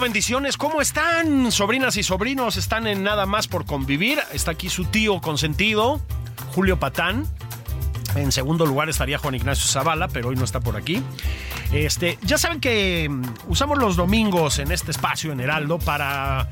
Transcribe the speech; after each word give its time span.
Bendiciones. 0.00 0.56
¿Cómo 0.56 0.82
están, 0.82 1.50
sobrinas 1.50 1.96
y 1.96 2.02
sobrinos? 2.02 2.56
Están 2.56 2.86
en 2.86 3.02
nada 3.02 3.24
más 3.24 3.48
por 3.48 3.64
convivir. 3.64 4.18
Está 4.32 4.50
aquí 4.50 4.68
su 4.68 4.84
tío 4.84 5.20
consentido, 5.20 6.00
Julio 6.54 6.78
Patán. 6.78 7.26
En 8.14 8.30
segundo 8.30 8.66
lugar 8.66 8.88
estaría 8.88 9.18
Juan 9.18 9.34
Ignacio 9.34 9.66
Zavala, 9.66 10.08
pero 10.08 10.28
hoy 10.28 10.36
no 10.36 10.44
está 10.44 10.60
por 10.60 10.76
aquí. 10.76 11.02
Este, 11.72 12.18
ya 12.22 12.36
saben 12.36 12.60
que 12.60 13.08
mm, 13.08 13.22
usamos 13.48 13.78
los 13.78 13.96
domingos 13.96 14.58
en 14.58 14.70
este 14.70 14.90
espacio 14.90 15.32
en 15.32 15.40
Heraldo 15.40 15.78
para 15.78 16.50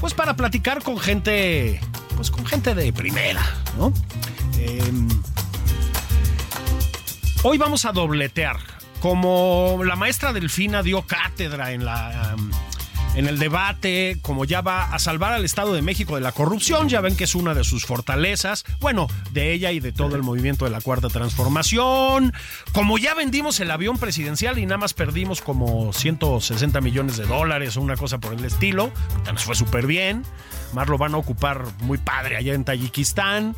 pues 0.00 0.14
para 0.14 0.34
platicar 0.34 0.82
con 0.82 0.98
gente 0.98 1.80
pues 2.16 2.30
con 2.30 2.46
gente 2.46 2.74
de 2.74 2.92
primera, 2.92 3.44
¿no? 3.78 3.92
Em, 4.58 5.08
hoy 7.42 7.58
vamos 7.58 7.84
a 7.84 7.92
dobletear. 7.92 8.56
Como 9.00 9.82
la 9.84 9.96
maestra 9.96 10.32
Delfina 10.32 10.82
dio 10.82 11.02
cátedra 11.02 11.72
en 11.72 11.84
la 11.84 12.34
en 13.16 13.26
el 13.26 13.38
debate, 13.38 14.18
como 14.20 14.44
ya 14.44 14.60
va 14.60 14.84
a 14.94 14.98
salvar 14.98 15.32
al 15.32 15.44
Estado 15.44 15.72
de 15.72 15.80
México 15.80 16.16
de 16.16 16.20
la 16.20 16.32
corrupción, 16.32 16.90
ya 16.90 17.00
ven 17.00 17.16
que 17.16 17.24
es 17.24 17.34
una 17.34 17.54
de 17.54 17.64
sus 17.64 17.86
fortalezas, 17.86 18.64
bueno, 18.78 19.08
de 19.32 19.52
ella 19.52 19.72
y 19.72 19.80
de 19.80 19.90
todo 19.90 20.16
el 20.16 20.22
movimiento 20.22 20.66
de 20.66 20.70
la 20.70 20.82
Cuarta 20.82 21.08
Transformación, 21.08 22.34
como 22.72 22.98
ya 22.98 23.14
vendimos 23.14 23.58
el 23.60 23.70
avión 23.70 23.96
presidencial 23.96 24.58
y 24.58 24.66
nada 24.66 24.76
más 24.76 24.92
perdimos 24.92 25.40
como 25.40 25.94
160 25.94 26.80
millones 26.82 27.16
de 27.16 27.24
dólares 27.24 27.78
o 27.78 27.80
una 27.80 27.96
cosa 27.96 28.18
por 28.18 28.34
el 28.34 28.44
estilo, 28.44 28.92
nos 29.32 29.44
fue 29.44 29.54
súper 29.54 29.86
bien, 29.86 30.22
más 30.74 30.86
lo 30.86 30.98
van 30.98 31.14
a 31.14 31.16
ocupar 31.16 31.64
muy 31.80 31.96
padre 31.96 32.36
allá 32.36 32.52
en 32.52 32.64
Tayikistán. 32.64 33.56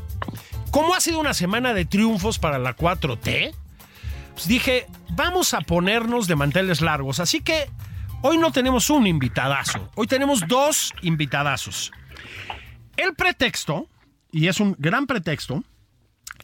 ¿Cómo 0.71 0.95
ha 0.95 1.01
sido 1.01 1.19
una 1.19 1.35
semana 1.35 1.75
de 1.75 1.85
triunfos 1.85 2.39
para 2.39 2.61
la 2.61 2.77
4T? 2.77 3.53
Pues 4.35 4.47
dije, 4.47 4.87
vamos 5.11 5.53
a 5.53 5.63
ponernos 5.63 6.29
de 6.29 6.37
manteles 6.37 6.81
largos, 6.81 7.19
así 7.19 7.41
que 7.41 7.69
Hoy 8.21 8.37
no 8.37 8.51
tenemos 8.51 8.91
un 8.91 9.07
invitadazo, 9.07 9.91
hoy 9.95 10.09
tenemos 10.09 10.43
dos 10.49 10.93
invitadazos. 11.03 11.93
El 12.97 13.15
pretexto, 13.15 13.89
y 14.33 14.49
es 14.49 14.59
un 14.59 14.75
gran 14.77 15.07
pretexto, 15.07 15.63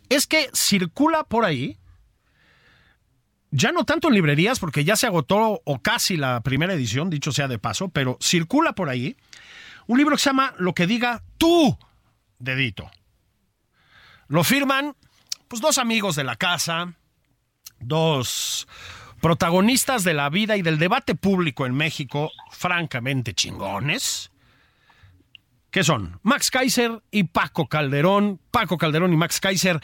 es 0.09 0.29
que 0.29 0.51
circula 0.55 1.25
por 1.25 1.45
ahí, 1.45 1.77
ya 3.51 3.73
no 3.73 3.85
tanto 3.85 4.07
en 4.07 4.15
librerías, 4.15 4.61
porque 4.61 4.85
ya 4.85 4.95
se 4.95 5.09
agotó 5.09 5.63
o 5.65 5.79
casi 5.81 6.17
la 6.17 6.43
primera 6.43 6.75
edición, 6.75 7.11
dicho 7.11 7.33
sea 7.33 7.49
de 7.49 7.59
paso, 7.59 7.89
pero 7.89 8.19
circula 8.21 8.75
por 8.75 8.89
ahí 8.89 9.17
un 9.89 9.99
libro 9.99 10.15
que 10.15 10.23
se 10.23 10.31
llama 10.31 10.55
Lo 10.59 10.75
que 10.75 10.87
diga 10.87 11.25
tú, 11.39 11.77
dedito. 12.39 12.89
Lo 14.29 14.45
firman 14.45 14.95
pues 15.49 15.61
dos 15.61 15.79
amigos 15.79 16.15
de 16.15 16.23
la 16.23 16.37
casa, 16.37 16.95
dos 17.81 18.69
protagonistas 19.25 20.05
de 20.05 20.13
la 20.13 20.29
vida 20.29 20.59
y 20.59 20.61
del 20.61 20.79
debate 20.79 21.15
público 21.15 21.65
en 21.65 21.75
México, 21.75 22.31
francamente 22.51 23.33
chingones. 23.33 24.31
¿Qué 25.71 25.83
son? 25.83 26.21
Max 26.23 26.51
Kaiser 26.51 27.01
y 27.11 27.25
Paco 27.25 27.67
Calderón. 27.67 28.39
Paco 28.51 28.77
Calderón 28.77 29.15
y 29.15 29.17
Max 29.17 29.41
Kaiser. 29.41 29.81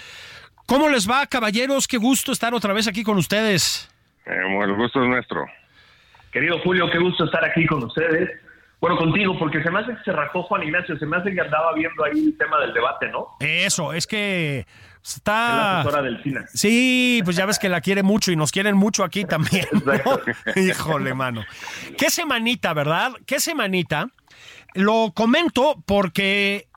¿Cómo 0.67 0.91
les 0.91 1.09
va, 1.09 1.27
caballeros? 1.27 1.89
Qué 1.89 1.97
gusto 1.97 2.33
estar 2.33 2.53
otra 2.53 2.75
vez 2.75 2.87
aquí 2.87 3.03
con 3.03 3.17
ustedes. 3.17 3.91
Eh, 4.27 4.43
bueno, 4.55 4.75
el 4.75 4.79
gusto 4.79 5.03
es 5.03 5.09
nuestro. 5.09 5.47
Querido 6.31 6.59
Julio, 6.59 6.91
qué 6.91 6.99
gusto 6.99 7.25
estar 7.25 7.43
aquí 7.43 7.65
con 7.67 7.83
ustedes. 7.85 8.29
Bueno, 8.79 8.99
contigo, 8.99 9.39
porque 9.39 9.63
se 9.63 9.71
me 9.71 9.81
hace 9.81 9.95
que 9.97 10.05
se 10.05 10.13
rajó 10.13 10.43
Juan 10.43 10.65
Ignacio, 10.65 10.99
se 10.99 11.07
me 11.07 11.17
hace 11.17 11.33
que 11.33 11.41
andaba 11.41 11.73
viendo 11.73 12.05
ahí 12.05 12.27
el 12.27 12.37
tema 12.37 12.61
del 12.61 12.75
debate, 12.75 13.09
¿no? 13.09 13.37
Eso, 13.41 13.95
es 13.95 14.07
que 14.07 14.67
está... 15.05 15.85
La 15.85 16.03
del. 16.03 16.47
Sí, 16.53 17.21
pues 17.25 17.37
ya 17.37 17.47
ves 17.47 17.59
que 17.59 17.69
la 17.69 17.81
quiere 17.81 18.03
mucho 18.03 18.33
y 18.33 18.37
nos 18.37 18.53
quieren 18.53 18.77
mucho 18.77 19.05
aquí 19.05 19.25
también. 19.25 19.67
¿no? 19.73 20.21
Híjole, 20.61 21.15
mano. 21.15 21.45
Qué 21.99 22.11
semanita, 22.11 22.73
¿verdad? 22.73 23.13
Qué 23.27 23.41
semanita. 23.41 24.09
Lo 24.75 25.13
comento 25.15 25.83
porque 25.87 26.70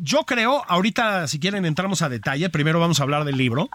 yo 0.00 0.24
creo, 0.24 0.62
ahorita 0.68 1.26
si 1.28 1.38
quieren 1.38 1.64
entramos 1.64 2.02
a 2.02 2.08
detalle, 2.08 2.50
primero 2.50 2.80
vamos 2.80 3.00
a 3.00 3.02
hablar 3.02 3.24
del 3.24 3.36
libro. 3.36 3.68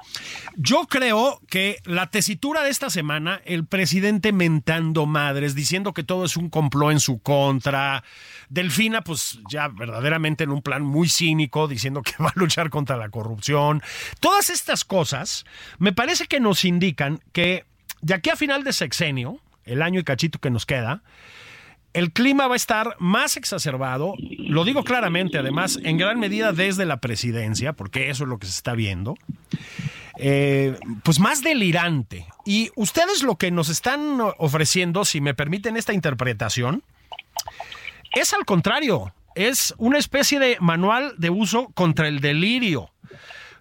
Yo 0.56 0.88
creo 0.88 1.40
que 1.50 1.78
la 1.86 2.08
tesitura 2.08 2.64
de 2.64 2.70
esta 2.70 2.90
semana, 2.90 3.42
el 3.46 3.66
presidente 3.66 4.32
mentando 4.32 5.06
madres, 5.06 5.56
diciendo 5.56 5.94
que 5.94 6.04
todo 6.04 6.26
es 6.26 6.38
un 6.38 6.50
complot 6.50 6.92
en 6.92 7.00
su 7.00 7.20
contra, 7.20 8.04
Delfina 8.50 9.04
pues 9.04 9.40
ya 9.50 9.68
verdaderamente 9.68 10.44
en 10.44 10.52
un 10.52 10.62
plan 10.62 10.84
muy 10.84 11.10
cínico, 11.10 11.68
diciendo 11.68 12.02
que 12.02 12.14
va 12.24 12.30
a 12.30 12.40
luchar 12.40 12.70
contra 12.70 12.98
la 12.98 13.10
corrupción, 13.10 13.82
todas 14.20 14.50
estas 14.50 14.86
cosas 14.86 15.46
me 15.80 15.94
parece 15.94 16.28
que 16.28 16.40
nos 16.40 16.66
indican 16.66 17.20
que 17.32 17.66
de 18.02 18.14
aquí 18.14 18.30
a 18.30 18.36
final 18.36 18.64
de 18.64 18.74
sexenio, 18.74 19.40
el 19.66 19.82
año 19.82 20.00
y 20.00 20.04
cachito 20.04 20.40
que 20.40 20.50
nos 20.50 20.66
queda, 20.66 21.02
el 21.94 22.12
clima 22.12 22.48
va 22.48 22.54
a 22.54 22.58
estar 22.58 22.96
más 23.00 23.38
exacerbado, 23.38 24.16
lo 24.20 24.64
digo 24.66 24.84
claramente, 24.84 25.38
además, 25.38 25.80
en 25.84 25.98
gran 25.98 26.20
medida 26.20 26.52
desde 26.52 26.86
la 26.86 26.98
presidencia, 26.98 27.74
porque 27.74 28.10
eso 28.10 28.24
es 28.24 28.30
lo 28.30 28.40
que 28.40 28.48
se 28.48 28.54
está 28.54 28.74
viendo, 28.74 29.16
eh, 30.18 30.78
pues 31.04 31.20
más 31.20 31.44
delirante. 31.44 32.26
Y 32.46 32.72
ustedes 32.76 33.24
lo 33.24 33.38
que 33.38 33.52
nos 33.52 33.70
están 33.70 34.20
ofreciendo, 34.38 35.06
si 35.06 35.22
me 35.22 35.34
permiten 35.34 35.78
esta 35.78 35.94
interpretación, 35.94 36.84
es 38.14 38.34
al 38.34 38.46
contrario, 38.46 39.14
es 39.36 39.74
una 39.78 39.98
especie 39.98 40.40
de 40.40 40.58
manual 40.60 41.16
de 41.18 41.30
uso 41.30 41.70
contra 41.74 42.08
el 42.08 42.20
delirio. 42.20 42.90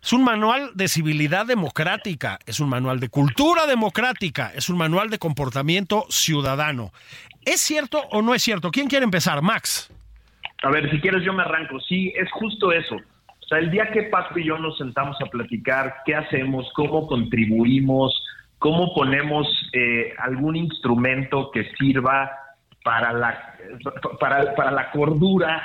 Es 0.03 0.13
un 0.13 0.25
manual 0.25 0.73
de 0.75 0.89
civilidad 0.89 1.47
democrática, 1.47 2.41
es 2.45 2.59
un 2.59 2.69
manual 2.69 2.99
de 2.99 3.09
cultura 3.09 3.67
democrática, 3.67 4.53
es 4.53 4.69
un 4.69 4.77
manual 4.77 5.11
de 5.11 5.21
comportamiento 5.21 6.07
ciudadano. 6.11 6.93
¿Es 7.45 7.61
cierto 7.61 8.03
o 8.11 8.23
no 8.23 8.35
es 8.35 8.43
cierto? 8.43 8.71
¿Quién 8.71 8.89
quiere 8.89 9.05
empezar? 9.05 9.43
Max. 9.43 9.91
A 10.63 10.71
ver, 10.71 10.91
si 10.91 11.01
quieres 11.01 11.25
yo 11.25 11.33
me 11.33 11.43
arranco. 11.43 11.81
Sí, 11.81 12.13
es 12.17 12.31
justo 12.33 12.73
eso. 12.73 12.97
O 12.97 13.47
sea, 13.49 13.59
el 13.59 13.71
día 13.71 13.91
que 13.91 14.05
Paco 14.05 14.39
y 14.39 14.45
yo 14.45 14.59
nos 14.59 14.79
sentamos 14.79 15.17
a 15.21 15.27
platicar 15.27 15.97
qué 16.07 16.15
hacemos, 16.15 16.71
cómo 16.75 17.07
contribuimos, 17.07 18.25
cómo 18.59 18.95
ponemos 18.95 19.47
eh, 19.73 20.15
algún 20.19 20.57
instrumento 20.57 21.51
que 21.51 21.69
sirva 21.79 22.31
para 22.85 23.13
la, 23.13 23.57
para, 24.21 24.55
para 24.55 24.71
la 24.71 24.91
cordura 24.91 25.63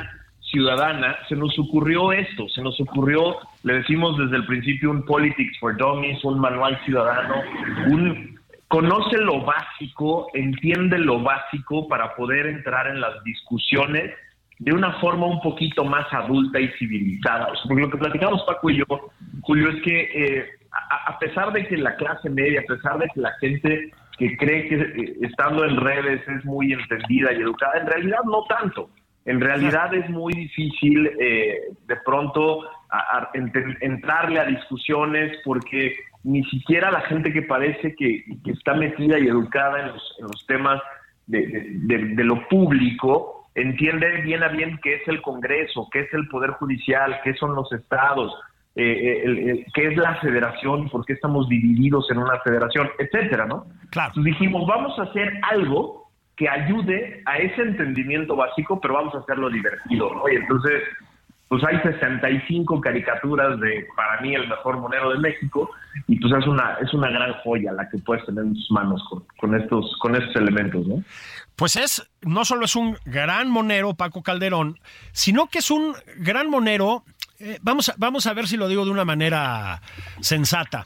ciudadana, 0.52 1.18
se 1.28 1.36
nos 1.36 1.58
ocurrió 1.60 2.12
esto, 2.12 2.48
se 2.50 2.62
nos 2.62 2.80
ocurrió, 2.80 3.38
le 3.64 3.74
decimos 3.74 4.18
desde 4.18 4.38
el 4.38 4.46
principio, 4.46 4.92
un 4.92 5.04
Politics 5.04 5.60
for 5.60 5.76
Dummies, 5.76 6.24
un 6.24 6.40
manual 6.40 6.80
ciudadano, 6.86 7.36
un 7.88 8.37
conoce 8.68 9.18
lo 9.18 9.42
básico, 9.42 10.28
entiende 10.34 10.98
lo 10.98 11.22
básico 11.22 11.88
para 11.88 12.16
poder 12.16 12.48
entrar 12.48 12.88
en 12.88 13.00
las 13.00 13.24
discusiones 13.24 14.14
de 14.60 14.74
una 14.74 14.94
forma 15.00 15.28
un 15.28 15.40
poquito 15.42 15.86
más 15.86 16.12
adulta 16.12 16.60
y 16.60 16.68
civilizada. 16.80 17.50
porque 17.68 17.82
lo 17.82 17.90
que 17.90 17.98
platicamos 17.98 18.44
Paco 18.44 18.70
y 18.70 18.78
yo, 18.78 18.86
Julio, 19.42 19.70
es 19.70 19.82
que 19.84 20.02
eh, 20.14 20.46
a, 21.08 21.18
pesar 21.20 21.54
de 21.54 21.68
que 21.68 21.78
la 21.78 21.96
clase 21.96 22.30
media, 22.30 22.62
a 22.62 22.74
pesar 22.74 22.98
de 22.98 23.08
que 23.14 23.22
la 23.22 23.32
gente 23.40 23.92
que 24.18 24.36
cree 24.36 24.68
que 24.68 24.76
eh, 24.76 25.16
estando 25.22 25.64
en 25.64 25.78
redes 25.78 26.28
es 26.28 26.44
muy 26.44 26.74
entendida 26.74 27.34
y 27.34 27.42
educada, 27.42 27.80
en 27.80 27.88
realidad 27.88 28.20
no 28.26 28.44
tanto. 28.50 28.90
En 29.26 29.42
realidad 29.42 29.94
es 29.94 30.10
muy 30.10 30.34
difícil 30.34 31.12
eh, 31.20 31.60
de 31.86 31.96
pronto 31.98 32.62
entrarle 33.82 34.40
a 34.40 34.46
discusiones 34.46 35.38
porque 35.44 35.96
ni 36.24 36.44
siquiera 36.46 36.92
la 36.92 37.02
gente 37.02 37.32
que 37.32 37.42
parece 37.42 37.96
que, 37.96 38.24
está 38.46 38.74
metida 38.74 39.20
y 39.20 39.28
educada 39.28 39.80
en 39.80 39.88
los, 39.94 40.46
temas 40.48 40.82
de, 41.26 42.14
lo 42.24 42.48
público 42.48 43.50
entiende 43.56 44.22
bien 44.22 44.44
a 44.44 44.50
bien 44.50 44.80
qué 44.84 44.96
es 44.96 45.08
el 45.08 45.22
Congreso, 45.22 45.88
qué 45.92 46.02
es 46.02 46.14
el 46.14 46.28
Poder 46.28 46.52
Judicial, 46.52 47.20
qué 47.24 47.34
son 47.34 47.56
los 47.56 47.72
estados, 47.72 48.34
eh, 48.76 49.24
eh, 49.26 49.66
qué 49.74 49.88
es 49.88 49.98
la 49.98 50.16
federación, 50.22 50.90
por 50.90 51.06
qué 51.06 51.14
estamos 51.14 51.50
divididos 51.50 52.10
en 52.12 52.20
una 52.20 52.40
federación, 52.42 52.90
etcétera, 53.00 53.46
¿no? 53.46 53.66
Claro. 53.90 54.10
Entonces 54.10 54.34
dijimos, 54.34 54.68
vamos 54.68 54.98
a 55.00 55.04
hacer 55.04 55.40
algo 55.50 56.08
que 56.38 56.48
ayude 56.48 57.24
a 57.26 57.38
ese 57.38 57.62
entendimiento 57.64 58.36
básico, 58.36 58.80
pero 58.80 58.94
vamos 58.94 59.16
a 59.16 59.20
hacerlo 59.20 59.50
divertido, 59.50 60.14
¿no? 60.14 60.30
Y 60.30 60.36
entonces, 60.36 60.84
pues 61.48 61.64
hay 61.64 61.80
65 61.82 62.82
caricaturas 62.82 63.60
de, 63.60 63.88
para 63.96 64.20
mí, 64.22 64.36
el 64.36 64.48
mejor 64.48 64.78
monero 64.78 65.12
de 65.12 65.20
México, 65.20 65.70
y 66.08 66.20
pues 66.20 66.34
es 66.34 66.46
una, 66.46 66.78
es 66.82 66.94
una 66.94 67.10
gran 67.10 67.34
joya 67.44 67.72
la 67.72 67.88
que 67.90 67.98
puedes 68.00 68.26
tener 68.26 68.44
en 68.44 68.54
tus 68.54 68.70
manos 68.72 69.02
con, 69.10 69.24
con 69.38 69.60
estos, 69.60 69.96
con 70.00 70.16
estos 70.16 70.36
elementos, 70.36 70.86
¿no? 70.86 71.04
Pues 71.56 71.76
es, 71.76 72.08
no 72.22 72.46
solo 72.46 72.66
es 72.66 72.76
un 72.76 72.98
gran 73.06 73.50
monero, 73.50 73.96
Paco 73.96 74.22
Calderón, 74.22 74.80
sino 75.12 75.48
que 75.48 75.60
es 75.60 75.72
un 75.72 75.96
gran 76.18 76.50
monero, 76.50 77.04
eh, 77.40 77.58
vamos, 77.62 77.90
a, 77.90 77.96
vamos 77.98 78.28
a 78.28 78.34
ver 78.34 78.48
si 78.48 78.58
lo 78.58 78.68
digo 78.68 78.86
de 78.86 78.92
una 78.92 79.06
manera 79.06 79.82
sensata, 80.20 80.86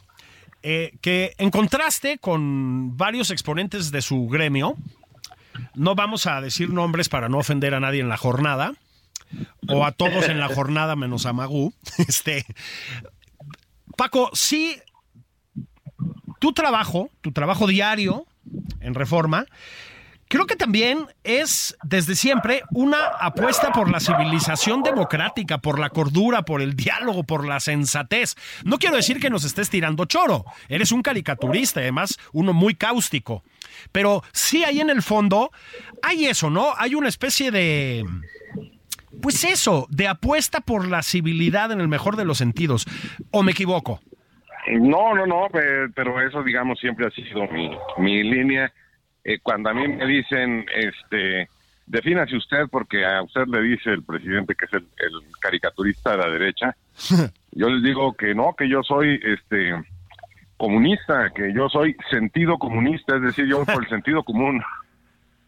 eh, 0.63 0.93
que 1.01 1.33
en 1.39 1.49
contraste 1.49 2.19
con 2.19 2.95
varios 2.95 3.31
exponentes 3.31 3.91
de 3.91 4.01
su 4.01 4.27
gremio, 4.27 4.75
no 5.73 5.95
vamos 5.95 6.27
a 6.27 6.39
decir 6.39 6.69
nombres 6.69 7.09
para 7.09 7.29
no 7.29 7.39
ofender 7.39 7.73
a 7.73 7.79
nadie 7.79 7.99
en 7.99 8.09
la 8.09 8.17
jornada, 8.17 8.73
o 9.67 9.85
a 9.85 9.91
todos 9.91 10.29
en 10.29 10.39
la 10.39 10.47
jornada 10.47 10.95
menos 10.95 11.25
a 11.25 11.33
Magú, 11.33 11.73
este, 12.07 12.45
Paco, 13.97 14.29
sí, 14.33 14.77
tu 16.39 16.53
trabajo, 16.53 17.09
tu 17.21 17.31
trabajo 17.31 17.67
diario 17.67 18.25
en 18.79 18.93
Reforma, 18.93 19.45
Creo 20.31 20.47
que 20.47 20.55
también 20.55 21.07
es 21.25 21.75
desde 21.83 22.15
siempre 22.15 22.63
una 22.71 23.05
apuesta 23.19 23.73
por 23.73 23.91
la 23.91 23.99
civilización 23.99 24.81
democrática, 24.81 25.57
por 25.57 25.77
la 25.77 25.89
cordura, 25.89 26.43
por 26.43 26.61
el 26.61 26.73
diálogo, 26.73 27.25
por 27.25 27.45
la 27.45 27.59
sensatez. 27.59 28.35
No 28.63 28.77
quiero 28.77 28.95
decir 28.95 29.19
que 29.19 29.29
nos 29.29 29.43
estés 29.43 29.69
tirando 29.69 30.05
choro. 30.05 30.45
Eres 30.69 30.93
un 30.93 31.01
caricaturista, 31.01 31.81
además 31.81 32.17
uno 32.31 32.53
muy 32.53 32.75
cáustico. 32.75 33.43
Pero 33.91 34.23
sí 34.31 34.63
hay 34.63 34.79
en 34.79 34.89
el 34.89 35.01
fondo, 35.01 35.51
hay 36.01 36.27
eso, 36.27 36.49
¿no? 36.49 36.75
Hay 36.77 36.95
una 36.95 37.09
especie 37.09 37.51
de... 37.51 38.05
Pues 39.21 39.43
eso, 39.43 39.87
de 39.89 40.07
apuesta 40.07 40.61
por 40.61 40.87
la 40.87 41.03
civilidad 41.03 41.71
en 41.71 41.81
el 41.81 41.87
mejor 41.87 42.15
de 42.15 42.25
los 42.25 42.37
sentidos. 42.37 42.85
¿O 43.31 43.43
me 43.43 43.51
equivoco? 43.51 43.99
No, 44.79 45.15
no, 45.15 45.25
no, 45.25 45.47
pero 45.95 46.21
eso, 46.21 46.43
digamos, 46.43 46.79
siempre 46.79 47.07
ha 47.07 47.11
sido 47.11 47.47
mi, 47.47 47.71
mi 47.97 48.23
línea 48.23 48.71
eh, 49.23 49.39
cuando 49.41 49.69
a 49.69 49.73
mí 49.73 49.87
me 49.87 50.05
dicen, 50.05 50.65
este, 50.73 51.47
defínase 51.85 52.35
usted 52.35 52.65
porque 52.71 53.05
a 53.05 53.21
usted 53.21 53.45
le 53.47 53.61
dice 53.61 53.91
el 53.91 54.03
presidente 54.03 54.55
que 54.55 54.65
es 54.65 54.73
el, 54.73 54.87
caricaturista 55.39 56.11
de 56.11 56.17
la 56.17 56.29
derecha, 56.29 56.75
yo 57.51 57.69
les 57.69 57.83
digo 57.83 58.13
que 58.13 58.33
no, 58.33 58.55
que 58.57 58.67
yo 58.67 58.81
soy, 58.83 59.19
este, 59.23 59.73
comunista, 60.57 61.31
que 61.35 61.53
yo 61.53 61.69
soy 61.69 61.95
sentido 62.09 62.57
comunista, 62.57 63.15
es 63.15 63.21
decir, 63.21 63.45
yo 63.45 63.63
por 63.65 63.83
el 63.83 63.89
sentido 63.89 64.23
común. 64.23 64.61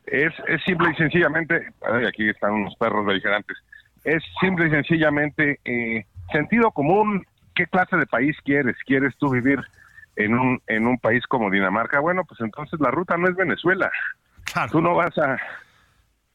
Es, 0.06 0.34
es 0.48 0.62
simple 0.64 0.92
y 0.92 0.96
sencillamente, 0.96 1.68
aquí 2.08 2.30
están 2.30 2.54
unos 2.54 2.76
perros 2.76 3.06
beligerantes, 3.06 3.58
es 4.04 4.22
simple 4.42 4.68
y 4.68 4.72
sencillamente 4.72 5.60
eh, 5.64 6.06
sentido 6.32 6.72
común, 6.72 7.26
¿qué 7.56 7.66
clase 7.68 7.96
de 7.96 8.06
país 8.06 8.36
quieres? 8.44 8.76
¿Quieres 8.86 9.16
tú 9.18 9.30
vivir 9.30 9.60
en 10.16 10.38
un, 10.38 10.62
en 10.68 10.88
un 10.88 10.98
país 11.00 11.26
como 11.28 11.50
Dinamarca, 11.50 12.00
bueno, 12.00 12.24
pues 12.26 12.40
entonces 12.42 12.80
la 12.80 12.92
ruta 12.92 13.18
no 13.18 13.28
es 13.28 13.36
Venezuela. 13.36 13.92
Tú 14.72 14.82
no 14.82 14.96
vas 14.96 15.18
a, 15.18 15.38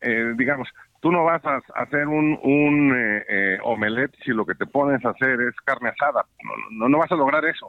eh, 0.00 0.34
digamos, 0.36 0.68
tú 1.00 1.12
no 1.12 1.24
vas 1.24 1.44
a 1.44 1.60
hacer 1.74 2.08
un, 2.08 2.38
un 2.42 2.96
eh, 2.96 3.24
eh, 3.28 3.58
omelette 3.62 4.16
si 4.24 4.32
lo 4.32 4.44
que 4.44 4.54
te 4.54 4.66
pones 4.66 5.04
a 5.04 5.10
hacer 5.10 5.40
es 5.40 5.54
carne 5.64 5.90
asada. 5.90 6.24
No, 6.70 6.88
no, 6.88 6.98
vas 6.98 7.12
a 7.12 7.16
lograr 7.16 7.44
eso. 7.44 7.68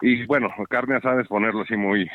Y 0.00 0.26
bueno, 0.26 0.50
carne 0.68 0.96
asada 0.96 1.22
es 1.22 1.28
ponerlo 1.28 1.62
así 1.62 1.76
muy, 1.76 2.10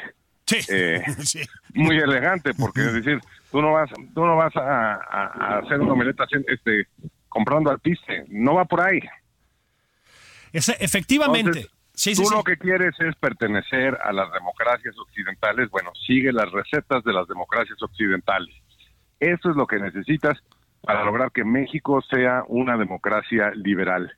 muy 1.74 1.98
elegante, 1.98 2.54
porque 2.54 2.82
es 2.82 2.94
decir, 2.94 3.20
tú 3.52 3.62
no 3.62 3.74
vas, 3.74 3.90
tú 4.14 4.26
no 4.26 4.36
vas 4.36 4.56
a, 4.56 5.60
hacer 5.60 5.80
un 5.82 5.92
omelette 5.92 6.20
este, 6.48 6.88
comprando 7.28 7.72
al 7.72 7.80
piste. 7.80 8.26
No 8.30 8.56
va 8.56 8.66
por 8.66 8.82
ahí. 8.82 9.00
efectivamente. 10.52 11.68
Tú 12.16 12.30
lo 12.32 12.44
que 12.44 12.58
quieres 12.58 12.96
es 13.00 13.14
pertenecer 13.16 13.98
a 14.02 14.14
las 14.14 14.32
democracias 14.32 14.98
occidentales. 14.98 15.70
Bueno, 15.70 15.92
sigue 16.08 16.32
las 16.32 16.50
recetas 16.52 17.04
de 17.04 17.12
las 17.12 17.28
democracias 17.28 17.82
occidentales. 17.82 18.56
Eso 19.20 19.50
es 19.50 19.56
lo 19.58 19.68
que 19.68 19.80
necesitas 19.80 20.38
para 20.82 21.04
lograr 21.04 21.32
que 21.32 21.44
México 21.44 22.02
sea 22.02 22.44
una 22.48 22.78
democracia 22.78 23.52
liberal. 23.54 24.14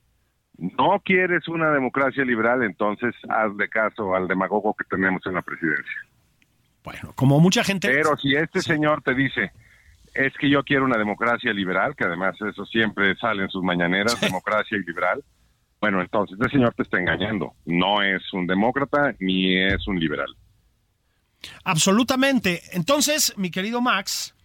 No 0.58 1.02
quieres 1.04 1.48
una 1.48 1.72
democracia 1.72 2.24
liberal, 2.24 2.62
entonces 2.62 3.16
haz 3.30 3.58
de 3.58 3.68
caso 3.68 4.14
al 4.14 4.28
demagogo 4.28 4.76
que 4.76 4.86
tenemos 4.86 5.26
en 5.26 5.34
la 5.34 5.42
presidencia. 5.42 5.96
Bueno, 6.84 7.14
como 7.16 7.40
mucha 7.40 7.64
gente. 7.64 7.88
Pero 7.88 8.18
si 8.18 8.36
este 8.36 8.62
señor 8.62 9.02
te 9.04 9.14
dice, 9.14 9.52
es 10.14 10.34
que 10.38 10.50
yo 10.50 10.64
quiero 10.64 10.86
una 10.86 10.98
democracia 10.98 11.54
liberal, 11.54 11.96
que 11.96 12.06
además 12.06 12.36
eso 12.42 12.66
siempre 12.66 13.16
sale 13.16 13.44
en 13.44 13.50
sus 13.50 13.64
mañaneras, 13.64 14.20
democracia 14.20 14.78
y 14.78 14.86
liberal, 14.86 15.24
bueno, 15.82 16.00
entonces 16.00 16.38
este 16.40 16.52
señor 16.52 16.76
te 16.76 16.84
está 16.84 17.00
engañando. 17.00 17.56
No 17.66 18.04
es 18.04 18.22
un 18.34 18.46
demócrata 18.46 19.16
ni 19.20 19.58
es 19.58 19.88
un 19.88 20.00
liberal. 20.00 20.36
Absolutamente. 21.64 22.62
Entonces, 22.74 23.34
mi 23.36 23.50
querido 23.50 23.82
Max, 23.82 24.36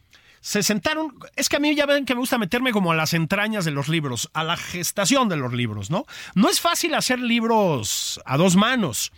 se 0.41 0.63
sentaron. 0.63 1.15
Es 1.37 1.51
que 1.51 1.57
a 1.57 1.61
mí 1.61 1.75
ya 1.75 1.85
ven 1.85 2.07
que 2.07 2.15
me 2.15 2.21
gusta 2.21 2.39
meterme 2.39 2.73
como 2.73 2.91
a 2.91 2.97
las 2.97 3.13
entrañas 3.13 3.67
de 3.67 3.71
los 3.71 3.89
libros, 3.89 4.31
a 4.33 4.45
la 4.45 4.57
gestación 4.57 5.29
de 5.29 5.37
los 5.37 5.53
libros, 5.53 5.91
¿no? 5.91 6.07
No 6.35 6.49
es 6.49 6.59
fácil 6.61 6.95
hacer 6.95 7.21
libros 7.21 8.19
a 8.25 8.39
dos 8.39 8.57
manos. 8.57 9.13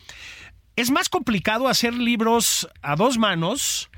Es 0.79 0.93
más 0.93 1.09
complicado 1.09 1.67
hacer 1.67 1.93
libros 1.93 2.69
a 2.83 2.95
dos 2.95 3.19
manos 3.19 3.91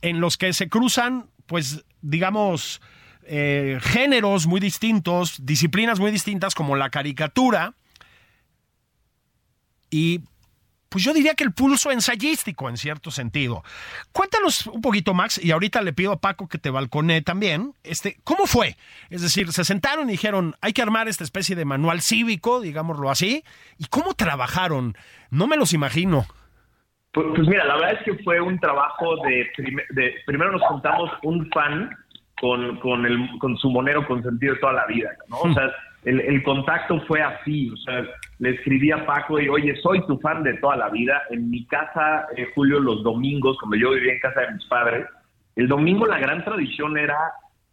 en 0.00 0.20
los 0.20 0.36
que 0.36 0.52
se 0.52 0.68
cruzan, 0.68 1.28
pues, 1.46 1.84
digamos, 2.02 2.80
eh, 3.24 3.80
géneros 3.82 4.46
muy 4.46 4.60
distintos, 4.60 5.44
disciplinas 5.44 5.98
muy 5.98 6.12
distintas 6.12 6.54
como 6.54 6.76
la 6.76 6.88
caricatura 6.90 7.74
y 9.90 10.20
pues 10.90 11.04
yo 11.04 11.14
diría 11.14 11.34
que 11.34 11.44
el 11.44 11.52
pulso 11.52 11.90
ensayístico 11.90 12.68
en 12.68 12.76
cierto 12.76 13.10
sentido. 13.10 13.62
Cuéntanos 14.12 14.66
un 14.66 14.82
poquito, 14.82 15.14
Max, 15.14 15.42
y 15.42 15.52
ahorita 15.52 15.80
le 15.82 15.92
pido 15.92 16.12
a 16.12 16.20
Paco 16.20 16.48
que 16.48 16.58
te 16.58 16.68
balcone 16.68 17.22
también. 17.22 17.72
Este, 17.84 18.18
¿Cómo 18.24 18.46
fue? 18.46 18.76
Es 19.08 19.22
decir, 19.22 19.52
se 19.52 19.64
sentaron 19.64 20.08
y 20.08 20.12
dijeron, 20.12 20.56
hay 20.60 20.72
que 20.72 20.82
armar 20.82 21.08
esta 21.08 21.24
especie 21.24 21.54
de 21.54 21.64
manual 21.64 22.02
cívico, 22.02 22.60
digámoslo 22.60 23.08
así. 23.08 23.44
¿Y 23.78 23.86
cómo 23.86 24.14
trabajaron? 24.14 24.96
No 25.30 25.46
me 25.46 25.56
los 25.56 25.72
imagino. 25.72 26.26
Pues, 27.12 27.26
pues 27.36 27.48
mira, 27.48 27.64
la 27.64 27.76
verdad 27.76 27.92
es 27.92 28.04
que 28.04 28.24
fue 28.24 28.40
un 28.40 28.58
trabajo 28.58 29.16
de, 29.24 29.48
de 29.90 30.14
primero 30.26 30.50
nos 30.50 30.62
juntamos 30.62 31.10
un 31.22 31.48
fan 31.50 31.96
con, 32.40 32.80
con, 32.80 33.06
el, 33.06 33.28
con 33.38 33.56
su 33.58 33.70
monero 33.70 34.04
consentido 34.06 34.56
toda 34.60 34.72
la 34.72 34.86
vida, 34.86 35.10
¿no? 35.28 35.38
O 35.38 35.54
sea, 35.54 35.70
el, 36.04 36.20
el, 36.20 36.42
contacto 36.42 37.00
fue 37.02 37.20
así, 37.22 37.70
o 37.70 37.76
sea, 37.76 38.04
le 38.38 38.50
escribí 38.50 38.90
a 38.90 39.04
Paco 39.04 39.38
y, 39.38 39.48
oye, 39.48 39.76
soy 39.76 40.04
tu 40.06 40.18
fan 40.18 40.42
de 40.42 40.54
toda 40.54 40.76
la 40.76 40.88
vida. 40.88 41.22
En 41.30 41.50
mi 41.50 41.66
casa, 41.66 42.26
eh, 42.36 42.48
Julio, 42.54 42.80
los 42.80 43.02
domingos, 43.02 43.58
cuando 43.58 43.76
yo 43.76 43.90
vivía 43.90 44.14
en 44.14 44.20
casa 44.20 44.40
de 44.40 44.52
mis 44.52 44.64
padres, 44.64 45.06
el 45.56 45.68
domingo 45.68 46.06
la 46.06 46.18
gran 46.18 46.42
tradición 46.42 46.96
era 46.96 47.18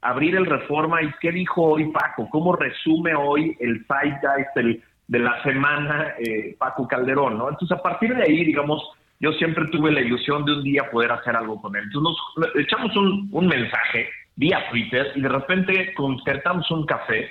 abrir 0.02 0.36
el 0.36 0.46
Reforma 0.46 1.02
y 1.02 1.12
qué 1.22 1.32
dijo 1.32 1.64
hoy 1.64 1.90
Paco, 1.92 2.28
cómo 2.30 2.56
resume 2.56 3.16
hoy 3.16 3.56
el 3.62 3.86
zeitgeist 3.86 4.82
de 5.08 5.20
la 5.20 5.42
semana 5.44 6.14
eh, 6.20 6.56
Paco 6.60 6.86
Calderón, 6.86 7.38
¿no? 7.38 7.50
Entonces, 7.50 7.78
a 7.78 7.82
partir 7.82 8.14
de 8.14 8.24
ahí, 8.24 8.44
digamos, 8.44 8.84
yo 9.22 9.32
siempre 9.34 9.66
tuve 9.68 9.92
la 9.92 10.02
ilusión 10.02 10.44
de 10.44 10.54
un 10.54 10.64
día 10.64 10.92
poder 10.92 11.14
hacer 11.14 11.36
algo 11.36 11.62
con 11.62 11.76
él. 11.78 11.84
Entonces, 11.86 12.22
nos 12.36 12.56
echamos 12.58 12.96
un, 12.98 13.30
un 13.32 13.48
mensaje 13.48 14.10
vía 14.36 14.70
Twitter 14.70 15.14
y 15.16 15.22
de 15.22 15.30
repente 15.30 15.94
concertamos 15.94 16.70
un 16.72 16.86
café 16.86 17.30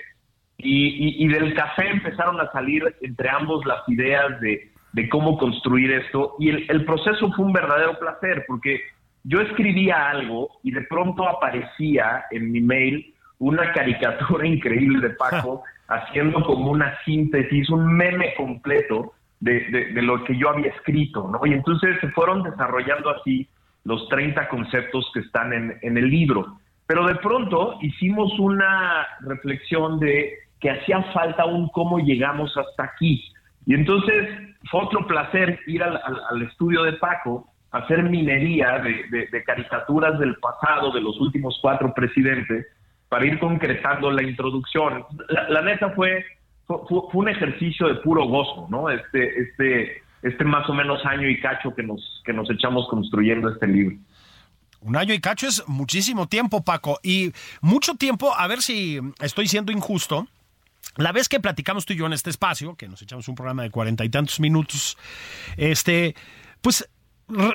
y, 0.59 1.29
del 1.29 1.55
café 1.55 1.89
empezaron 1.91 2.41
a 2.41 2.51
salir 2.51 2.83
entre 3.03 3.29
ambos 3.29 3.65
las 3.67 3.87
ideas 3.89 4.41
de, 4.41 4.71
cómo 5.11 5.37
construir 5.37 5.93
esto 5.93 6.37
y 6.39 6.49
el, 6.49 6.85
proceso 6.87 7.31
fue 7.33 7.45
un 7.45 7.53
verdadero 7.53 7.99
placer 7.99 8.45
porque 8.49 8.81
yo 9.25 9.41
escribía 9.43 10.09
algo 10.09 10.49
y 10.63 10.71
de 10.71 10.81
pronto 10.83 11.29
aparecía 11.29 12.25
en 12.31 12.51
mi 12.51 12.61
mail 12.61 13.15
una 13.39 13.73
caricatura 13.73 14.47
increíble 14.47 15.07
de 15.07 15.15
Paco 15.15 15.65
haciendo 15.89 16.43
como 16.43 16.71
una 16.71 16.97
síntesis, 17.05 17.69
un 17.69 17.95
meme 17.95 18.35
completo 18.37 19.13
de, 19.41 19.91
lo 20.03 20.25
que 20.25 20.37
yo 20.37 20.49
había 20.49 20.71
escrito, 20.71 21.29
¿no? 21.31 21.47
Y 21.47 21.53
entonces 21.53 22.01
se 22.01 22.09
fueron 22.09 22.43
desarrollando 22.43 23.11
así 23.11 23.47
los 23.85 24.09
30 24.09 24.49
conceptos 24.49 25.09
que 25.13 25.21
están 25.21 25.53
en, 25.53 25.79
en 25.83 25.99
el 25.99 26.09
libro. 26.09 26.59
Pero 26.87 27.07
de 27.07 27.17
pronto 27.17 27.79
hicimos 27.83 28.37
una 28.39 29.07
reflexión 29.21 30.01
de 30.01 30.39
hacía 30.71 31.03
falta 31.13 31.45
un 31.45 31.69
cómo 31.69 31.99
llegamos 31.99 32.57
hasta 32.57 32.85
aquí. 32.85 33.25
Y 33.67 33.75
entonces 33.75 34.29
fue 34.71 34.85
otro 34.85 35.07
placer 35.07 35.59
ir 35.67 35.83
al, 35.83 36.43
estudio 36.43 36.85
de 36.85 36.95
Paco, 36.95 37.53
hacer 37.73 38.03
minería 38.05 38.79
de, 38.79 39.43
caricaturas 39.45 40.19
del 40.19 40.37
pasado, 40.37 40.93
de 40.93 41.01
los 41.01 41.21
últimos 41.21 41.59
cuatro 41.61 41.93
presidentes, 41.93 42.67
para 43.09 43.27
ir 43.27 43.39
concretando 43.39 44.11
la 44.11 44.23
introducción. 44.23 45.05
La, 45.49 45.63
neta 45.63 45.91
fue, 45.91 46.25
fue, 46.67 46.79
un 47.13 47.29
ejercicio 47.29 47.89
de 47.89 47.97
puro 47.97 48.27
gozo, 48.27 48.67
¿no? 48.71 48.89
Este, 48.89 49.41
este, 49.41 50.03
este 50.23 50.45
más 50.45 50.69
o 50.69 50.75
menos 50.75 51.05
año 51.05 51.29
y 51.29 51.41
cacho 51.41 51.75
que 51.75 51.83
nos, 51.83 52.23
que 52.25 52.33
nos 52.33 52.51
echamos 52.51 52.89
construyendo 52.89 53.49
este 53.51 53.67
libro. 53.67 53.97
Un 54.81 54.97
año 54.97 55.13
y 55.15 55.21
cacho 55.21 55.49
es 55.49 55.65
muchísimo 55.67 56.29
tiempo, 56.29 56.63
Paco. 56.63 57.01
Y 57.03 57.33
mucho 57.61 57.95
tiempo, 57.95 58.33
a 58.37 58.47
ver 58.47 58.63
si 58.63 59.01
estoy 59.21 59.49
siendo 59.49 59.73
injusto. 59.73 60.29
La 60.97 61.13
vez 61.13 61.29
que 61.29 61.41
platicamos 61.41 61.85
tú 61.85 61.93
y 61.93 61.97
yo 61.97 62.07
en 62.07 62.13
este 62.13 62.31
espacio, 62.31 62.77
que 62.77 62.89
nos 62.89 63.03
echamos 63.03 63.29
un 63.29 63.35
programa 63.35 63.63
de 63.63 63.71
cuarenta 63.71 64.05
y 64.05 64.09
tantos 64.09 64.41
minutos, 64.41 64.97
este, 65.57 66.15
pues 66.61 66.89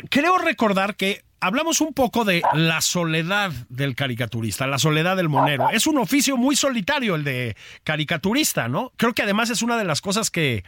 creo 0.10 0.38
recordar 0.38 0.96
que 0.96 1.24
hablamos 1.40 1.82
un 1.82 1.94
poco 1.94 2.24
de 2.24 2.44
la 2.54 2.82
soledad 2.82 3.52
del 3.68 3.96
caricaturista, 3.96 4.68
la 4.68 4.78
soledad 4.78 5.18
del 5.18 5.28
monero. 5.28 5.72
Es 5.72 5.88
un 5.88 5.98
oficio 5.98 6.38
muy 6.38 6.56
solitario 6.56 7.16
el 7.16 7.24
de 7.24 7.58
caricaturista, 7.84 8.68
¿no? 8.68 8.94
Creo 8.96 9.14
que 9.14 9.24
además 9.24 9.50
es 9.50 9.64
una 9.64 9.76
de 9.78 9.86
las 9.86 10.02
cosas 10.02 10.30
que, 10.30 10.64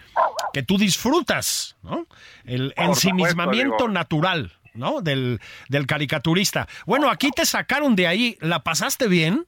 que 0.51 0.63
tú 0.63 0.79
disfrutas, 0.79 1.77
¿no? 1.83 2.07
El 2.43 2.73
ensimismamiento 2.75 3.87
natural, 3.87 4.53
¿no? 4.73 5.01
Del, 5.01 5.39
del 5.69 5.85
caricaturista. 5.85 6.67
Bueno, 6.87 7.11
aquí 7.11 7.29
te 7.29 7.45
sacaron 7.45 7.95
de 7.95 8.07
ahí. 8.07 8.37
¿La 8.41 8.63
pasaste 8.63 9.07
bien? 9.07 9.45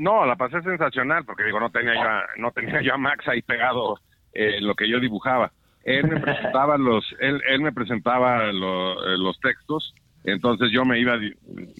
No, 0.00 0.24
la 0.24 0.34
pasé 0.34 0.62
sensacional, 0.62 1.26
porque 1.26 1.44
digo, 1.44 1.60
no 1.60 1.68
tenía 1.68 1.92
yo, 1.92 2.40
no 2.40 2.52
tenía 2.52 2.80
yo 2.80 2.94
a 2.94 2.96
Max 2.96 3.28
ahí 3.28 3.42
pegado 3.42 4.00
eh, 4.32 4.58
lo 4.62 4.74
que 4.74 4.88
yo 4.88 4.98
dibujaba. 4.98 5.52
Él 5.84 6.08
me 6.08 6.18
presentaba 6.20 6.78
los, 6.78 7.04
él, 7.20 7.42
él 7.46 7.60
me 7.60 7.70
presentaba 7.70 8.46
eh, 8.46 8.52
los 8.54 9.38
textos, 9.40 9.94
entonces 10.24 10.70
yo 10.72 10.86
me 10.86 10.98
iba 10.98 11.18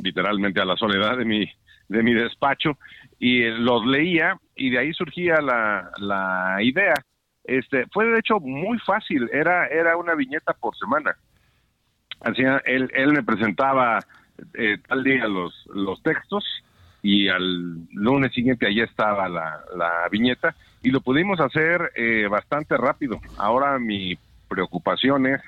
literalmente 0.02 0.60
a 0.60 0.66
la 0.66 0.76
soledad 0.76 1.16
de 1.16 1.24
mi, 1.24 1.50
de 1.88 2.02
mi 2.02 2.12
despacho 2.12 2.76
y 3.18 3.40
eh, 3.40 3.52
los 3.52 3.86
leía 3.86 4.38
y 4.54 4.68
de 4.68 4.80
ahí 4.80 4.92
surgía 4.92 5.40
la, 5.40 5.90
la 5.96 6.58
idea. 6.60 6.96
Este, 7.44 7.86
fue 7.90 8.04
de 8.04 8.18
hecho 8.18 8.38
muy 8.38 8.78
fácil, 8.80 9.30
era, 9.32 9.66
era 9.68 9.96
una 9.96 10.14
viñeta 10.14 10.52
por 10.52 10.76
semana. 10.76 11.16
Hacía, 12.20 12.60
él, 12.66 12.90
él 12.92 13.12
me 13.14 13.22
presentaba 13.22 13.98
tal 14.88 15.04
día 15.04 15.26
los, 15.26 15.54
los 15.72 16.02
textos 16.02 16.44
y 17.02 17.28
al 17.28 17.86
lunes 17.92 18.32
siguiente 18.32 18.66
allí 18.66 18.80
estaba 18.80 19.28
la, 19.28 19.60
la 19.76 20.08
viñeta 20.10 20.54
y 20.82 20.90
lo 20.90 21.00
pudimos 21.00 21.40
hacer 21.40 21.92
eh, 21.94 22.26
bastante 22.28 22.76
rápido. 22.76 23.20
Ahora 23.38 23.78
mi 23.78 24.18
preocupación 24.48 25.26
es 25.26 25.40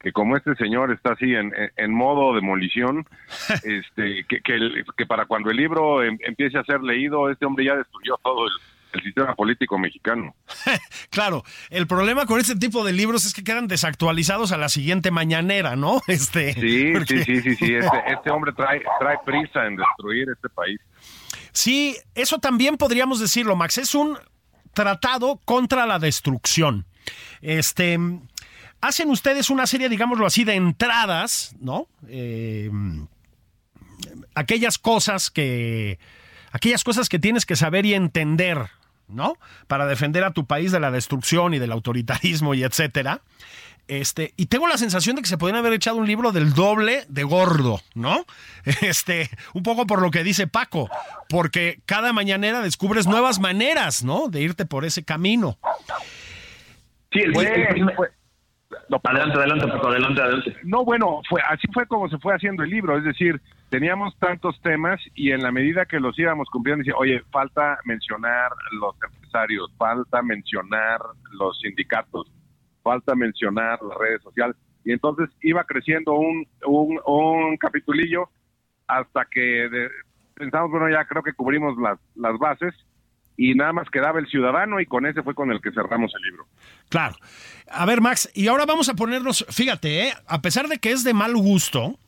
que 0.00 0.12
como 0.12 0.36
este 0.36 0.54
señor 0.56 0.92
está 0.92 1.12
así 1.12 1.34
en, 1.34 1.52
en 1.76 1.92
modo 1.92 2.34
demolición, 2.34 3.06
este, 3.64 4.24
que, 4.28 4.40
que, 4.40 4.84
que, 4.96 5.06
para 5.06 5.24
cuando 5.24 5.50
el 5.50 5.56
libro 5.56 6.02
em, 6.02 6.18
empiece 6.20 6.58
a 6.58 6.64
ser 6.64 6.82
leído, 6.82 7.30
este 7.30 7.46
hombre 7.46 7.64
ya 7.64 7.76
destruyó 7.76 8.16
todo 8.22 8.46
el, 8.46 8.52
el 8.94 9.02
sistema 9.02 9.34
político 9.34 9.78
mexicano. 9.78 10.34
claro, 11.10 11.44
el 11.70 11.86
problema 11.86 12.26
con 12.26 12.40
este 12.40 12.56
tipo 12.56 12.84
de 12.84 12.92
libros 12.92 13.26
es 13.26 13.34
que 13.34 13.44
quedan 13.44 13.68
desactualizados 13.68 14.52
a 14.52 14.56
la 14.56 14.68
siguiente 14.68 15.10
mañanera, 15.10 15.76
¿no? 15.76 16.00
Este, 16.14 16.54
sí, 16.54 16.92
sí, 17.06 17.24
sí, 17.24 17.42
sí, 17.42 17.56
sí, 17.56 17.74
este, 17.74 18.02
este, 18.06 18.30
hombre 18.30 18.52
trae, 18.52 18.82
trae 19.00 19.18
prisa 19.24 19.66
en 19.66 19.76
destruir 19.76 20.28
este 20.30 20.48
país. 20.48 20.80
Sí, 21.52 21.96
eso 22.14 22.38
también 22.38 22.76
podríamos 22.76 23.20
decirlo, 23.20 23.56
Max, 23.56 23.78
es 23.78 23.94
un 23.94 24.18
tratado 24.72 25.40
contra 25.44 25.86
la 25.86 25.98
destrucción. 25.98 26.86
Este, 27.42 27.98
hacen 28.80 29.10
ustedes 29.10 29.50
una 29.50 29.66
serie, 29.66 29.88
digámoslo 29.88 30.26
así, 30.26 30.44
de 30.44 30.54
entradas, 30.54 31.54
¿no? 31.60 31.88
Eh, 32.08 32.70
aquellas 34.34 34.78
cosas 34.78 35.30
que 35.30 35.98
aquellas 36.54 36.84
cosas 36.84 37.08
que 37.08 37.18
tienes 37.18 37.46
que 37.46 37.56
saber 37.56 37.84
y 37.84 37.94
entender, 37.94 38.70
¿no? 39.08 39.36
Para 39.66 39.86
defender 39.86 40.24
a 40.24 40.32
tu 40.32 40.46
país 40.46 40.72
de 40.72 40.80
la 40.80 40.90
destrucción 40.90 41.54
y 41.54 41.58
del 41.58 41.72
autoritarismo 41.72 42.54
y 42.54 42.62
etcétera. 42.62 43.20
Este, 43.86 44.32
y 44.36 44.46
tengo 44.46 44.66
la 44.66 44.78
sensación 44.78 45.16
de 45.16 45.22
que 45.22 45.28
se 45.28 45.36
podrían 45.36 45.58
haber 45.58 45.74
echado 45.74 45.98
un 45.98 46.06
libro 46.06 46.32
del 46.32 46.54
doble 46.54 47.04
de 47.08 47.22
gordo, 47.22 47.80
¿no? 47.94 48.24
Este, 48.80 49.28
un 49.52 49.62
poco 49.62 49.86
por 49.86 50.00
lo 50.00 50.10
que 50.10 50.24
dice 50.24 50.46
Paco, 50.46 50.88
porque 51.28 51.80
cada 51.84 52.12
mañanera 52.14 52.62
descubres 52.62 53.06
nuevas 53.06 53.40
maneras, 53.40 54.02
¿no? 54.02 54.28
De 54.28 54.40
irte 54.40 54.64
por 54.64 54.86
ese 54.86 55.04
camino. 55.04 55.58
Sí, 57.12 57.20
el, 57.20 57.32
adelante, 59.02 59.38
adelante, 59.38 59.68
Paco, 59.68 59.88
adelante, 59.88 60.20
adelante. 60.20 60.56
No, 60.64 60.84
bueno, 60.84 61.20
fue 61.28 61.40
así 61.48 61.66
fue 61.72 61.86
como 61.86 62.08
se 62.08 62.18
fue 62.18 62.34
haciendo 62.34 62.62
el 62.62 62.70
libro, 62.70 62.96
es 62.96 63.04
decir, 63.04 63.40
teníamos 63.70 64.16
tantos 64.18 64.60
temas 64.62 65.00
y 65.14 65.32
en 65.32 65.42
la 65.42 65.50
medida 65.50 65.86
que 65.86 66.00
los 66.00 66.18
íbamos 66.18 66.48
cumpliendo, 66.50 66.80
decía, 66.80 66.94
oye, 66.96 67.22
falta 67.30 67.78
mencionar 67.84 68.52
los 68.72 68.94
empresarios, 69.02 69.72
falta 69.76 70.22
mencionar 70.22 71.00
los 71.32 71.58
sindicatos, 71.60 72.30
falta 72.82 73.14
mencionar 73.14 73.78
las 73.82 73.98
redes 73.98 74.22
sociales. 74.22 74.56
Y 74.84 74.92
entonces 74.92 75.30
iba 75.42 75.64
creciendo 75.64 76.14
un, 76.14 76.46
un, 76.66 77.00
un 77.06 77.56
capitulillo 77.56 78.28
hasta 78.86 79.24
que 79.24 79.88
pensamos, 80.34 80.70
bueno, 80.70 80.90
ya 80.90 81.04
creo 81.04 81.22
que 81.22 81.32
cubrimos 81.32 81.76
las, 81.78 81.98
las 82.14 82.38
bases 82.38 82.74
y 83.36 83.54
nada 83.54 83.72
más 83.72 83.88
quedaba 83.90 84.18
el 84.18 84.26
ciudadano 84.28 84.80
y 84.80 84.86
con 84.86 85.06
ese 85.06 85.22
fue 85.22 85.34
con 85.34 85.50
el 85.50 85.60
que 85.60 85.72
cerramos 85.72 86.12
el 86.14 86.22
libro. 86.30 86.46
Claro. 86.88 87.16
A 87.70 87.86
ver, 87.86 88.00
Max, 88.00 88.30
y 88.34 88.46
ahora 88.46 88.66
vamos 88.66 88.88
a 88.88 88.94
ponernos, 88.94 89.44
fíjate, 89.50 90.08
¿eh? 90.08 90.14
a 90.26 90.40
pesar 90.42 90.68
de 90.68 90.78
que 90.78 90.92
es 90.92 91.02
de 91.02 91.14
mal 91.14 91.36
gusto, 91.36 91.98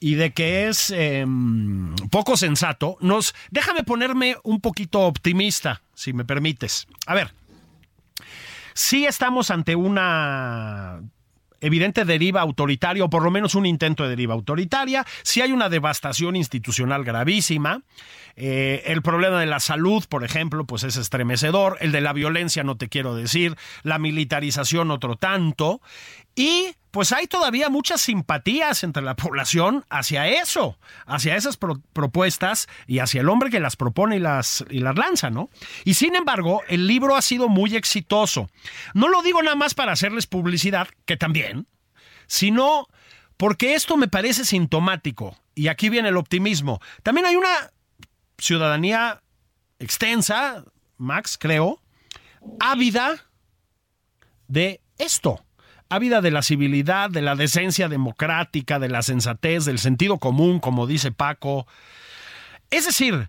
y 0.00 0.14
de 0.14 0.32
que 0.32 0.68
es 0.68 0.90
em, 0.90 1.94
poco 2.10 2.36
sensato, 2.36 2.96
nos 3.00 3.34
déjame 3.50 3.82
ponerme 3.82 4.36
un 4.44 4.60
poquito 4.60 5.00
optimista, 5.00 5.82
si 5.94 6.12
me 6.12 6.24
permites. 6.24 6.86
A 7.06 7.14
ver, 7.14 7.32
sí 8.74 9.06
estamos 9.06 9.50
ante 9.50 9.74
una 9.74 11.00
evidente 11.60 12.04
deriva 12.04 12.40
autoritaria, 12.40 13.04
o 13.04 13.10
por 13.10 13.22
lo 13.22 13.30
menos 13.30 13.54
un 13.54 13.66
intento 13.66 14.04
de 14.04 14.10
deriva 14.10 14.34
autoritaria, 14.34 15.04
si 15.22 15.40
hay 15.40 15.52
una 15.52 15.68
devastación 15.68 16.36
institucional 16.36 17.04
gravísima, 17.04 17.82
eh, 18.36 18.84
el 18.86 19.02
problema 19.02 19.40
de 19.40 19.46
la 19.46 19.60
salud, 19.60 20.04
por 20.08 20.24
ejemplo, 20.24 20.64
pues 20.64 20.84
es 20.84 20.96
estremecedor, 20.96 21.76
el 21.80 21.92
de 21.92 22.00
la 22.00 22.12
violencia 22.12 22.62
no 22.62 22.76
te 22.76 22.88
quiero 22.88 23.14
decir, 23.14 23.56
la 23.82 23.98
militarización 23.98 24.90
otro 24.90 25.16
tanto, 25.16 25.80
y 26.36 26.74
pues 26.90 27.12
hay 27.12 27.26
todavía 27.26 27.68
muchas 27.68 28.00
simpatías 28.00 28.82
entre 28.82 29.02
la 29.02 29.16
población 29.16 29.84
hacia 29.90 30.26
eso, 30.28 30.78
hacia 31.06 31.36
esas 31.36 31.58
propuestas 31.58 32.68
y 32.86 33.00
hacia 33.00 33.20
el 33.20 33.28
hombre 33.28 33.50
que 33.50 33.60
las 33.60 33.76
propone 33.76 34.16
y 34.16 34.20
las, 34.20 34.64
y 34.70 34.80
las 34.80 34.96
lanza, 34.96 35.30
¿no? 35.30 35.50
Y 35.84 35.94
sin 35.94 36.14
embargo, 36.14 36.62
el 36.68 36.86
libro 36.86 37.16
ha 37.16 37.22
sido 37.22 37.48
muy 37.48 37.76
exitoso. 37.76 38.48
No 38.94 39.08
lo 39.08 39.22
digo 39.22 39.42
nada 39.42 39.56
más 39.56 39.74
para 39.74 39.92
hacerles 39.92 40.26
publicidad, 40.26 40.88
que 41.04 41.16
también, 41.16 41.66
sino 42.26 42.88
porque 43.36 43.74
esto 43.74 43.96
me 43.96 44.08
parece 44.08 44.44
sintomático. 44.44 45.36
Y 45.54 45.68
aquí 45.68 45.88
viene 45.88 46.08
el 46.08 46.16
optimismo. 46.16 46.80
También 47.02 47.26
hay 47.26 47.36
una 47.36 47.70
ciudadanía 48.38 49.22
extensa, 49.78 50.64
Max, 50.96 51.36
creo, 51.38 51.82
ávida 52.60 53.26
de 54.46 54.80
esto 54.96 55.44
ávida 55.88 56.20
de 56.20 56.30
la 56.30 56.42
civilidad, 56.42 57.10
de 57.10 57.22
la 57.22 57.34
decencia 57.34 57.88
democrática, 57.88 58.78
de 58.78 58.88
la 58.88 59.02
sensatez, 59.02 59.64
del 59.64 59.78
sentido 59.78 60.18
común, 60.18 60.60
como 60.60 60.86
dice 60.86 61.12
Paco. 61.12 61.66
Es 62.70 62.86
decir, 62.86 63.28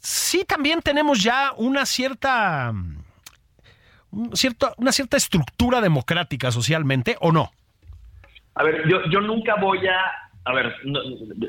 sí 0.00 0.44
también 0.46 0.80
tenemos 0.80 1.22
ya 1.22 1.52
una 1.56 1.86
cierta, 1.86 2.72
una 4.10 4.92
cierta 4.92 5.16
estructura 5.16 5.80
democrática 5.80 6.50
socialmente, 6.50 7.16
¿o 7.20 7.32
no? 7.32 7.50
A 8.54 8.62
ver, 8.62 8.88
yo, 8.88 9.20
nunca 9.20 9.56
voy 9.56 9.86
a... 9.86 10.28
A 10.44 10.54
ver, 10.54 10.74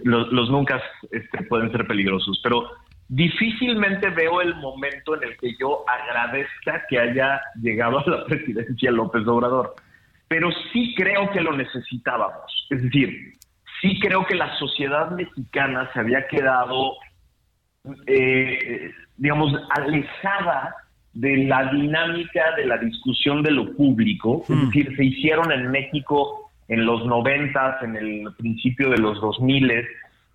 los, 0.03 0.49
nunca 0.49 0.81
este, 1.11 1.43
pueden 1.43 1.71
ser 1.71 1.87
peligrosos, 1.87 2.39
pero 2.43 2.69
difícilmente 3.07 4.09
veo 4.09 4.41
el 4.41 4.55
momento 4.55 5.15
en 5.15 5.23
el 5.23 5.37
que 5.37 5.55
yo 5.57 5.85
agradezca 5.87 6.85
que 6.89 6.99
haya 6.99 7.39
llegado 7.61 7.99
a 7.99 8.09
la 8.09 8.25
presidencia 8.25 8.91
López 8.91 9.25
Obrador 9.25 9.75
pero 10.29 10.49
sí 10.71 10.93
creo 10.95 11.29
que 11.31 11.41
lo 11.41 11.51
necesitábamos. 11.57 12.67
Es 12.69 12.83
decir, 12.83 13.33
sí 13.81 13.99
creo 13.99 14.25
que 14.25 14.35
la 14.35 14.55
sociedad 14.57 15.09
mexicana 15.11 15.89
se 15.91 15.99
había 15.99 16.27
quedado, 16.27 16.93
eh, 18.05 18.91
digamos, 19.17 19.53
alejada 19.71 20.75
de 21.13 21.45
la 21.45 21.71
dinámica 21.73 22.55
de 22.55 22.67
la 22.67 22.77
discusión 22.77 23.41
de 23.41 23.51
lo 23.51 23.75
público. 23.75 24.43
Es 24.47 24.55
hmm. 24.55 24.65
decir, 24.67 24.95
se 24.95 25.03
hicieron 25.03 25.51
en 25.51 25.71
México 25.71 26.51
en 26.67 26.85
los 26.85 27.03
noventas, 27.07 27.81
en 27.81 27.95
el 27.95 28.31
principio 28.37 28.91
de 28.91 28.99
los 28.99 29.19
dos 29.19 29.41
miles, 29.41 29.87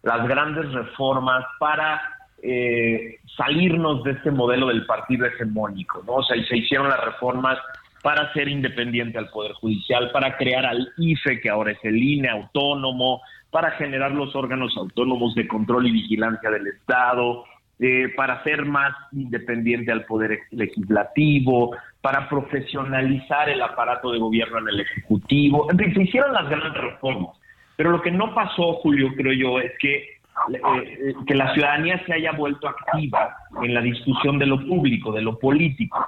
las 0.02 0.26
grandes 0.26 0.70
reformas 0.72 1.44
para 1.60 2.00
eh, 2.42 3.20
salirnos 3.36 4.02
de 4.02 4.10
este 4.10 4.32
modelo 4.32 4.66
del 4.66 4.84
partido 4.84 5.24
hegemónico, 5.26 6.02
¿no? 6.04 6.14
O 6.14 6.22
sea, 6.24 6.36
y 6.36 6.44
se 6.44 6.56
hicieron 6.56 6.88
las 6.88 7.02
reformas 7.04 7.56
para 8.04 8.30
ser 8.34 8.49
independiente 8.49 9.16
al 9.16 9.30
Poder 9.30 9.52
Judicial, 9.52 10.11
para 10.12 10.37
crear 10.37 10.66
al 10.66 10.92
IFE, 10.99 11.40
que 11.40 11.49
ahora 11.49 11.73
es 11.73 11.78
el 11.84 11.96
INE 11.96 12.28
autónomo, 12.28 13.23
para 13.50 13.70
generar 13.70 14.12
los 14.12 14.37
órganos 14.37 14.76
autónomos 14.76 15.34
de 15.34 15.49
control 15.49 15.87
y 15.87 15.92
vigilancia 15.92 16.50
del 16.50 16.66
Estado, 16.66 17.46
eh, 17.80 18.12
para 18.14 18.44
ser 18.44 18.66
más 18.66 18.94
independiente 19.12 19.90
al 19.90 20.04
poder 20.04 20.38
legislativo, 20.50 21.75
para 22.02 22.28
profesionalizar 22.28 23.49
el 23.49 23.62
aparato 23.62 24.12
de 24.12 24.18
gobierno 24.18 24.58
en 24.58 24.68
el 24.68 24.80
ejecutivo. 24.80 25.66
En 25.70 25.78
fin, 25.78 25.94
se 25.94 26.02
hicieron 26.02 26.34
las 26.34 26.46
grandes 26.46 26.75
reformas. 26.75 27.38
Pero 27.75 27.90
lo 27.90 28.02
que 28.02 28.11
no 28.11 28.34
pasó, 28.34 28.75
Julio, 28.82 29.14
creo 29.16 29.32
yo, 29.32 29.61
es 29.61 29.73
que 29.78 30.18
eh, 30.52 31.14
que 31.26 31.34
la 31.34 31.54
ciudadanía 31.54 32.04
se 32.04 32.12
haya 32.12 32.32
vuelto 32.32 32.68
activa 32.68 33.34
en 33.62 33.73
la 33.73 33.80
discusión 33.80 34.38
de 34.38 34.44
lo 34.44 34.58
público, 34.58 35.11
de 35.11 35.23
lo 35.23 35.38
político 35.38 36.06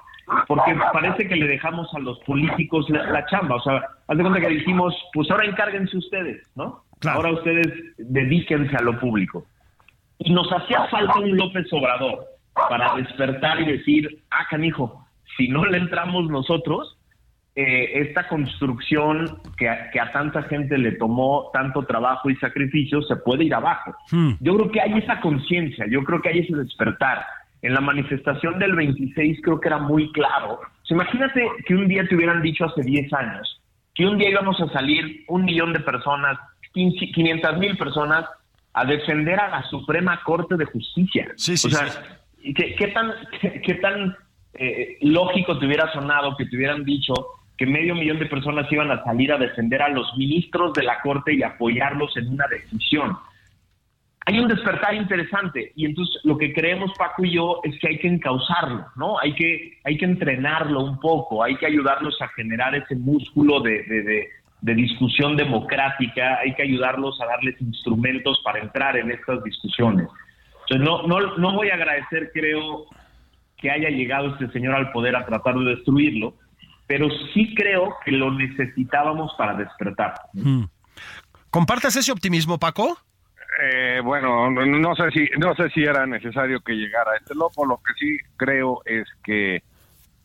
porque 0.49 0.77
parece 0.93 1.29
que 1.29 1.37
le 1.37 1.47
dejamos 1.47 1.93
a 1.95 2.01
los 2.01 2.19
políticos 2.21 2.87
la, 2.91 3.25
chamba. 3.27 3.57
O 3.57 3.61
sea, 3.61 3.77
haz 4.09 4.17
de 4.17 4.23
cuenta 4.23 4.41
que 4.41 4.55
dijimos, 4.55 4.95
pues 5.13 5.31
ahora 5.31 5.47
encárguense 5.47 5.97
ustedes, 5.97 6.43
¿no? 6.57 6.83
Ahora 7.07 7.31
ustedes 7.33 7.67
dedíquense 7.99 8.77
a 8.77 8.83
lo 8.83 8.99
público. 8.99 9.47
Y 10.19 10.33
nos 10.33 10.51
hacía 10.53 10.87
falta 10.87 11.19
un 11.19 11.37
López 11.37 11.67
Obrador 11.73 12.25
para 12.69 12.95
despertar 12.97 13.61
y 13.61 13.67
decir, 13.67 14.25
ah, 14.31 14.47
canijo, 14.51 15.07
si 15.37 15.49
no 15.49 15.65
le 15.65 15.79
entramos 15.79 16.29
nosotros, 16.29 16.99
eh, 17.55 18.01
esta 18.01 18.27
construcción 18.29 19.41
que 19.57 19.69
a, 19.69 19.91
que 19.91 20.01
a, 20.01 20.11
tanta 20.13 20.43
gente 20.45 20.77
le 20.77 20.93
tomó 20.93 21.51
tanto 21.53 21.85
trabajo 21.85 22.29
y 22.31 22.37
sacrificio 22.37 23.01
se 23.03 23.17
puede 23.17 23.45
ir 23.45 23.55
abajo. 23.55 23.95
Hmm. 24.11 24.33
Yo 24.41 24.57
creo 24.57 24.71
que 24.71 24.81
hay 24.81 24.99
esa 24.99 25.21
conciencia, 25.21 25.87
yo 25.89 26.03
creo 26.03 26.21
que 26.21 26.31
hay 26.31 26.39
ese 26.41 26.57
despertar 26.57 27.25
en 27.63 27.75
la 27.75 27.81
manifestación 27.81 28.59
del 28.59 28.75
26 28.75 29.41
creo 29.43 29.61
que 29.61 29.69
era 29.69 29.79
muy 29.79 30.13
claro. 30.13 30.61
imagínate 30.89 31.49
que 31.67 31.75
un 31.75 31.89
día 31.89 32.07
te 32.07 32.15
hubieran 32.15 32.43
dicho 32.43 32.65
hace 32.65 32.83
10 32.83 33.13
años 33.13 33.61
que 33.97 34.07
un 34.07 34.19
día 34.19 34.31
íbamos 34.31 34.61
a 34.61 34.69
salir 34.73 35.25
un 35.29 35.45
millón 35.45 35.73
de 35.73 35.81
personas, 35.81 36.39
500 36.75 37.59
mil 37.59 37.77
personas, 37.79 38.27
a 38.75 38.85
defender 38.85 39.41
a 39.41 39.49
la 39.49 39.63
Suprema 39.71 40.21
Corte 40.23 40.55
de 40.57 40.67
Justicia. 40.67 41.33
Sí, 41.37 41.57
sí, 41.57 41.69
o 41.69 41.71
sea, 41.71 41.87
¿qué, 42.55 42.93
tan, 42.93 43.11
qué, 43.41 43.75
tan 43.77 44.15
eh, 44.53 44.99
lógico 45.01 45.59
te 45.59 45.65
hubiera 45.65 45.91
sonado 45.95 46.37
que 46.37 46.45
te 46.45 46.57
hubieran 46.57 46.85
dicho 46.85 47.15
que 47.57 47.65
medio 47.65 47.95
millón 47.95 48.19
de 48.19 48.27
personas 48.27 48.71
iban 48.71 48.91
a 48.91 49.03
salir 49.03 49.33
a 49.33 49.39
defender 49.39 49.81
a 49.81 49.89
los 49.89 50.15
ministros 50.19 50.75
de 50.75 50.83
la 50.83 51.01
Corte 51.01 51.33
y 51.33 51.43
apoyarlos 51.43 52.15
en 52.19 52.29
una 52.29 52.47
decisión? 52.49 53.17
Hay 54.29 54.41
un 54.41 54.49
despertar 54.49 54.93
interesante 54.95 55.73
y 55.77 55.87
entonces 55.87 56.21
lo 56.25 56.37
que 56.37 56.53
creemos 56.53 56.91
Paco 56.99 57.25
y 57.25 57.37
yo 57.37 57.61
es 57.63 57.79
que 57.79 57.89
hay 57.89 57.99
que 57.99 58.09
encauzarlo, 58.09 58.85
¿no? 58.97 59.19
Hay 59.21 59.33
que, 59.35 59.79
hay 59.85 59.97
que 59.97 60.05
entrenarlo 60.05 60.81
un 60.81 60.99
poco, 60.99 61.45
hay 61.45 61.57
que 61.57 61.67
ayudarlos 61.67 62.21
a 62.21 62.29
generar 62.29 62.75
ese 62.75 62.97
músculo 62.97 63.61
de, 63.61 63.85
de, 63.85 64.75
discusión 64.75 65.37
democrática, 65.37 66.41
hay 66.41 66.53
que 66.55 66.63
ayudarlos 66.63 67.21
a 67.21 67.27
darles 67.27 67.55
instrumentos 67.61 68.41
para 68.45 68.59
entrar 68.59 68.97
en 68.97 69.13
estas 69.13 69.45
discusiones. 69.45 70.09
Entonces 70.69 70.85
no, 70.85 71.07
no, 71.07 71.37
no 71.37 71.53
voy 71.55 71.71
a 71.71 71.75
agradecer, 71.75 72.33
creo, 72.35 72.87
que 73.57 73.71
haya 73.71 73.91
llegado 73.91 74.33
este 74.33 74.51
señor 74.51 74.75
al 74.75 74.91
poder 74.91 75.15
a 75.15 75.25
tratar 75.25 75.55
de 75.55 75.77
destruirlo, 75.77 76.35
pero 76.89 77.09
sí 77.33 77.55
creo 77.55 77.95
que 78.05 78.11
lo 78.11 78.33
necesitábamos 78.33 79.33
para 79.39 79.55
despertar. 79.55 80.15
Hmm. 80.33 80.65
¿Compartes 81.51 81.95
ese 81.95 82.11
optimismo, 82.11 82.59
Paco? 82.59 82.99
Eh, 83.63 84.01
bueno, 84.03 84.51
no 84.51 84.95
sé 84.95 85.11
si 85.13 85.29
no 85.39 85.55
sé 85.55 85.71
si 85.71 85.83
era 85.83 86.07
necesario 86.07 86.61
que 86.61 86.75
llegara 86.75 87.17
este 87.17 87.35
loco. 87.35 87.65
Lo 87.65 87.79
que 87.79 87.95
sí 87.99 88.19
creo 88.37 88.83
es 88.85 89.07
que 89.25 89.63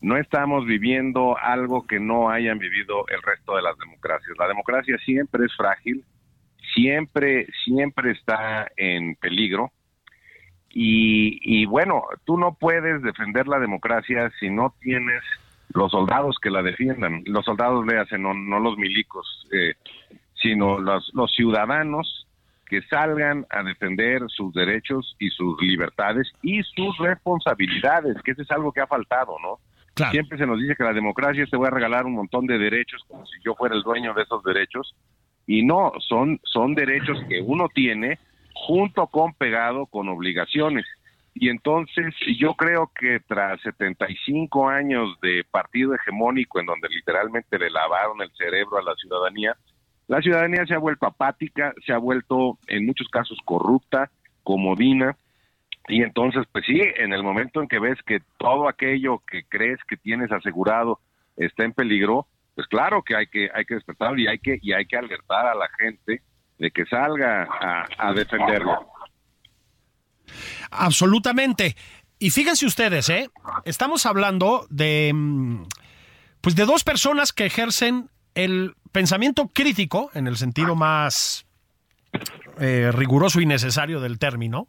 no 0.00 0.16
estamos 0.16 0.66
viviendo 0.66 1.36
algo 1.38 1.86
que 1.86 2.00
no 2.00 2.30
hayan 2.30 2.58
vivido 2.58 3.06
el 3.08 3.22
resto 3.22 3.56
de 3.56 3.62
las 3.62 3.78
democracias. 3.78 4.36
La 4.38 4.48
democracia 4.48 4.98
siempre 5.04 5.46
es 5.46 5.56
frágil, 5.56 6.04
siempre 6.74 7.46
siempre 7.64 8.12
está 8.12 8.70
en 8.76 9.14
peligro. 9.16 9.70
Y, 10.68 11.38
y 11.42 11.66
bueno, 11.66 12.04
tú 12.24 12.38
no 12.38 12.54
puedes 12.54 13.02
defender 13.02 13.46
la 13.46 13.58
democracia 13.58 14.30
si 14.40 14.48
no 14.50 14.74
tienes 14.80 15.22
los 15.74 15.90
soldados 15.90 16.38
que 16.40 16.50
la 16.50 16.62
defiendan. 16.62 17.22
Los 17.26 17.44
soldados, 17.44 17.86
le 17.86 17.98
hacen, 17.98 18.22
no, 18.22 18.34
no 18.34 18.58
los 18.58 18.76
milicos, 18.78 19.46
eh, 19.52 19.74
sino 20.34 20.78
los, 20.78 21.10
los 21.14 21.32
ciudadanos 21.34 22.26
que 22.72 22.80
salgan 22.88 23.44
a 23.50 23.62
defender 23.62 24.22
sus 24.28 24.50
derechos 24.54 25.14
y 25.18 25.28
sus 25.28 25.60
libertades 25.60 26.32
y 26.40 26.62
sus 26.62 26.96
responsabilidades, 26.96 28.16
que 28.22 28.30
eso 28.30 28.40
es 28.40 28.50
algo 28.50 28.72
que 28.72 28.80
ha 28.80 28.86
faltado, 28.86 29.36
¿no? 29.42 29.58
Siempre 30.10 30.38
se 30.38 30.46
nos 30.46 30.58
dice 30.58 30.74
que 30.74 30.82
la 30.82 30.94
democracia 30.94 31.44
te 31.44 31.58
voy 31.58 31.66
a 31.66 31.70
regalar 31.70 32.06
un 32.06 32.14
montón 32.14 32.46
de 32.46 32.56
derechos 32.56 33.04
como 33.06 33.26
si 33.26 33.34
yo 33.44 33.54
fuera 33.56 33.74
el 33.74 33.82
dueño 33.82 34.14
de 34.14 34.22
esos 34.22 34.42
derechos 34.42 34.94
y 35.46 35.62
no, 35.62 35.92
son, 35.98 36.40
son 36.44 36.74
derechos 36.74 37.18
que 37.28 37.42
uno 37.42 37.68
tiene 37.74 38.18
junto 38.54 39.06
con 39.08 39.34
pegado 39.34 39.84
con 39.84 40.08
obligaciones. 40.08 40.86
Y 41.34 41.50
entonces 41.50 42.14
yo 42.38 42.54
creo 42.54 42.90
que 42.98 43.20
tras 43.20 43.60
75 43.60 44.70
años 44.70 45.20
de 45.20 45.44
partido 45.50 45.94
hegemónico 45.94 46.58
en 46.58 46.64
donde 46.64 46.88
literalmente 46.88 47.58
le 47.58 47.68
lavaron 47.68 48.22
el 48.22 48.30
cerebro 48.30 48.78
a 48.78 48.82
la 48.82 48.94
ciudadanía, 48.94 49.58
la 50.08 50.20
ciudadanía 50.20 50.66
se 50.66 50.74
ha 50.74 50.78
vuelto 50.78 51.06
apática, 51.06 51.72
se 51.84 51.92
ha 51.92 51.98
vuelto 51.98 52.58
en 52.66 52.86
muchos 52.86 53.08
casos 53.08 53.38
corrupta, 53.44 54.10
comodina, 54.42 55.16
y 55.88 56.02
entonces, 56.02 56.44
pues 56.52 56.64
sí, 56.66 56.80
en 56.96 57.12
el 57.12 57.22
momento 57.22 57.60
en 57.60 57.68
que 57.68 57.78
ves 57.78 57.98
que 58.06 58.20
todo 58.38 58.68
aquello 58.68 59.18
que 59.26 59.44
crees 59.44 59.78
que 59.88 59.96
tienes 59.96 60.30
asegurado 60.30 61.00
está 61.36 61.64
en 61.64 61.72
peligro, 61.72 62.26
pues 62.54 62.66
claro 62.68 63.02
que 63.02 63.16
hay 63.16 63.26
que 63.26 63.50
hay 63.52 63.64
que 63.64 63.74
despertar 63.74 64.18
y 64.18 64.28
hay 64.28 64.38
que 64.38 64.58
y 64.62 64.72
hay 64.72 64.86
que 64.86 64.96
alertar 64.96 65.46
a 65.46 65.54
la 65.54 65.68
gente 65.78 66.22
de 66.58 66.70
que 66.70 66.84
salga 66.86 67.44
a, 67.44 67.86
a 67.98 68.12
defenderlo. 68.12 68.86
Absolutamente. 70.70 71.74
Y 72.18 72.30
fíjense 72.30 72.66
ustedes, 72.66 73.08
¿eh? 73.08 73.28
Estamos 73.64 74.06
hablando 74.06 74.66
de 74.70 75.10
mm, 75.12 75.64
pues 76.40 76.54
de 76.54 76.64
dos 76.64 76.84
personas 76.84 77.32
que 77.32 77.46
ejercen 77.46 78.08
el 78.34 78.74
pensamiento 78.92 79.48
crítico, 79.48 80.10
en 80.14 80.26
el 80.26 80.36
sentido 80.36 80.74
más 80.74 81.46
eh, 82.58 82.90
riguroso 82.92 83.40
y 83.40 83.46
necesario 83.46 84.00
del 84.00 84.18
término, 84.18 84.68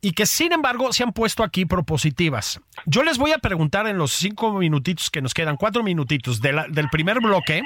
y 0.00 0.12
que 0.12 0.26
sin 0.26 0.52
embargo 0.52 0.92
se 0.92 1.02
han 1.02 1.12
puesto 1.12 1.42
aquí 1.42 1.64
propositivas. 1.64 2.60
Yo 2.84 3.02
les 3.02 3.18
voy 3.18 3.32
a 3.32 3.38
preguntar 3.38 3.86
en 3.86 3.98
los 3.98 4.12
cinco 4.12 4.52
minutitos 4.52 5.10
que 5.10 5.22
nos 5.22 5.34
quedan, 5.34 5.56
cuatro 5.56 5.82
minutitos 5.82 6.40
del 6.40 6.88
primer 6.90 7.20
bloque, 7.20 7.62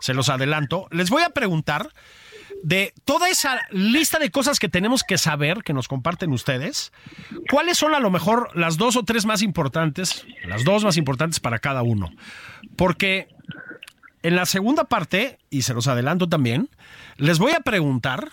se 0.00 0.14
los 0.14 0.28
adelanto, 0.28 0.88
les 0.90 1.10
voy 1.10 1.22
a 1.22 1.30
preguntar 1.30 1.90
de 2.62 2.94
toda 3.04 3.28
esa 3.28 3.60
lista 3.70 4.18
de 4.18 4.30
cosas 4.30 4.58
que 4.58 4.68
tenemos 4.68 5.04
que 5.04 5.18
saber, 5.18 5.62
que 5.62 5.72
nos 5.72 5.86
comparten 5.86 6.32
ustedes, 6.32 6.92
¿cuáles 7.50 7.78
son 7.78 7.94
a 7.94 8.00
lo 8.00 8.10
mejor 8.10 8.50
las 8.56 8.76
dos 8.76 8.96
o 8.96 9.04
tres 9.04 9.26
más 9.26 9.42
importantes, 9.42 10.26
las 10.44 10.64
dos 10.64 10.84
más 10.84 10.96
importantes 10.96 11.38
para 11.38 11.58
cada 11.58 11.82
uno? 11.82 12.10
Porque 12.76 13.28
en 14.28 14.36
la 14.36 14.44
segunda 14.44 14.84
parte, 14.84 15.38
y 15.48 15.62
se 15.62 15.72
los 15.72 15.88
adelanto 15.88 16.28
también, 16.28 16.68
les 17.16 17.38
voy 17.38 17.52
a 17.52 17.60
preguntar 17.60 18.28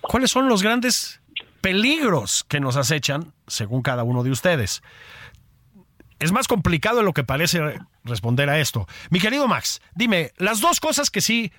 cuáles 0.00 0.30
son 0.30 0.48
los 0.48 0.62
grandes 0.62 1.20
peligros 1.60 2.42
que 2.44 2.58
nos 2.58 2.78
acechan 2.78 3.34
según 3.46 3.82
cada 3.82 4.04
uno 4.04 4.22
de 4.22 4.30
ustedes. 4.30 4.82
Es 6.20 6.32
más 6.32 6.48
complicado 6.48 6.96
de 6.96 7.04
lo 7.04 7.12
que 7.12 7.22
parece 7.22 7.60
responder 8.02 8.48
a 8.48 8.58
esto. 8.58 8.86
Mi 9.10 9.20
querido 9.20 9.46
Max, 9.46 9.82
dime, 9.94 10.32
las 10.38 10.62
dos 10.62 10.80
cosas 10.80 11.10
que 11.10 11.20
sí 11.20 11.52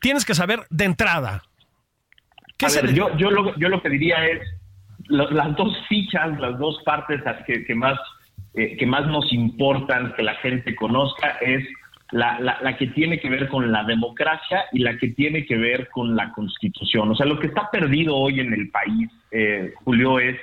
tienes 0.00 0.24
que 0.24 0.34
saber 0.34 0.66
de 0.70 0.84
entrada. 0.86 1.42
¿Qué 2.56 2.68
yo, 2.94 3.14
yo, 3.18 3.30
lo, 3.30 3.54
yo 3.58 3.68
lo 3.68 3.82
que 3.82 3.90
diría 3.90 4.26
es, 4.26 4.40
las 5.08 5.54
dos 5.56 5.76
fichas, 5.90 6.40
las 6.40 6.58
dos 6.58 6.80
partes 6.86 7.20
que, 7.46 7.66
que 7.66 7.74
más 7.74 7.98
eh, 8.54 8.76
que 8.76 8.86
más 8.86 9.06
nos 9.06 9.32
importan 9.32 10.14
que 10.14 10.22
la 10.22 10.34
gente 10.36 10.76
conozca 10.76 11.38
es 11.40 11.64
la, 12.12 12.38
la, 12.38 12.76
que 12.76 12.86
tiene 12.88 13.18
que 13.18 13.28
ver 13.28 13.48
con 13.48 13.72
la 13.72 13.82
democracia 13.82 14.66
y 14.72 14.78
la 14.78 14.96
que 14.96 15.08
tiene 15.08 15.44
que 15.44 15.56
ver 15.56 15.88
con 15.88 16.14
la 16.14 16.30
constitución. 16.32 17.10
O 17.10 17.16
sea, 17.16 17.26
lo 17.26 17.40
que 17.40 17.48
está 17.48 17.68
perdido 17.72 18.14
hoy 18.14 18.38
en 18.38 18.52
el 18.52 18.70
país, 18.70 19.10
eh, 19.32 19.72
Julio, 19.82 20.20
es 20.20 20.36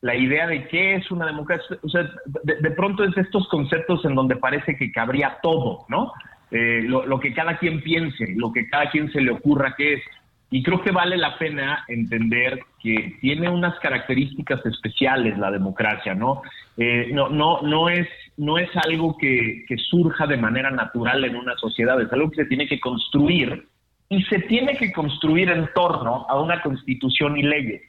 la 0.00 0.16
idea 0.16 0.48
de 0.48 0.66
qué 0.66 0.96
es 0.96 1.08
una 1.12 1.26
democracia. 1.26 1.76
O 1.82 1.88
sea, 1.88 2.10
de, 2.42 2.70
pronto 2.72 3.04
es 3.04 3.16
estos 3.16 3.46
conceptos 3.48 4.04
en 4.04 4.16
donde 4.16 4.34
parece 4.34 4.76
que 4.76 4.90
cabría 4.90 5.38
todo, 5.40 5.84
¿no? 5.88 6.12
Eh, 6.50 6.82
lo, 6.82 7.06
lo, 7.06 7.20
que 7.20 7.32
cada 7.32 7.56
quien 7.58 7.80
piense, 7.82 8.34
lo 8.34 8.52
que 8.52 8.68
cada 8.68 8.90
quien 8.90 9.10
se 9.12 9.20
le 9.20 9.30
ocurra 9.30 9.74
que 9.76 9.94
es. 9.94 10.02
Y 10.50 10.62
creo 10.64 10.82
que 10.82 10.90
vale 10.90 11.16
la 11.16 11.38
pena 11.38 11.84
entender 11.86 12.58
que 12.82 13.16
tiene 13.20 13.48
unas 13.48 13.78
características 13.78 14.64
especiales 14.66 15.38
la 15.38 15.50
democracia, 15.50 16.14
¿no? 16.14 16.42
Eh, 16.76 17.10
no, 17.12 17.28
no, 17.28 17.62
no 17.62 17.88
es, 17.88 18.08
no 18.36 18.58
es 18.58 18.68
algo 18.76 19.16
que, 19.18 19.64
que 19.68 19.76
surja 19.76 20.26
de 20.26 20.36
manera 20.36 20.70
natural 20.70 21.24
en 21.24 21.36
una 21.36 21.56
sociedad, 21.56 22.00
es 22.00 22.12
algo 22.12 22.30
que 22.30 22.42
se 22.42 22.46
tiene 22.46 22.66
que 22.66 22.80
construir 22.80 23.68
y 24.08 24.22
se 24.24 24.40
tiene 24.40 24.76
que 24.76 24.92
construir 24.92 25.48
en 25.48 25.68
torno 25.74 26.26
a 26.28 26.40
una 26.40 26.60
constitución 26.60 27.38
y 27.38 27.42
leyes. 27.42 27.82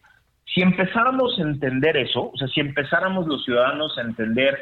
Si 0.45 0.61
empezáramos 0.61 1.37
a 1.39 1.41
entender 1.41 1.97
eso, 1.97 2.31
o 2.31 2.37
sea, 2.37 2.47
si 2.49 2.59
empezáramos 2.59 3.25
los 3.27 3.43
ciudadanos 3.43 3.97
a 3.97 4.01
entender 4.01 4.57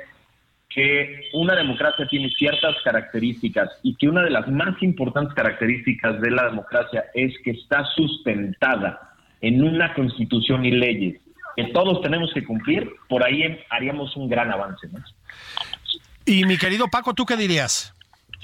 que 0.70 1.30
una 1.34 1.56
democracia 1.56 2.08
tiene 2.08 2.30
ciertas 2.30 2.76
características 2.84 3.70
y 3.84 3.96
que 3.96 4.08
una 4.08 4.24
de 4.24 4.30
las 4.30 4.48
más 4.48 4.82
importantes 4.82 5.34
características 5.34 6.22
de 6.22 6.32
la 6.32 6.46
democracia 6.46 7.06
es 7.14 7.34
que 7.44 7.52
está 7.52 7.84
sustentada 7.96 9.11
en 9.42 9.64
una 9.64 9.94
constitución 9.94 10.66
y 10.66 10.72
leyes 10.72 11.22
que 11.56 11.66
todos 11.66 12.02
tenemos 12.02 12.32
que 12.34 12.46
cumplir, 12.46 12.90
por 13.10 13.24
ahí 13.24 13.60
haríamos 13.70 14.16
un 14.16 14.30
gran 14.30 14.52
avance. 14.52 14.88
¿no? 14.88 15.00
Y 16.26 16.46
mi 16.46 16.58
querido 16.58 16.88
Paco, 16.88 17.14
¿tú 17.14 17.26
qué 17.26 17.36
dirías? 17.36 17.94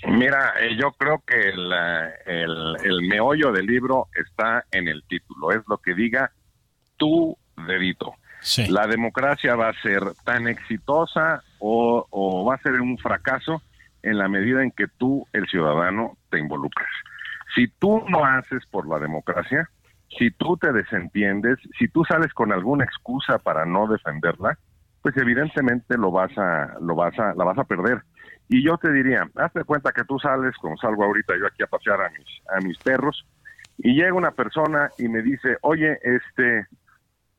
Mira, 0.05 0.53
eh, 0.59 0.75
yo 0.79 0.91
creo 0.91 1.23
que 1.25 1.49
el, 1.49 2.77
el, 2.83 3.01
meollo 3.07 3.51
del 3.51 3.65
libro 3.65 4.07
está 4.15 4.65
en 4.71 4.87
el 4.87 5.03
título, 5.03 5.51
es 5.51 5.61
lo 5.67 5.77
que 5.77 5.95
diga 5.95 6.31
tu 6.97 7.35
dedito. 7.65 8.13
La 8.69 8.85
democracia 8.85 9.55
va 9.55 9.69
a 9.69 9.81
ser 9.81 10.03
tan 10.23 10.47
exitosa 10.47 11.43
o, 11.59 12.05
o 12.11 12.45
va 12.45 12.55
a 12.55 12.59
ser 12.59 12.79
un 12.79 12.97
fracaso 12.99 13.61
en 14.03 14.19
la 14.19 14.27
medida 14.27 14.61
en 14.61 14.71
que 14.71 14.87
tú, 14.87 15.27
el 15.33 15.47
ciudadano, 15.47 16.17
te 16.29 16.37
involucras. 16.39 16.89
Si 17.55 17.67
tú 17.67 18.05
no 18.07 18.23
haces 18.23 18.65
por 18.67 18.87
la 18.87 18.99
democracia, 18.99 19.67
si 20.17 20.31
tú 20.31 20.57
te 20.57 20.71
desentiendes, 20.71 21.57
si 21.77 21.87
tú 21.87 22.03
sales 22.05 22.33
con 22.33 22.51
alguna 22.51 22.85
excusa 22.85 23.37
para 23.39 23.65
no 23.65 23.87
defenderla, 23.87 24.57
pues 25.01 25.15
evidentemente 25.17 25.97
lo 25.97 26.11
vas 26.11 26.35
a, 26.37 26.77
lo 26.81 26.95
vas 26.95 27.17
a, 27.19 27.33
la 27.33 27.43
vas 27.43 27.57
a 27.57 27.63
perder. 27.63 28.01
Y 28.49 28.63
yo 28.65 28.77
te 28.77 28.91
diría, 28.91 29.29
hazte 29.35 29.63
cuenta 29.63 29.91
que 29.91 30.05
tú 30.05 30.17
sales, 30.19 30.55
como 30.57 30.77
salgo 30.77 31.03
ahorita 31.03 31.33
yo 31.37 31.47
aquí 31.47 31.63
a 31.63 31.67
pasear 31.67 32.01
a 32.01 32.09
mis, 32.09 32.27
a 32.49 32.65
mis 32.65 32.77
perros, 32.79 33.25
y 33.77 33.93
llega 33.93 34.13
una 34.13 34.31
persona 34.31 34.89
y 34.97 35.07
me 35.07 35.21
dice, 35.21 35.57
oye, 35.61 35.99
este, 36.01 36.65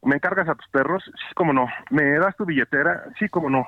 ¿me 0.03 0.17
encargas 0.17 0.49
a 0.49 0.55
tus 0.55 0.69
perros? 0.69 1.03
Sí, 1.05 1.35
como 1.35 1.53
no. 1.53 1.67
¿Me 1.91 2.19
das 2.19 2.37
tu 2.37 2.45
billetera? 2.45 3.05
Sí, 3.19 3.29
como 3.29 3.51
no. 3.51 3.67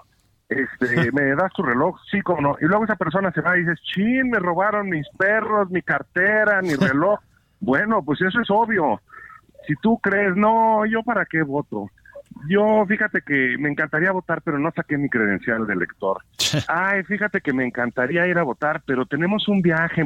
Este, 0.49 1.11
¿me 1.13 1.35
das 1.35 1.53
tu 1.53 1.63
reloj? 1.63 1.99
Sí, 2.11 2.21
como 2.21 2.41
no. 2.41 2.57
Y 2.61 2.67
luego 2.67 2.85
esa 2.85 2.97
persona 2.97 3.33
se 3.33 3.41
va 3.41 3.57
y 3.57 3.61
dice, 3.61 3.75
chin, 3.83 4.31
me 4.31 4.39
robaron 4.39 4.89
mis 4.89 5.09
perros, 5.19 5.71
mi 5.71 5.83
cartera, 5.83 6.63
mi 6.63 6.75
reloj. 6.77 7.19
Bueno, 7.61 8.03
pues 8.05 8.21
eso 8.23 8.41
es 8.41 8.51
obvio. 8.51 9.01
Si 9.67 9.75
tú 9.77 9.99
crees, 9.99 10.35
no, 10.37 10.85
¿yo 10.87 11.03
para 11.03 11.27
qué 11.27 11.43
voto? 11.43 11.91
Yo, 12.49 12.85
fíjate 12.87 13.23
que 13.23 13.57
me 13.59 13.69
encantaría 13.69 14.13
votar, 14.13 14.41
pero 14.43 14.59
no 14.59 14.71
saqué 14.75 14.97
mi 14.97 15.09
credencial 15.09 15.67
de 15.67 15.75
elector. 15.75 16.23
Ay, 16.69 17.03
fíjate 17.05 17.41
que 17.41 17.53
me 17.53 17.67
encantaría 17.67 18.27
ir 18.27 18.39
a 18.39 18.43
votar, 18.43 18.83
pero 18.87 19.05
tenemos 19.05 19.47
un 19.49 19.61
viaje. 19.61 20.05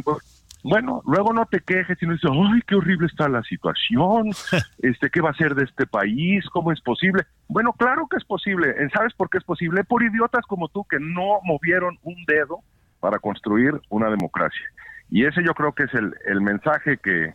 Bueno, 0.64 1.03
luego 1.07 1.33
no 1.33 1.47
te 1.47 1.61
quejes 1.61 2.03
y 2.03 2.07
no 2.07 2.14
dices, 2.14 2.31
ay, 2.33 2.62
qué 2.67 2.75
horrible 2.75 3.07
está 3.07 3.29
la 3.29 3.43
situación, 3.43 4.31
este, 4.79 5.11
¿qué 5.11 5.21
va 5.21 5.31
a 5.31 5.35
ser 5.35 5.55
de 5.55 5.64
este 5.64 5.87
país? 5.87 6.43
¿Cómo 6.51 6.73
es 6.73 6.81
posible? 6.81 7.25
Bueno, 7.49 7.75
claro 7.75 8.09
que 8.09 8.17
es 8.17 8.25
posible. 8.25 8.75
¿Sabes 8.95 9.12
por 9.12 9.29
qué 9.29 9.38
es 9.38 9.45
posible? 9.45 9.85
Por 9.85 10.03
idiotas 10.03 10.45
como 10.47 10.69
tú 10.69 10.85
que 10.85 10.99
no 10.99 11.40
movieron 11.45 11.99
un 12.03 12.17
dedo 12.27 12.61
para 12.99 13.19
construir 13.19 13.79
una 13.90 14.09
democracia. 14.09 14.64
Y 15.11 15.27
ese 15.27 15.43
yo 15.45 15.55
creo 15.55 15.73
que 15.73 15.85
es 15.85 15.95
el, 15.95 16.14
el 16.27 16.40
mensaje 16.40 16.99
que, 16.99 17.35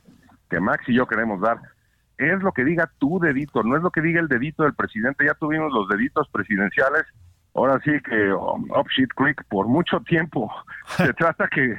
que 0.49 0.59
Max 0.59 0.83
y 0.87 0.95
yo 0.95 1.07
queremos 1.07 1.39
dar 1.41 1.59
es 2.19 2.43
lo 2.43 2.51
que 2.51 2.65
diga 2.65 2.91
tu 2.99 3.19
dedito, 3.19 3.63
no 3.63 3.77
es 3.77 3.81
lo 3.81 3.91
que 3.91 4.01
diga 4.01 4.19
el 4.19 4.27
dedito 4.27 4.63
del 4.63 4.73
presidente. 4.73 5.25
Ya 5.25 5.33
tuvimos 5.35 5.71
los 5.71 5.87
deditos 5.87 6.27
presidenciales, 6.31 7.05
ahora 7.55 7.79
sí 7.83 7.91
que 8.03 8.33
um, 8.33 8.69
up 8.71 8.87
shit 8.95 9.09
creek 9.15 9.43
por 9.45 9.67
mucho 9.67 10.01
tiempo. 10.01 10.51
se 10.97 11.13
trata 11.13 11.47
que 11.47 11.77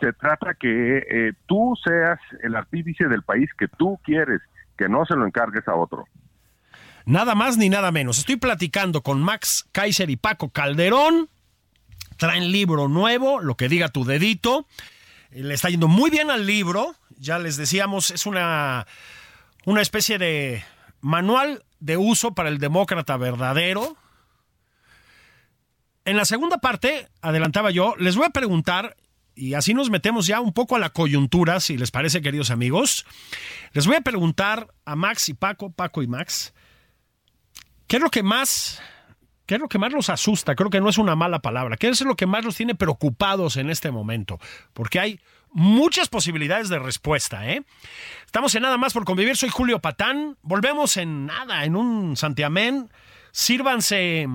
se 0.00 0.12
trata 0.14 0.54
que 0.54 0.98
eh, 0.98 1.32
tú 1.46 1.74
seas 1.84 2.18
el 2.42 2.56
artífice 2.56 3.06
del 3.06 3.22
país 3.22 3.50
que 3.58 3.68
tú 3.68 4.00
quieres, 4.04 4.40
que 4.76 4.88
no 4.88 5.04
se 5.04 5.14
lo 5.14 5.26
encargues 5.26 5.66
a 5.68 5.74
otro. 5.74 6.04
Nada 7.04 7.34
más 7.34 7.56
ni 7.56 7.68
nada 7.68 7.90
menos. 7.90 8.18
Estoy 8.18 8.36
platicando 8.36 9.02
con 9.02 9.22
Max 9.22 9.68
Kaiser 9.72 10.10
y 10.10 10.16
Paco 10.16 10.50
Calderón. 10.50 11.28
Traen 12.16 12.52
libro 12.52 12.88
nuevo, 12.88 13.40
lo 13.40 13.56
que 13.56 13.68
diga 13.68 13.88
tu 13.88 14.04
dedito. 14.04 14.66
Le 15.34 15.54
está 15.54 15.68
yendo 15.68 15.88
muy 15.88 16.10
bien 16.10 16.30
al 16.30 16.46
libro. 16.46 16.94
Ya 17.18 17.38
les 17.38 17.56
decíamos, 17.56 18.10
es 18.10 18.26
una 18.26 18.86
una 19.64 19.80
especie 19.80 20.18
de 20.18 20.64
manual 21.00 21.64
de 21.80 21.96
uso 21.96 22.34
para 22.34 22.48
el 22.48 22.58
demócrata 22.58 23.16
verdadero. 23.16 23.96
En 26.04 26.16
la 26.16 26.24
segunda 26.24 26.58
parte, 26.58 27.08
adelantaba 27.20 27.70
yo, 27.70 27.94
les 27.98 28.16
voy 28.16 28.26
a 28.26 28.30
preguntar, 28.30 28.96
y 29.34 29.54
así 29.54 29.72
nos 29.72 29.88
metemos 29.88 30.26
ya 30.26 30.40
un 30.40 30.52
poco 30.52 30.74
a 30.74 30.80
la 30.80 30.90
coyuntura, 30.90 31.60
si 31.60 31.76
les 31.76 31.92
parece, 31.92 32.22
queridos 32.22 32.50
amigos, 32.50 33.06
les 33.72 33.86
voy 33.86 33.96
a 33.96 34.00
preguntar 34.00 34.74
a 34.84 34.96
Max 34.96 35.28
y 35.28 35.34
Paco, 35.34 35.70
Paco 35.70 36.02
y 36.02 36.08
Max, 36.08 36.54
¿qué 37.86 37.96
es 37.96 38.02
lo 38.02 38.10
que 38.10 38.22
más... 38.22 38.80
¿Qué 39.52 39.56
es 39.56 39.60
lo 39.60 39.68
que 39.68 39.78
más 39.78 39.92
los 39.92 40.08
asusta? 40.08 40.54
Creo 40.54 40.70
que 40.70 40.80
no 40.80 40.88
es 40.88 40.96
una 40.96 41.14
mala 41.14 41.40
palabra. 41.40 41.76
¿Qué 41.76 41.90
es 41.90 42.00
lo 42.00 42.16
que 42.16 42.24
más 42.24 42.42
los 42.42 42.56
tiene 42.56 42.74
preocupados 42.74 43.58
en 43.58 43.68
este 43.68 43.90
momento? 43.90 44.40
Porque 44.72 44.98
hay 44.98 45.20
muchas 45.52 46.08
posibilidades 46.08 46.70
de 46.70 46.78
respuesta, 46.78 47.46
¿eh? 47.46 47.62
Estamos 48.24 48.54
en 48.54 48.62
Nada 48.62 48.78
más 48.78 48.94
por 48.94 49.04
convivir. 49.04 49.36
Soy 49.36 49.50
Julio 49.50 49.78
Patán. 49.78 50.38
Volvemos 50.40 50.96
en 50.96 51.26
nada, 51.26 51.66
en 51.66 51.76
un 51.76 52.16
santiamén. 52.16 52.88
Sírvanse. 53.30 54.26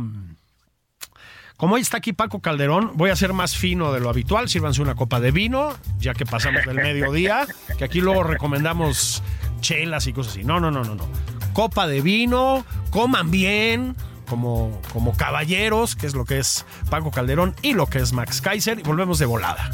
Como 1.55 1.73
hoy 1.73 1.81
está 1.81 1.97
aquí 1.97 2.13
Paco 2.13 2.39
Calderón, 2.39 2.91
voy 2.93 3.09
a 3.09 3.15
ser 3.15 3.33
más 3.33 3.57
fino 3.57 3.91
de 3.93 3.99
lo 3.99 4.11
habitual. 4.11 4.49
Sírvanse 4.49 4.83
una 4.83 4.93
copa 4.93 5.19
de 5.19 5.31
vino, 5.31 5.75
ya 5.97 6.13
que 6.13 6.27
pasamos 6.27 6.63
del 6.63 6.75
mediodía, 6.75 7.47
que 7.79 7.85
aquí 7.85 8.01
luego 8.01 8.21
recomendamos 8.21 9.23
chelas 9.61 10.05
y 10.05 10.13
cosas 10.13 10.33
así. 10.33 10.43
No, 10.43 10.59
no, 10.59 10.69
no, 10.69 10.83
no, 10.83 10.93
no. 10.93 11.07
Copa 11.53 11.87
de 11.87 12.01
vino, 12.01 12.63
coman 12.91 13.31
bien, 13.31 13.95
como, 14.27 14.79
como 14.93 15.15
caballeros, 15.15 15.95
que 15.95 16.07
es 16.07 16.13
lo 16.13 16.25
que 16.25 16.39
es 16.39 16.65
Paco 16.89 17.11
Calderón 17.11 17.55
y 17.61 17.73
lo 17.73 17.87
que 17.87 17.99
es 17.99 18.13
Max 18.13 18.41
Kaiser, 18.41 18.79
y 18.79 18.83
volvemos 18.83 19.19
de 19.19 19.25
volada. 19.25 19.69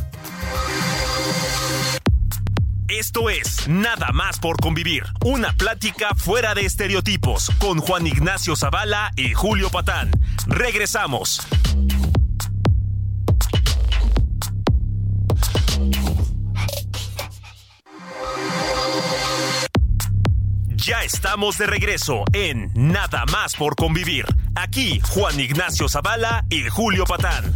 Esto 2.88 3.30
es 3.30 3.68
Nada 3.68 4.12
más 4.14 4.40
por 4.40 4.58
convivir, 4.62 5.04
una 5.26 5.54
plática 5.54 6.16
fuera 6.16 6.54
de 6.54 6.66
estereotipos 6.66 7.50
con 7.60 7.80
Juan 7.80 8.06
Ignacio 8.06 8.56
Zavala 8.56 9.12
y 9.16 9.34
Julio 9.34 9.70
Patán. 9.70 10.12
Regresamos. 10.48 11.42
Ya 20.86 21.02
estamos 21.04 21.58
de 21.58 21.66
regreso 21.66 22.26
en 22.34 22.70
Nada 22.76 23.26
más 23.32 23.56
por 23.56 23.76
convivir. 23.76 24.26
Aquí 24.56 25.02
Juan 25.10 25.40
Ignacio 25.40 25.90
Zavala 25.90 26.46
y 26.50 26.70
Julio 26.70 27.06
Patán. 27.06 27.54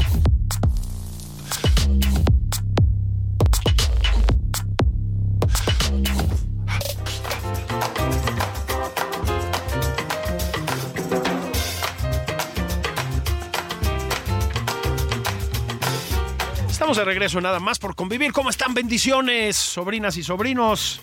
Estamos 16.69 16.97
de 16.97 17.05
regreso 17.05 17.41
nada 17.41 17.60
más 17.60 17.79
por 17.79 17.95
convivir. 17.95 18.31
¿Cómo 18.31 18.49
están? 18.49 18.73
Bendiciones, 18.73 19.55
sobrinas 19.55 20.17
y 20.17 20.23
sobrinos. 20.23 21.01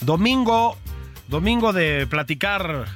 Domingo, 0.00 0.76
domingo 1.28 1.72
de 1.72 2.06
platicar 2.06 2.86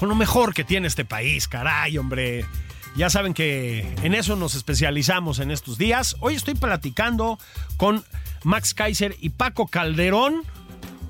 con 0.00 0.08
lo 0.08 0.14
mejor 0.14 0.54
que 0.54 0.64
tiene 0.64 0.88
este 0.88 1.04
país, 1.04 1.46
caray, 1.46 1.98
hombre. 1.98 2.46
Ya 2.96 3.10
saben 3.10 3.34
que 3.34 3.80
en 4.02 4.14
eso 4.14 4.34
nos 4.34 4.54
especializamos 4.54 5.38
en 5.40 5.50
estos 5.50 5.76
días. 5.76 6.16
Hoy 6.20 6.34
estoy 6.34 6.54
platicando 6.54 7.38
con 7.76 8.02
Max 8.42 8.72
Kaiser 8.72 9.14
y 9.20 9.28
Paco 9.28 9.66
Calderón, 9.66 10.42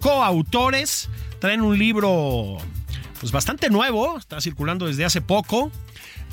coautores. 0.00 1.08
Traen 1.38 1.60
un 1.60 1.78
libro 1.78 2.58
pues 3.20 3.30
bastante 3.30 3.70
nuevo, 3.70 4.18
está 4.18 4.40
circulando 4.40 4.86
desde 4.86 5.04
hace 5.04 5.20
poco 5.20 5.70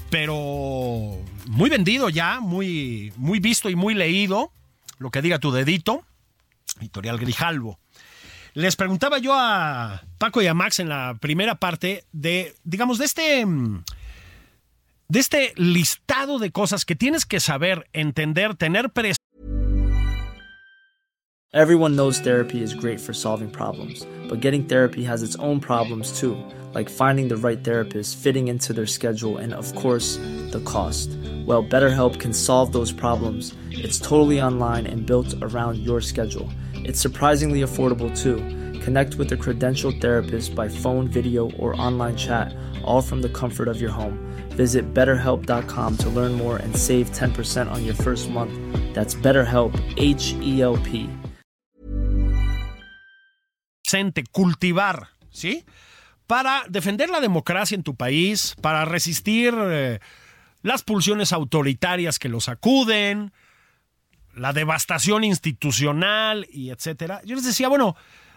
pero 0.09 1.17
muy 1.47 1.69
vendido 1.69 2.09
ya, 2.09 2.39
muy, 2.39 3.11
muy 3.17 3.39
visto 3.39 3.69
y 3.69 3.75
muy 3.75 3.93
leído, 3.93 4.51
lo 4.99 5.11
que 5.11 5.21
diga 5.21 5.37
tu 5.39 5.51
dedito, 5.51 6.03
editorial 6.79 7.19
Grijalvo. 7.19 7.77
Les 8.57 8.75
preguntaba 8.75 9.19
yo 9.19 9.35
a 9.35 10.01
Paco 10.17 10.41
y 10.41 10.47
a 10.47 10.55
Max 10.55 10.79
en 10.79 10.89
la 10.89 11.15
primera 11.21 11.59
parte 11.59 12.05
de, 12.11 12.55
digamos, 12.63 12.97
de 12.97 13.05
este, 13.05 13.45
de 13.45 15.19
este 15.19 15.53
listado 15.57 16.39
de 16.39 16.49
cosas 16.49 16.83
que 16.83 16.95
tienes 16.95 17.27
que 17.27 17.39
saber, 17.39 17.87
entender, 17.93 18.55
tener 18.55 18.89
presente. 18.89 19.21
Everyone 21.53 21.95
knows 21.95 22.19
therapy 22.19 22.63
is 22.63 22.73
great 22.73 22.99
for 22.99 23.13
solving 23.13 23.51
problems, 23.51 24.07
but 24.27 24.41
getting 24.41 24.65
therapy 24.65 25.05
has 25.05 25.21
its 25.21 25.37
own 25.37 25.59
problems 25.59 26.19
too. 26.19 26.35
like 26.77 26.89
finding 26.89 27.27
the 27.27 27.37
right 27.37 27.63
therapist, 27.63 28.17
fitting 28.17 28.49
into 28.49 28.71
their 28.71 28.85
schedule, 28.85 29.37
and 29.37 29.51
of 29.51 29.73
course, 29.73 30.17
the 30.51 30.61
cost. 30.63 31.09
Well, 31.43 31.63
BetterHelp 31.63 32.19
can 32.19 32.33
solve 32.33 32.71
those 32.71 32.91
problems. 32.91 33.55
It's 33.71 33.99
totally 33.99 34.39
online 34.39 34.85
and 34.85 35.03
built 35.03 35.33
around 35.41 35.77
your 35.77 36.01
schedule. 36.01 36.47
It's 36.83 37.01
surprisingly 37.01 37.61
affordable 37.61 38.15
too. 38.15 38.37
Connect 38.81 39.15
with 39.15 39.31
a 39.31 39.35
credentialed 39.35 39.99
therapist 39.99 40.55
by 40.55 40.69
phone, 40.69 41.07
video, 41.07 41.51
or 41.51 41.79
online 41.81 42.15
chat, 42.15 42.53
all 42.83 43.01
from 43.01 43.21
the 43.21 43.29
comfort 43.29 43.67
of 43.67 43.81
your 43.81 43.91
home. 43.91 44.17
Visit 44.51 44.93
betterhelp.com 44.93 45.97
to 45.97 46.09
learn 46.09 46.33
more 46.33 46.57
and 46.57 46.75
save 46.75 47.11
10% 47.11 47.69
on 47.71 47.83
your 47.85 47.95
first 47.95 48.29
month. 48.29 48.53
That's 48.93 49.15
BetterHelp, 49.15 49.73
H 49.97 50.33
E 50.41 50.61
L 50.61 50.77
P. 50.77 51.09
Cultivar 54.31 55.07
¿sí? 55.29 55.65
Para 56.25 56.63
defender 56.69 57.09
la 57.09 57.21
democracia 57.21 57.75
en 57.75 57.83
tu 57.83 57.95
país, 57.95 58.55
para 58.61 58.85
resistir 58.85 59.53
eh, 59.57 59.99
las 60.61 60.83
pulsiones 60.83 61.31
autoritarias 61.31 62.19
que 62.19 62.27
los 62.27 62.49
acuden, 62.49 63.31
la 64.38 64.54
devastación 64.54 65.23
institucional 65.23 66.47
y 66.52 66.69
etcétera. 66.69 67.21
Yo 67.26 67.36
les 67.36 67.45
decía, 67.45 67.67
bueno, 67.67 67.95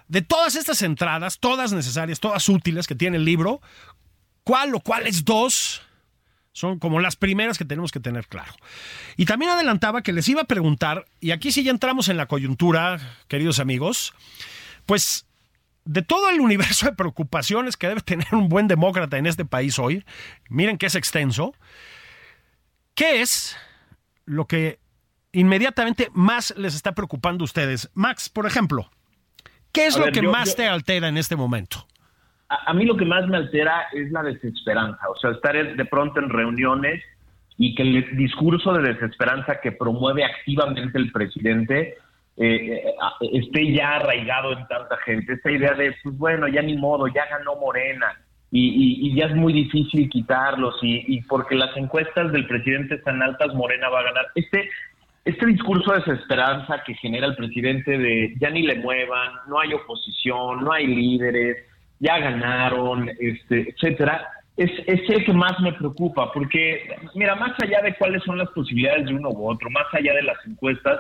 de 0.08 0.22
todas 0.22 0.56
estas 0.56 0.82
entradas, 0.82 1.38
todas 1.38 1.72
necesarias, 1.72 2.20
todas 2.20 2.48
útiles 2.48 2.86
que 2.86 2.94
tiene 2.94 3.16
el 3.16 3.24
libro, 3.24 3.60
¿cuál 4.42 4.74
o 4.74 4.80
cuáles 4.80 5.24
dos 5.24 5.82
son 6.52 6.80
como 6.80 6.98
las 6.98 7.14
primeras 7.14 7.58
que 7.58 7.64
tenemos 7.64 7.92
que 7.92 8.00
tener 8.00 8.26
claro? 8.26 8.52
Y 9.16 9.26
también 9.26 9.52
adelantaba 9.52 10.02
que 10.02 10.12
les 10.12 10.28
iba 10.28 10.42
a 10.42 10.46
preguntar, 10.46 11.06
y 11.20 11.30
aquí 11.30 11.52
sí 11.52 11.62
ya 11.62 11.70
entramos 11.70 12.08
en 12.08 12.16
la 12.16 12.26
coyuntura, 12.26 12.98
queridos 13.28 13.60
amigos, 13.60 14.12
pues 14.86 15.26
de 15.84 16.02
todo 16.02 16.28
el 16.28 16.40
universo 16.40 16.86
de 16.86 16.92
preocupaciones 16.92 17.76
que 17.76 17.88
debe 17.88 18.00
tener 18.00 18.34
un 18.34 18.48
buen 18.48 18.68
demócrata 18.68 19.16
en 19.16 19.26
este 19.26 19.44
país 19.44 19.78
hoy, 19.78 20.04
miren 20.48 20.76
que 20.76 20.86
es 20.86 20.94
extenso, 20.94 21.54
¿qué 22.94 23.22
es 23.22 23.56
lo 24.24 24.46
que 24.46 24.80
inmediatamente 25.32 26.08
más 26.12 26.54
les 26.56 26.74
está 26.74 26.92
preocupando 26.92 27.42
a 27.42 27.46
ustedes? 27.46 27.90
Max, 27.94 28.28
por 28.28 28.46
ejemplo, 28.46 28.90
¿qué 29.72 29.86
es 29.86 29.96
A 29.96 30.00
lo 30.00 30.04
ver, 30.06 30.14
que 30.14 30.22
yo- 30.22 30.30
más 30.30 30.50
yo- 30.50 30.56
te 30.56 30.68
altera 30.68 31.08
en 31.08 31.16
este 31.18 31.36
momento? 31.36 31.86
a, 32.48 32.74
mí 32.74 32.84
lo 32.84 32.96
que 32.96 33.04
más 33.04 33.28
me 33.28 33.36
altera 33.36 33.84
es 33.92 34.10
la 34.10 34.24
desesperanza, 34.24 35.08
o 35.08 35.16
sea, 35.16 35.30
estar 35.30 35.54
de 35.76 35.84
pronto 35.84 36.18
en 36.18 36.28
reuniones 36.30 37.00
y 37.56 37.76
que 37.76 37.82
el 37.82 38.16
discurso 38.16 38.72
de 38.72 38.92
desesperanza 38.92 39.60
que 39.60 39.70
promueve 39.70 40.24
activamente 40.24 40.98
el 40.98 41.12
presidente 41.12 41.96
eh, 42.36 42.82
eh, 42.88 42.94
esté 43.34 43.72
ya 43.72 43.96
arraigado 43.96 44.52
en 44.52 44.66
tanta 44.66 44.96
gente. 45.04 45.34
Esta 45.34 45.50
idea 45.50 45.74
de, 45.74 45.94
pues 46.02 46.16
bueno, 46.16 46.48
ya 46.48 46.62
ni 46.62 46.76
modo, 46.76 47.06
ya 47.06 47.26
ganó 47.30 47.54
Morena 47.56 48.18
y, 48.50 48.66
y- 48.66 49.08
y 49.10 49.14
ya 49.14 49.26
es 49.26 49.36
muy 49.36 49.52
difícil 49.52 50.08
quitarlos 50.08 50.74
y, 50.82 51.04
y 51.06 51.20
porque 51.22 51.54
las 51.54 51.76
encuestas 51.76 52.32
del 52.32 52.46
presidente 52.48 52.94
están 52.96 53.22
altas, 53.22 53.54
Morena 53.54 53.88
va 53.90 54.00
a 54.00 54.04
ganar. 54.04 54.26
Este, 54.34 54.68
este 55.24 55.46
discurso 55.46 55.92
de 55.92 55.98
desesperanza 56.00 56.82
que 56.84 56.94
genera 56.94 57.26
el 57.26 57.36
presidente 57.36 57.96
de 57.98 58.34
ya 58.40 58.50
ni 58.50 58.62
le 58.62 58.76
muevan, 58.76 59.32
no 59.48 59.60
hay 59.60 59.72
oposición, 59.74 60.64
no 60.64 60.72
hay 60.72 60.86
líderes, 60.86 61.56
ya 61.98 62.18
ganaron, 62.18 63.08
este, 63.20 63.70
etcétera, 63.70 64.26
es, 64.56 64.70
es 64.86 65.08
el 65.10 65.24
que 65.24 65.32
más 65.32 65.58
me 65.60 65.72
preocupa, 65.74 66.32
porque, 66.32 66.96
mira, 67.14 67.34
más 67.34 67.52
allá 67.62 67.82
de 67.82 67.94
cuáles 67.94 68.22
son 68.24 68.38
las 68.38 68.48
posibilidades 68.50 69.06
de 69.06 69.14
uno 69.14 69.30
u 69.30 69.48
otro, 69.50 69.68
más 69.70 69.86
allá 69.92 70.14
de 70.14 70.22
las 70.22 70.38
encuestas, 70.46 70.98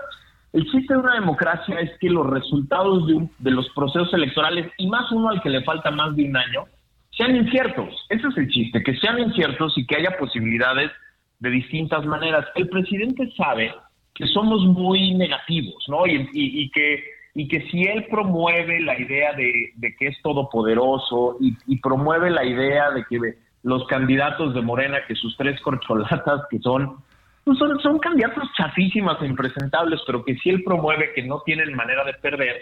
el 0.52 0.64
chiste 0.70 0.94
de 0.94 1.00
una 1.00 1.14
democracia 1.14 1.78
es 1.80 1.90
que 2.00 2.10
los 2.10 2.26
resultados 2.28 3.06
de, 3.06 3.14
un- 3.14 3.30
de 3.38 3.50
los 3.52 3.68
procesos 3.70 4.12
electorales, 4.12 4.70
y 4.78 4.86
más 4.88 5.10
uno 5.12 5.30
al 5.30 5.40
que 5.42 5.48
le 5.50 5.62
falta 5.62 5.90
más 5.90 6.14
de 6.16 6.24
un 6.24 6.36
año, 6.36 6.64
sean 7.12 7.36
inciertos. 7.36 7.94
Ese 8.08 8.26
es 8.28 8.36
el 8.36 8.48
chiste, 8.48 8.82
que 8.82 8.96
sean 8.96 9.18
inciertos 9.18 9.76
y 9.76 9.86
que 9.86 9.96
haya 9.96 10.16
posibilidades 10.18 10.90
de 11.38 11.50
distintas 11.50 12.04
maneras. 12.06 12.46
El 12.54 12.68
presidente 12.68 13.30
sabe 13.36 13.74
que 14.20 14.26
somos 14.28 14.64
muy 14.66 15.14
negativos, 15.14 15.84
¿no? 15.88 16.06
Y, 16.06 16.16
y- 16.32 16.62
y 16.62 16.70
que, 16.70 17.04
y 17.34 17.48
que 17.48 17.62
si 17.70 17.82
él 17.84 18.06
promueve 18.10 18.80
la 18.80 18.98
idea 18.98 19.32
de, 19.32 19.50
de 19.76 19.96
que 19.96 20.08
es 20.08 20.20
todopoderoso 20.22 21.36
y, 21.40 21.56
y 21.66 21.78
promueve 21.80 22.30
la 22.30 22.44
idea 22.44 22.90
de 22.90 23.04
que 23.08 23.18
los 23.62 23.86
candidatos 23.86 24.54
de 24.54 24.62
Morena, 24.62 24.98
que 25.06 25.14
sus 25.14 25.36
tres 25.36 25.60
corcholatas, 25.60 26.42
que 26.50 26.58
son, 26.58 26.96
pues 27.44 27.58
son, 27.58 27.78
son 27.80 27.98
candidatos 27.98 28.44
chafísimas 28.56 29.20
e 29.22 29.26
impresentables, 29.26 30.00
pero 30.06 30.24
que 30.24 30.34
si 30.36 30.50
él 30.50 30.62
promueve 30.64 31.12
que 31.14 31.22
no 31.22 31.40
tienen 31.42 31.74
manera 31.74 32.04
de 32.04 32.14
perder, 32.14 32.56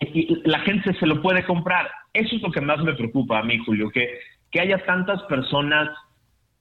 y 0.00 0.42
la 0.48 0.58
gente 0.60 0.92
se 0.94 1.06
lo 1.06 1.22
puede 1.22 1.44
comprar. 1.44 1.88
Eso 2.12 2.36
es 2.36 2.42
lo 2.42 2.50
que 2.50 2.60
más 2.60 2.78
me 2.82 2.94
preocupa 2.94 3.38
a 3.38 3.42
mí, 3.42 3.58
Julio, 3.64 3.90
que, 3.90 4.18
que 4.50 4.60
haya 4.60 4.78
tantas 4.84 5.22
personas 5.24 5.88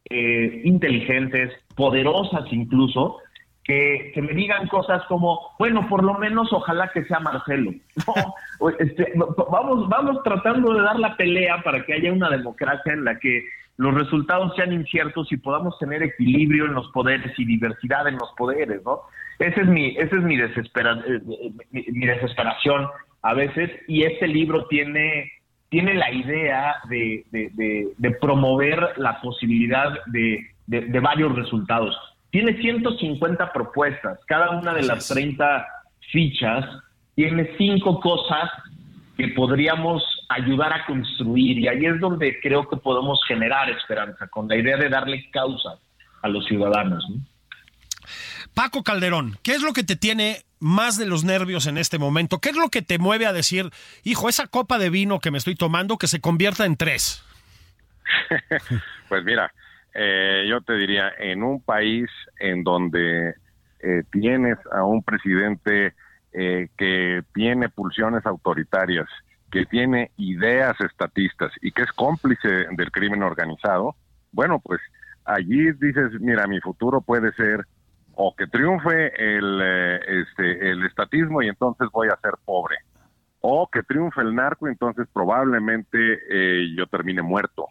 eh, 0.10 0.62
inteligentes, 0.64 1.52
poderosas 1.76 2.46
incluso, 2.52 3.18
que, 3.64 4.12
que 4.14 4.22
me 4.22 4.34
digan 4.34 4.68
cosas 4.68 5.04
como, 5.08 5.40
bueno, 5.58 5.88
por 5.88 6.04
lo 6.04 6.16
menos 6.16 6.52
ojalá 6.52 6.90
que 6.94 7.04
sea 7.06 7.20
Marcelo. 7.20 7.72
No, 8.08 8.70
este, 8.80 9.14
vamos, 9.50 9.88
vamos 9.90 10.22
tratando 10.24 10.74
de 10.74 10.82
dar 10.82 11.00
la 11.00 11.16
pelea 11.16 11.62
para 11.64 11.86
que 11.86 11.94
haya 11.94 12.12
una 12.12 12.30
democracia 12.30 12.92
en 12.94 13.06
la 13.06 13.18
que 13.20 13.46
los 13.78 13.94
resultados 13.96 14.54
sean 14.56 14.72
inciertos 14.72 15.32
y 15.32 15.38
podamos 15.38 15.78
tener 15.80 16.04
equilibrio 16.04 16.66
en 16.66 16.74
los 16.74 16.88
poderes 16.92 17.34
y 17.40 17.46
diversidad 17.46 18.08
en 18.08 18.18
los 18.18 18.32
poderes, 18.38 18.82
¿no? 18.86 19.00
Ese 19.40 19.62
es 19.62 19.68
mi, 19.68 19.88
ese 19.98 20.16
es 20.16 20.22
mi, 20.24 20.38
desespera, 20.38 21.02
eh, 21.08 21.20
mi, 21.72 21.84
mi 21.92 22.06
desesperación 22.06 22.88
a 23.24 23.34
veces 23.34 23.72
y 23.88 24.04
este 24.04 24.28
libro 24.28 24.66
tiene 24.68 25.32
tiene 25.70 25.96
la 25.96 26.12
idea 26.12 26.76
de, 26.88 27.26
de- 27.32 27.50
de- 27.54 27.88
de 27.98 28.12
promover 28.12 28.90
la 28.98 29.20
posibilidad 29.22 29.92
de- 30.06 30.46
de 30.68 31.00
varios 31.00 31.36
resultados. 31.36 31.98
Tiene 32.34 32.60
150 32.60 33.54
propuestas, 33.54 34.18
cada 34.26 34.50
una 34.50 34.74
de 34.74 34.82
las 34.82 35.08
30 35.08 35.68
fichas 36.12 36.66
tiene 37.14 37.56
cinco 37.60 38.00
cosas 38.02 38.50
que 39.16 39.28
podríamos 39.30 40.02
ayudar 40.30 40.74
a 40.74 40.84
construir 40.88 41.60
y 41.60 41.68
ahí 41.68 41.86
es 41.86 42.00
donde 42.00 42.40
creo 42.42 42.68
que 42.68 42.78
podemos 42.78 43.20
generar 43.28 43.70
esperanza, 43.70 44.26
con 44.30 44.48
la 44.48 44.56
idea 44.56 44.78
de 44.78 44.90
darle 44.90 45.30
causa 45.30 45.76
a 46.24 46.28
los 46.28 46.44
ciudadanos. 46.48 47.06
¿no? 47.08 47.18
Paco 48.56 48.82
Calderón, 48.82 49.38
¿qué 49.44 49.52
es 49.52 49.62
lo 49.62 49.74
que 49.74 49.84
te 49.84 49.96
tiene 49.96 50.38
más 50.60 50.98
de 50.98 51.06
los 51.06 51.24
nervios 51.24 51.68
en 51.68 51.78
este 51.78 52.00
momento? 52.00 52.40
¿Qué 52.40 52.50
es 52.50 52.56
lo 52.56 52.70
que 52.70 52.82
te 52.82 52.98
mueve 52.98 53.28
a 53.28 53.34
decir, 53.34 53.70
hijo, 54.04 54.28
esa 54.28 54.48
copa 54.48 54.80
de 54.80 54.90
vino 54.90 55.20
que 55.20 55.30
me 55.30 55.38
estoy 55.38 55.54
tomando 55.54 56.00
que 56.00 56.08
se 56.08 56.20
convierta 56.20 56.66
en 56.66 56.78
tres? 56.78 57.24
Pues 59.10 59.24
mira, 59.26 59.54
eh, 59.94 60.46
yo 60.50 60.62
te 60.62 60.74
diría, 60.74 61.12
en 61.20 61.44
un 61.44 61.62
país 61.62 62.10
en 62.40 62.64
donde 62.64 63.36
eh, 63.80 64.04
tienes 64.12 64.58
a 64.72 64.84
un 64.86 65.04
presidente 65.04 65.94
eh, 66.32 66.70
que 66.78 67.22
tiene 67.34 67.70
pulsiones 67.70 68.26
autoritarias, 68.26 69.08
que 69.52 69.66
tiene 69.66 70.12
ideas 70.18 70.80
estatistas 70.82 71.52
y 71.62 71.72
que 71.72 71.84
es 71.84 71.92
cómplice 71.92 72.48
del 72.72 72.92
crimen 72.92 73.22
organizado, 73.22 73.96
bueno, 74.32 74.60
pues 74.60 74.82
allí 75.26 75.72
dices, 75.74 76.20
mira, 76.20 76.48
mi 76.48 76.60
futuro 76.60 77.02
puede 77.02 77.32
ser 77.34 77.66
o 78.16 78.36
que 78.36 78.48
triunfe 78.48 79.12
el, 79.16 79.60
eh, 79.62 80.00
este, 80.22 80.72
el 80.72 80.86
estatismo 80.86 81.42
y 81.42 81.50
entonces 81.50 81.88
voy 81.92 82.08
a 82.08 82.20
ser 82.22 82.34
pobre, 82.46 82.78
o 83.42 83.68
que 83.72 83.84
triunfe 83.84 84.22
el 84.22 84.34
narco 84.34 84.68
y 84.68 84.72
entonces 84.72 85.08
probablemente 85.14 85.98
eh, 86.30 86.74
yo 86.76 86.88
termine 86.88 87.22
muerto 87.22 87.68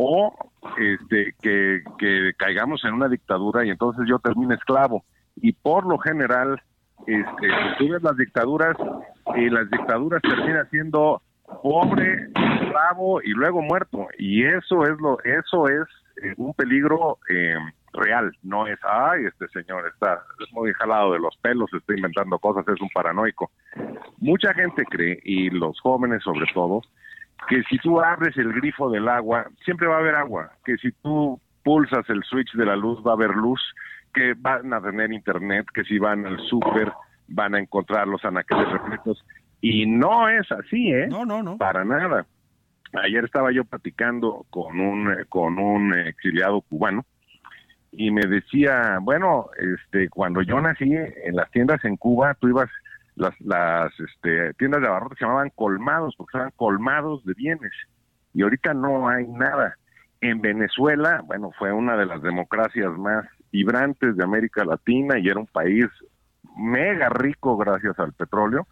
o 0.00 0.32
este, 0.78 1.34
que, 1.42 1.82
que 1.98 2.32
caigamos 2.36 2.84
en 2.84 2.94
una 2.94 3.08
dictadura 3.08 3.64
y 3.64 3.70
entonces 3.70 4.06
yo 4.08 4.20
termine 4.20 4.54
esclavo. 4.54 5.04
Y 5.34 5.52
por 5.52 5.84
lo 5.86 5.98
general, 5.98 6.62
este, 7.06 7.48
si 7.48 7.78
tú 7.78 7.92
ves 7.92 8.02
las 8.02 8.16
dictaduras, 8.16 8.76
y 9.34 9.50
las 9.50 9.68
dictaduras 9.68 10.22
terminan 10.22 10.70
siendo 10.70 11.20
pobre, 11.62 12.28
esclavo 12.28 13.20
y 13.22 13.30
luego 13.30 13.60
muerto. 13.60 14.06
Y 14.18 14.44
eso 14.44 14.84
es 14.84 14.96
lo, 15.00 15.18
eso 15.24 15.68
es 15.68 15.88
eh, 16.22 16.32
un 16.36 16.54
peligro 16.54 17.18
eh, 17.28 17.56
real. 17.92 18.30
No 18.44 18.68
es, 18.68 18.78
ay, 18.84 19.24
este 19.24 19.48
señor 19.48 19.84
está 19.92 20.22
muy 20.52 20.72
jalado 20.74 21.12
de 21.12 21.18
los 21.18 21.36
pelos, 21.38 21.72
está 21.72 21.92
inventando 21.92 22.38
cosas, 22.38 22.66
es 22.68 22.80
un 22.80 22.88
paranoico. 22.90 23.50
Mucha 24.18 24.54
gente 24.54 24.84
cree, 24.84 25.18
y 25.24 25.50
los 25.50 25.80
jóvenes 25.80 26.22
sobre 26.22 26.46
todo, 26.54 26.82
que 27.48 27.62
si 27.64 27.78
tú 27.78 28.00
abres 28.00 28.36
el 28.36 28.52
grifo 28.52 28.90
del 28.90 29.08
agua, 29.08 29.46
siempre 29.64 29.86
va 29.86 29.96
a 29.96 30.00
haber 30.00 30.14
agua, 30.14 30.50
que 30.64 30.76
si 30.78 30.90
tú 30.92 31.40
pulsas 31.62 32.08
el 32.08 32.22
switch 32.24 32.52
de 32.54 32.66
la 32.66 32.76
luz 32.76 32.98
va 33.06 33.12
a 33.12 33.14
haber 33.14 33.30
luz, 33.30 33.60
que 34.12 34.34
van 34.36 34.72
a 34.72 34.80
tener 34.80 35.12
internet, 35.12 35.66
que 35.72 35.84
si 35.84 35.98
van 35.98 36.26
al 36.26 36.38
súper 36.48 36.92
van 37.28 37.54
a 37.54 37.58
encontrar 37.58 38.08
los 38.08 38.24
anaqueles 38.24 38.70
repletos. 38.70 39.24
Y 39.60 39.86
no 39.86 40.28
es 40.28 40.50
así, 40.50 40.92
¿eh? 40.92 41.08
No, 41.08 41.24
no, 41.24 41.42
no. 41.42 41.58
Para 41.58 41.84
nada. 41.84 42.26
Ayer 43.04 43.24
estaba 43.24 43.52
yo 43.52 43.64
platicando 43.64 44.46
con 44.50 44.80
un, 44.80 45.12
eh, 45.12 45.24
con 45.28 45.58
un 45.58 45.92
exiliado 45.92 46.62
cubano 46.62 47.04
y 47.92 48.10
me 48.10 48.22
decía, 48.22 48.98
bueno, 49.00 49.46
este, 49.58 50.08
cuando 50.08 50.42
yo 50.42 50.60
nací 50.60 50.90
en 50.94 51.36
las 51.36 51.50
tiendas 51.50 51.84
en 51.84 51.96
Cuba, 51.96 52.34
tú 52.34 52.48
ibas 52.48 52.70
las, 53.18 53.38
las 53.40 53.92
este, 54.00 54.54
tiendas 54.54 54.80
de 54.80 54.88
abarrotes 54.88 55.18
se 55.18 55.24
llamaban 55.24 55.50
colmados, 55.54 56.14
porque 56.16 56.36
estaban 56.36 56.52
colmados 56.56 57.24
de 57.24 57.34
bienes. 57.34 57.72
Y 58.32 58.42
ahorita 58.42 58.74
no 58.74 59.08
hay 59.08 59.26
nada. 59.26 59.76
En 60.20 60.40
Venezuela, 60.40 61.22
bueno, 61.24 61.50
fue 61.58 61.72
una 61.72 61.96
de 61.96 62.06
las 62.06 62.22
democracias 62.22 62.90
más 62.98 63.24
vibrantes 63.52 64.16
de 64.16 64.24
América 64.24 64.64
Latina 64.64 65.18
y 65.18 65.28
era 65.28 65.38
un 65.38 65.46
país 65.46 65.86
mega 66.56 67.08
rico 67.08 67.56
gracias 67.56 67.98
al 67.98 68.12
petróleo. 68.12 68.66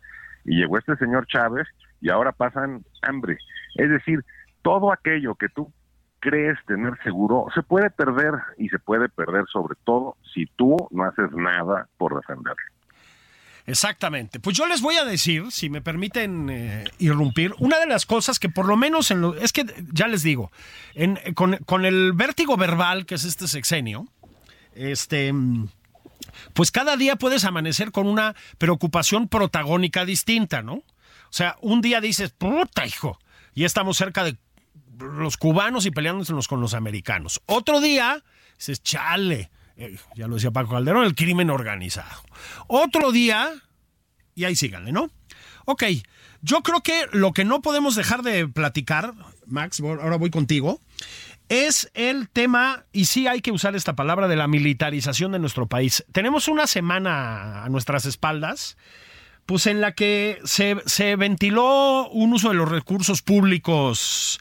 Y 0.44 0.56
llegó 0.56 0.78
este 0.78 0.96
señor 0.96 1.26
Chávez 1.26 1.66
y 2.00 2.10
ahora 2.10 2.32
pasan 2.32 2.84
hambre. 3.02 3.38
Es 3.76 3.90
decir, 3.90 4.24
todo 4.62 4.92
aquello 4.92 5.34
que 5.34 5.48
tú 5.48 5.72
crees 6.20 6.58
tener 6.66 6.94
seguro 7.02 7.46
se 7.54 7.62
puede 7.62 7.90
perder 7.90 8.34
y 8.58 8.68
se 8.68 8.78
puede 8.78 9.08
perder 9.08 9.44
sobre 9.52 9.76
todo 9.84 10.16
si 10.34 10.46
tú 10.56 10.76
no 10.90 11.04
haces 11.04 11.30
nada 11.32 11.88
por 11.98 12.16
defenderlo. 12.16 12.75
Exactamente. 13.66 14.38
Pues 14.38 14.56
yo 14.56 14.66
les 14.66 14.80
voy 14.80 14.96
a 14.96 15.04
decir, 15.04 15.50
si 15.50 15.68
me 15.68 15.82
permiten 15.82 16.48
eh, 16.50 16.84
irrumpir, 16.98 17.52
una 17.58 17.80
de 17.80 17.86
las 17.86 18.06
cosas 18.06 18.38
que 18.38 18.48
por 18.48 18.66
lo 18.66 18.76
menos 18.76 19.10
en 19.10 19.20
lo, 19.20 19.34
es 19.36 19.52
que 19.52 19.66
ya 19.92 20.06
les 20.06 20.22
digo, 20.22 20.52
con, 21.34 21.56
con, 21.66 21.84
el 21.84 22.12
vértigo 22.12 22.56
verbal 22.56 23.06
que 23.06 23.16
es 23.16 23.24
este 23.24 23.48
sexenio, 23.48 24.06
este, 24.74 25.32
pues 26.52 26.70
cada 26.70 26.96
día 26.96 27.16
puedes 27.16 27.44
amanecer 27.44 27.90
con 27.90 28.06
una 28.06 28.36
preocupación 28.58 29.28
protagónica 29.28 30.04
distinta, 30.04 30.62
¿no? 30.62 30.74
O 30.74 31.32
sea, 31.36 31.56
un 31.60 31.80
día 31.80 32.00
dices, 32.00 32.30
puta 32.30 32.86
hijo, 32.86 33.18
y 33.52 33.64
estamos 33.64 33.96
cerca 33.96 34.22
de 34.22 34.36
los 34.98 35.36
cubanos 35.36 35.86
y 35.86 35.90
peleándonos 35.90 36.46
con 36.46 36.60
los 36.60 36.74
americanos. 36.74 37.42
Otro 37.46 37.80
día 37.80 38.22
dices, 38.56 38.82
chale, 38.82 39.50
eh, 39.76 39.98
ya 40.14 40.26
lo 40.26 40.34
decía 40.34 40.50
Paco 40.50 40.72
Calderón, 40.72 41.04
el 41.04 41.14
crimen 41.14 41.50
organizado. 41.50 42.22
Otro 42.66 43.12
día, 43.12 43.52
y 44.34 44.44
ahí 44.44 44.56
síganle, 44.56 44.92
¿no? 44.92 45.10
Ok, 45.66 45.84
yo 46.42 46.62
creo 46.62 46.80
que 46.82 47.06
lo 47.12 47.32
que 47.32 47.44
no 47.44 47.60
podemos 47.60 47.94
dejar 47.94 48.22
de 48.22 48.46
platicar, 48.48 49.14
Max, 49.46 49.80
ahora 49.80 50.16
voy 50.16 50.30
contigo, 50.30 50.80
es 51.48 51.90
el 51.94 52.28
tema, 52.28 52.84
y 52.92 53.06
sí 53.06 53.26
hay 53.26 53.40
que 53.40 53.52
usar 53.52 53.76
esta 53.76 53.94
palabra, 53.94 54.28
de 54.28 54.36
la 54.36 54.48
militarización 54.48 55.32
de 55.32 55.38
nuestro 55.38 55.66
país. 55.66 56.04
Tenemos 56.12 56.48
una 56.48 56.66
semana 56.66 57.64
a 57.64 57.68
nuestras 57.68 58.06
espaldas, 58.06 58.76
pues 59.44 59.66
en 59.66 59.80
la 59.80 59.92
que 59.92 60.40
se, 60.44 60.76
se 60.86 61.14
ventiló 61.16 62.08
un 62.08 62.32
uso 62.32 62.48
de 62.48 62.54
los 62.54 62.68
recursos 62.68 63.22
públicos 63.22 64.40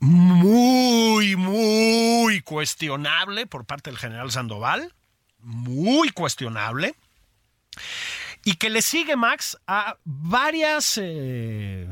muy, 0.00 1.36
muy 1.36 2.40
cuestionable 2.42 3.46
por 3.46 3.64
parte 3.64 3.90
del 3.90 3.98
general 3.98 4.30
Sandoval, 4.30 4.94
muy 5.40 6.10
cuestionable, 6.10 6.94
y 8.44 8.54
que 8.54 8.70
le 8.70 8.82
sigue 8.82 9.16
Max 9.16 9.58
a 9.66 9.96
varias, 10.04 10.98
eh, 11.02 11.86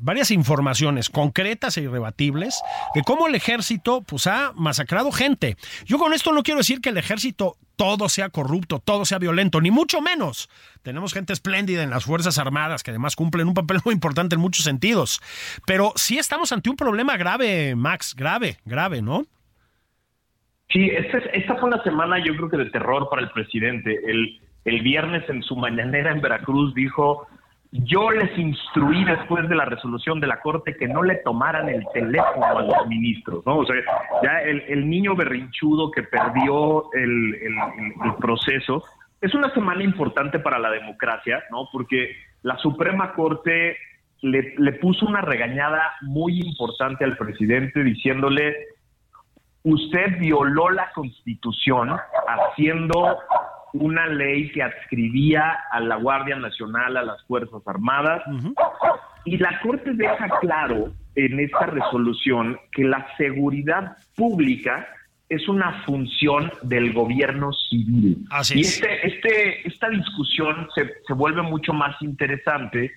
varias 0.00 0.30
informaciones 0.30 1.10
concretas 1.10 1.76
e 1.76 1.82
irrebatibles 1.82 2.62
de 2.94 3.02
cómo 3.02 3.26
el 3.26 3.34
ejército 3.34 4.02
pues, 4.02 4.26
ha 4.26 4.52
masacrado 4.54 5.12
gente. 5.12 5.56
Yo 5.86 5.98
con 5.98 6.12
esto 6.12 6.32
no 6.32 6.42
quiero 6.42 6.58
decir 6.58 6.80
que 6.80 6.90
el 6.90 6.98
ejército 6.98 7.56
todo 7.76 8.08
sea 8.10 8.28
corrupto, 8.28 8.78
todo 8.78 9.06
sea 9.06 9.18
violento, 9.18 9.60
ni 9.60 9.70
mucho 9.70 10.02
menos. 10.02 10.50
Tenemos 10.82 11.14
gente 11.14 11.32
espléndida 11.32 11.82
en 11.82 11.90
las 11.90 12.04
Fuerzas 12.04 12.38
Armadas 12.38 12.82
que 12.82 12.90
además 12.90 13.16
cumplen 13.16 13.48
un 13.48 13.54
papel 13.54 13.78
muy 13.84 13.94
importante 13.94 14.34
en 14.34 14.40
muchos 14.40 14.64
sentidos. 14.64 15.20
Pero 15.66 15.92
sí 15.96 16.18
estamos 16.18 16.52
ante 16.52 16.68
un 16.68 16.76
problema 16.76 17.16
grave, 17.16 17.74
Max, 17.76 18.14
grave, 18.14 18.58
grave, 18.66 19.00
¿no? 19.00 19.24
Sí, 20.68 20.88
esta, 20.88 21.56
fue 21.56 21.68
una 21.68 21.82
semana 21.82 22.22
yo 22.24 22.36
creo 22.36 22.48
que 22.48 22.56
de 22.56 22.70
terror 22.70 23.08
para 23.10 23.22
el 23.22 23.30
presidente. 23.30 23.98
El, 24.06 24.40
el 24.64 24.82
viernes 24.82 25.28
en 25.28 25.42
su 25.42 25.56
mañanera 25.56 26.12
en 26.12 26.20
Veracruz 26.20 26.74
dijo, 26.74 27.26
yo 27.72 28.10
les 28.10 28.36
instruí 28.36 29.04
después 29.04 29.48
de 29.48 29.54
la 29.54 29.64
resolución 29.64 30.20
de 30.20 30.26
la 30.26 30.40
Corte 30.40 30.76
que 30.76 30.88
no 30.88 31.02
le 31.02 31.16
tomaran 31.16 31.68
el 31.68 31.86
teléfono 31.94 32.44
a 32.44 32.62
los 32.62 32.86
ministros, 32.88 33.46
¿no? 33.46 33.58
O 33.58 33.64
sea, 33.64 33.76
ya 34.22 34.40
el, 34.42 34.90
niño 34.90 35.14
berrinchudo 35.14 35.90
que 35.90 36.02
perdió 36.02 36.92
el, 36.92 37.34
el, 37.34 38.14
proceso, 38.18 38.82
es 39.20 39.34
una 39.34 39.54
semana 39.54 39.84
importante 39.84 40.40
para 40.40 40.58
la 40.58 40.70
democracia, 40.70 41.44
¿no? 41.52 41.68
Porque 41.72 42.16
la 42.42 42.56
Suprema 42.58 43.12
Corte 43.12 43.76
le, 44.22 44.54
le 44.58 44.72
puso 44.72 45.06
una 45.06 45.20
regañada 45.20 45.92
muy 46.02 46.40
importante 46.40 47.04
al 47.04 47.16
presidente 47.16 47.84
diciéndole, 47.84 48.56
usted 49.62 50.18
violó 50.18 50.70
la 50.70 50.90
constitución 50.92 51.96
haciendo 52.26 53.16
una 53.72 54.06
ley 54.06 54.50
que 54.50 54.62
adscribía 54.62 55.58
a 55.70 55.80
la 55.80 55.96
Guardia 55.96 56.36
Nacional, 56.36 56.96
a 56.96 57.02
las 57.02 57.22
Fuerzas 57.26 57.62
Armadas, 57.66 58.22
y 59.24 59.36
la 59.38 59.60
Corte 59.60 59.92
deja 59.94 60.28
claro 60.40 60.92
en 61.14 61.40
esta 61.40 61.66
resolución 61.66 62.58
que 62.72 62.84
la 62.84 63.06
seguridad 63.16 63.96
pública 64.16 64.88
es 65.28 65.48
una 65.48 65.84
función 65.84 66.50
del 66.62 66.92
gobierno 66.92 67.52
civil. 67.52 68.24
y 68.52 68.60
este, 68.60 69.06
este, 69.06 69.68
esta 69.68 69.88
discusión 69.88 70.68
se, 70.74 70.92
se 71.06 71.12
vuelve 71.12 71.42
mucho 71.42 71.72
más 71.72 71.94
interesante 72.02 72.90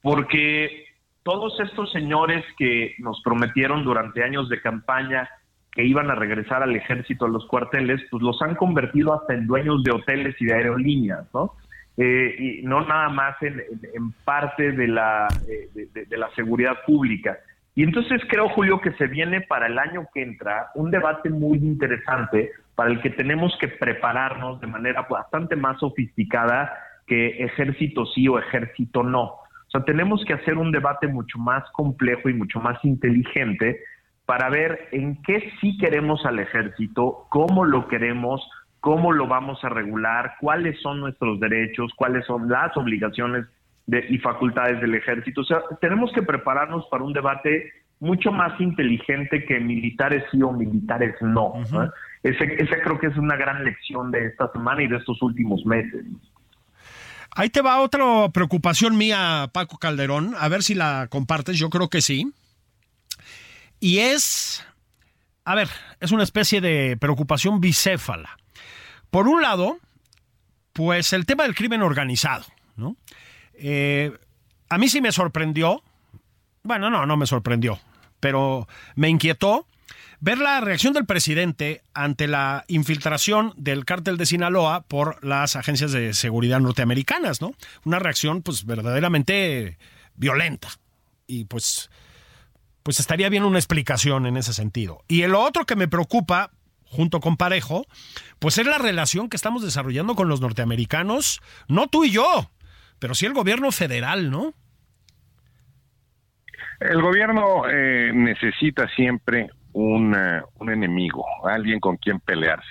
porque 0.00 0.84
todos 1.22 1.58
estos 1.60 1.90
señores 1.92 2.44
que 2.56 2.94
nos 2.98 3.20
prometieron 3.22 3.84
durante 3.84 4.22
años 4.22 4.48
de 4.48 4.60
campaña 4.60 5.28
que 5.72 5.84
iban 5.84 6.10
a 6.10 6.14
regresar 6.14 6.62
al 6.62 6.74
ejército, 6.74 7.26
a 7.26 7.28
los 7.28 7.46
cuarteles, 7.46 8.00
pues 8.10 8.22
los 8.22 8.40
han 8.42 8.56
convertido 8.56 9.14
hasta 9.14 9.34
en 9.34 9.46
dueños 9.46 9.82
de 9.84 9.92
hoteles 9.92 10.34
y 10.40 10.46
de 10.46 10.54
aerolíneas, 10.54 11.26
¿no? 11.32 11.54
Eh, 11.96 12.36
y 12.38 12.62
no 12.62 12.84
nada 12.86 13.08
más 13.10 13.36
en, 13.42 14.12
parte 14.24 14.72
de 14.72 14.88
la, 14.88 15.28
eh, 15.48 15.88
de, 15.92 16.16
la 16.16 16.30
seguridad 16.30 16.78
pública. 16.86 17.38
Y 17.74 17.82
entonces 17.82 18.22
creo, 18.28 18.48
Julio, 18.48 18.80
que 18.80 18.92
se 18.92 19.06
viene 19.06 19.42
para 19.42 19.66
el 19.66 19.78
año 19.78 20.06
que 20.12 20.22
entra 20.22 20.70
un 20.74 20.90
debate 20.90 21.30
muy 21.30 21.58
interesante 21.58 22.52
para 22.74 22.90
el 22.90 23.00
que 23.00 23.10
tenemos 23.10 23.56
que 23.60 23.68
prepararnos 23.68 24.60
de 24.60 24.66
manera 24.66 25.06
bastante 25.08 25.56
más 25.56 25.78
sofisticada 25.78 26.72
que 27.06 27.44
ejército 27.44 28.06
sí 28.06 28.26
o 28.28 28.38
ejército 28.38 29.02
no. 29.02 29.24
O 29.24 29.70
sea, 29.70 29.84
tenemos 29.84 30.24
que 30.24 30.32
hacer 30.32 30.56
un 30.56 30.72
debate 30.72 31.06
mucho 31.06 31.38
más 31.38 31.62
complejo 31.72 32.28
y 32.28 32.34
mucho 32.34 32.60
más 32.60 32.82
inteligente 32.84 33.80
para 34.30 34.48
ver 34.48 34.88
en 34.92 35.20
qué 35.22 35.52
sí 35.60 35.76
queremos 35.76 36.24
al 36.24 36.38
ejército, 36.38 37.26
cómo 37.30 37.64
lo 37.64 37.88
queremos, 37.88 38.40
cómo 38.78 39.10
lo 39.10 39.26
vamos 39.26 39.58
a 39.64 39.70
regular, 39.70 40.34
cuáles 40.38 40.80
son 40.82 41.00
nuestros 41.00 41.40
derechos, 41.40 41.90
cuáles 41.96 42.24
son 42.26 42.48
las 42.48 42.76
obligaciones 42.76 43.46
y 43.88 44.18
facultades 44.18 44.80
del 44.80 44.94
ejército. 44.94 45.40
O 45.40 45.44
sea, 45.44 45.62
tenemos 45.80 46.12
que 46.12 46.22
prepararnos 46.22 46.86
para 46.92 47.02
un 47.02 47.12
debate 47.12 47.72
mucho 47.98 48.30
más 48.30 48.52
inteligente 48.60 49.44
que 49.44 49.58
militares 49.58 50.22
sí 50.30 50.40
o 50.42 50.52
militares 50.52 51.16
no. 51.20 51.54
esa 52.22 52.44
ese 52.44 52.80
creo 52.84 53.00
que 53.00 53.08
es 53.08 53.16
una 53.16 53.34
gran 53.34 53.64
lección 53.64 54.12
de 54.12 54.26
esta 54.26 54.46
semana 54.52 54.80
y 54.80 54.86
de 54.86 54.98
estos 54.98 55.20
últimos 55.22 55.66
meses. 55.66 56.04
Ahí 57.34 57.50
te 57.50 57.62
va 57.62 57.80
otra 57.80 58.28
preocupación 58.32 58.96
mía, 58.96 59.50
Paco 59.52 59.78
Calderón, 59.78 60.36
a 60.38 60.48
ver 60.48 60.62
si 60.62 60.76
la 60.76 61.08
compartes, 61.10 61.58
yo 61.58 61.68
creo 61.68 61.88
que 61.88 62.00
sí. 62.00 62.32
Y 63.80 63.98
es, 63.98 64.62
a 65.44 65.54
ver, 65.54 65.68
es 65.98 66.12
una 66.12 66.22
especie 66.22 66.60
de 66.60 66.96
preocupación 66.98 67.60
bicéfala. 67.60 68.38
Por 69.10 69.26
un 69.26 69.42
lado, 69.42 69.78
pues 70.72 71.12
el 71.12 71.26
tema 71.26 71.44
del 71.44 71.54
crimen 71.54 71.82
organizado, 71.82 72.44
¿no? 72.76 72.96
Eh, 73.54 74.16
a 74.68 74.78
mí 74.78 74.88
sí 74.88 75.00
me 75.00 75.12
sorprendió, 75.12 75.82
bueno, 76.62 76.90
no, 76.90 77.06
no 77.06 77.16
me 77.16 77.26
sorprendió, 77.26 77.80
pero 78.20 78.68
me 78.94 79.08
inquietó 79.08 79.66
ver 80.20 80.38
la 80.38 80.60
reacción 80.60 80.92
del 80.92 81.06
presidente 81.06 81.82
ante 81.94 82.28
la 82.28 82.64
infiltración 82.68 83.52
del 83.56 83.84
cártel 83.84 84.16
de 84.16 84.26
Sinaloa 84.26 84.82
por 84.82 85.24
las 85.24 85.56
agencias 85.56 85.92
de 85.92 86.12
seguridad 86.12 86.60
norteamericanas, 86.60 87.40
¿no? 87.40 87.54
Una 87.84 87.98
reacción 87.98 88.42
pues 88.42 88.64
verdaderamente 88.64 89.78
violenta 90.14 90.68
y 91.26 91.46
pues 91.46 91.90
pues 92.82 93.00
estaría 93.00 93.28
bien 93.28 93.44
una 93.44 93.58
explicación 93.58 94.26
en 94.26 94.36
ese 94.36 94.52
sentido. 94.52 95.02
Y 95.08 95.22
el 95.22 95.34
otro 95.34 95.64
que 95.64 95.76
me 95.76 95.88
preocupa, 95.88 96.50
junto 96.84 97.20
con 97.20 97.36
Parejo, 97.36 97.86
pues 98.38 98.58
es 98.58 98.66
la 98.66 98.78
relación 98.78 99.28
que 99.28 99.36
estamos 99.36 99.62
desarrollando 99.62 100.14
con 100.14 100.28
los 100.28 100.40
norteamericanos, 100.40 101.40
no 101.68 101.88
tú 101.88 102.04
y 102.04 102.10
yo, 102.10 102.50
pero 102.98 103.14
sí 103.14 103.26
el 103.26 103.34
gobierno 103.34 103.70
federal, 103.70 104.30
¿no? 104.30 104.54
El 106.80 107.02
gobierno 107.02 107.68
eh, 107.70 108.10
necesita 108.14 108.88
siempre 108.96 109.50
un 109.72 110.16
enemigo, 110.68 111.24
alguien 111.44 111.78
con 111.78 111.96
quien 111.96 112.18
pelearse. 112.20 112.66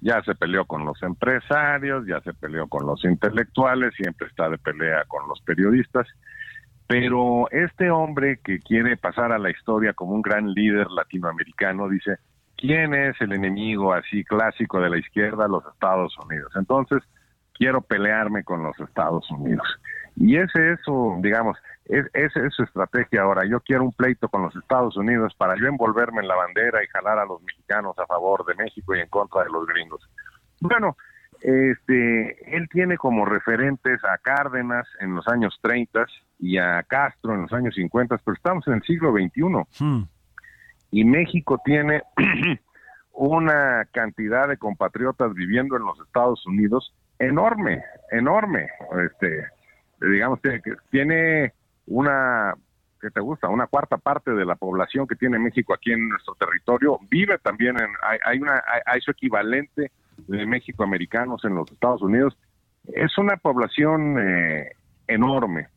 Ya 0.00 0.20
se 0.22 0.34
peleó 0.34 0.66
con 0.66 0.84
los 0.84 1.02
empresarios, 1.02 2.04
ya 2.06 2.20
se 2.20 2.34
peleó 2.34 2.66
con 2.66 2.84
los 2.84 3.02
intelectuales, 3.04 3.94
siempre 3.94 4.26
está 4.28 4.50
de 4.50 4.58
pelea 4.58 5.04
con 5.08 5.26
los 5.28 5.40
periodistas 5.40 6.06
pero 6.86 7.50
este 7.50 7.90
hombre 7.90 8.38
que 8.44 8.58
quiere 8.60 8.96
pasar 8.96 9.32
a 9.32 9.38
la 9.38 9.50
historia 9.50 9.94
como 9.94 10.14
un 10.14 10.22
gran 10.22 10.52
líder 10.52 10.90
latinoamericano 10.90 11.88
dice, 11.88 12.18
¿quién 12.56 12.94
es 12.94 13.18
el 13.20 13.32
enemigo 13.32 13.92
así 13.92 14.24
clásico 14.24 14.80
de 14.80 14.90
la 14.90 14.98
izquierda? 14.98 15.48
Los 15.48 15.64
Estados 15.72 16.14
Unidos. 16.24 16.52
Entonces, 16.56 17.02
quiero 17.54 17.80
pelearme 17.80 18.44
con 18.44 18.62
los 18.62 18.78
Estados 18.80 19.30
Unidos. 19.30 19.66
Y 20.16 20.36
ese 20.36 20.72
es 20.72 20.80
su, 20.84 21.18
digamos, 21.22 21.56
es, 21.86 22.06
esa 22.12 22.46
es 22.46 22.54
su 22.54 22.62
estrategia 22.62 23.22
ahora. 23.22 23.42
Yo 23.46 23.60
quiero 23.60 23.84
un 23.84 23.92
pleito 23.92 24.28
con 24.28 24.42
los 24.42 24.54
Estados 24.56 24.96
Unidos 24.96 25.34
para 25.36 25.56
yo 25.56 25.66
envolverme 25.66 26.20
en 26.20 26.28
la 26.28 26.36
bandera 26.36 26.82
y 26.84 26.88
jalar 26.88 27.18
a 27.18 27.26
los 27.26 27.42
mexicanos 27.42 27.98
a 27.98 28.06
favor 28.06 28.44
de 28.44 28.54
México 28.54 28.94
y 28.94 29.00
en 29.00 29.08
contra 29.08 29.42
de 29.42 29.50
los 29.50 29.66
gringos. 29.66 30.08
Bueno, 30.60 30.96
este, 31.40 32.56
él 32.56 32.68
tiene 32.70 32.96
como 32.96 33.24
referentes 33.24 34.02
a 34.04 34.18
Cárdenas 34.18 34.86
en 35.00 35.14
los 35.14 35.26
años 35.28 35.58
30 35.62 36.06
y 36.38 36.58
a 36.58 36.82
Castro 36.82 37.34
en 37.34 37.42
los 37.42 37.52
años 37.52 37.74
50, 37.74 38.18
pero 38.24 38.34
estamos 38.34 38.66
en 38.68 38.74
el 38.74 38.82
siglo 38.82 39.12
XXI. 39.12 39.84
Hmm. 39.84 40.04
Y 40.90 41.04
México 41.04 41.60
tiene 41.64 42.02
una 43.12 43.86
cantidad 43.92 44.48
de 44.48 44.56
compatriotas 44.56 45.34
viviendo 45.34 45.76
en 45.76 45.84
los 45.84 45.98
Estados 46.00 46.44
Unidos 46.46 46.94
enorme, 47.18 47.82
enorme. 48.10 48.68
Este, 49.04 49.46
digamos 50.00 50.40
que 50.40 50.60
tiene 50.90 51.52
una 51.86 52.54
que 53.04 53.10
te 53.10 53.20
gusta, 53.20 53.48
una 53.48 53.66
cuarta 53.66 53.98
parte 53.98 54.30
de 54.30 54.46
la 54.46 54.54
población 54.54 55.06
que 55.06 55.14
tiene 55.14 55.38
México 55.38 55.74
aquí 55.74 55.92
en 55.92 56.08
nuestro 56.08 56.34
territorio 56.36 56.98
vive 57.10 57.38
también 57.38 57.78
en 57.78 57.88
hay, 58.24 58.40
una 58.40 58.62
hay, 58.86 59.00
su 59.02 59.10
equivalente 59.10 59.92
de 60.26 60.46
México 60.46 60.84
americanos 60.84 61.44
en 61.44 61.54
los 61.54 61.70
Estados 61.70 62.02
Unidos. 62.02 62.36
Es 62.84 63.16
una 63.18 63.36
población 63.36 64.18
eh, 64.18 64.72
enorme 65.06 65.68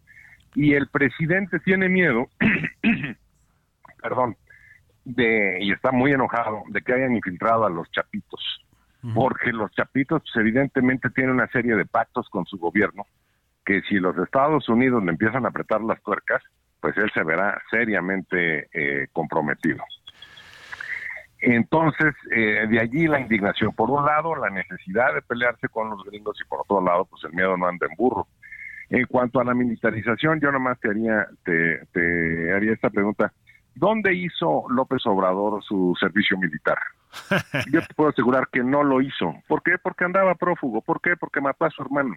y 0.55 0.73
el 0.73 0.87
presidente 0.87 1.59
tiene 1.59 1.89
miedo, 1.89 2.27
perdón, 4.01 4.35
de 5.05 5.59
y 5.61 5.71
está 5.71 5.91
muy 5.91 6.11
enojado 6.11 6.63
de 6.69 6.81
que 6.81 6.93
hayan 6.93 7.15
infiltrado 7.15 7.65
a 7.65 7.69
los 7.69 7.89
chapitos, 7.91 8.65
porque 9.13 9.53
los 9.53 9.71
chapitos 9.71 10.21
pues, 10.23 10.35
evidentemente 10.35 11.09
tienen 11.11 11.35
una 11.35 11.47
serie 11.47 11.75
de 11.75 11.85
pactos 11.85 12.27
con 12.29 12.45
su 12.45 12.57
gobierno 12.57 13.05
que 13.67 13.81
si 13.81 13.95
los 13.95 14.17
Estados 14.17 14.67
Unidos 14.69 15.03
le 15.03 15.11
empiezan 15.11 15.45
a 15.45 15.49
apretar 15.49 15.81
las 15.81 16.01
tuercas, 16.01 16.41
pues 16.79 16.95
él 16.97 17.11
se 17.13 17.21
verá 17.23 17.61
seriamente 17.69 18.69
eh, 18.71 19.07
comprometido. 19.11 19.83
Entonces, 21.39 22.15
eh, 22.35 22.65
de 22.67 22.79
allí 22.79 23.07
la 23.07 23.19
indignación. 23.19 23.73
Por 23.73 23.89
un 23.91 24.05
lado, 24.05 24.35
la 24.35 24.49
necesidad 24.49 25.13
de 25.13 25.21
pelearse 25.21 25.69
con 25.69 25.89
los 25.89 26.03
gringos 26.03 26.37
y 26.41 26.47
por 26.47 26.61
otro 26.61 26.81
lado, 26.81 27.05
pues 27.05 27.23
el 27.25 27.33
miedo 27.33 27.55
no 27.57 27.67
anda 27.67 27.87
en 27.87 27.95
burro. 27.95 28.27
En 28.89 29.05
cuanto 29.05 29.39
a 29.39 29.43
la 29.43 29.53
militarización, 29.53 30.39
yo 30.39 30.51
nomás 30.51 30.79
te 30.79 30.89
haría, 30.89 31.27
te, 31.43 31.85
te 31.91 32.53
haría 32.53 32.73
esta 32.73 32.89
pregunta. 32.89 33.33
¿Dónde 33.75 34.13
hizo 34.13 34.65
López 34.69 35.05
Obrador 35.05 35.63
su 35.63 35.95
servicio 35.99 36.37
militar? 36.37 36.79
Yo 37.71 37.81
te 37.81 37.93
puedo 37.93 38.09
asegurar 38.09 38.47
que 38.51 38.63
no 38.63 38.83
lo 38.83 39.01
hizo. 39.01 39.35
¿Por 39.47 39.61
qué? 39.61 39.77
Porque 39.77 40.03
andaba 40.03 40.33
prófugo. 40.33 40.81
¿Por 40.81 40.99
qué? 40.99 41.15
Porque 41.15 41.41
mató 41.41 41.65
a 41.65 41.69
su 41.69 41.83
hermano. 41.83 42.15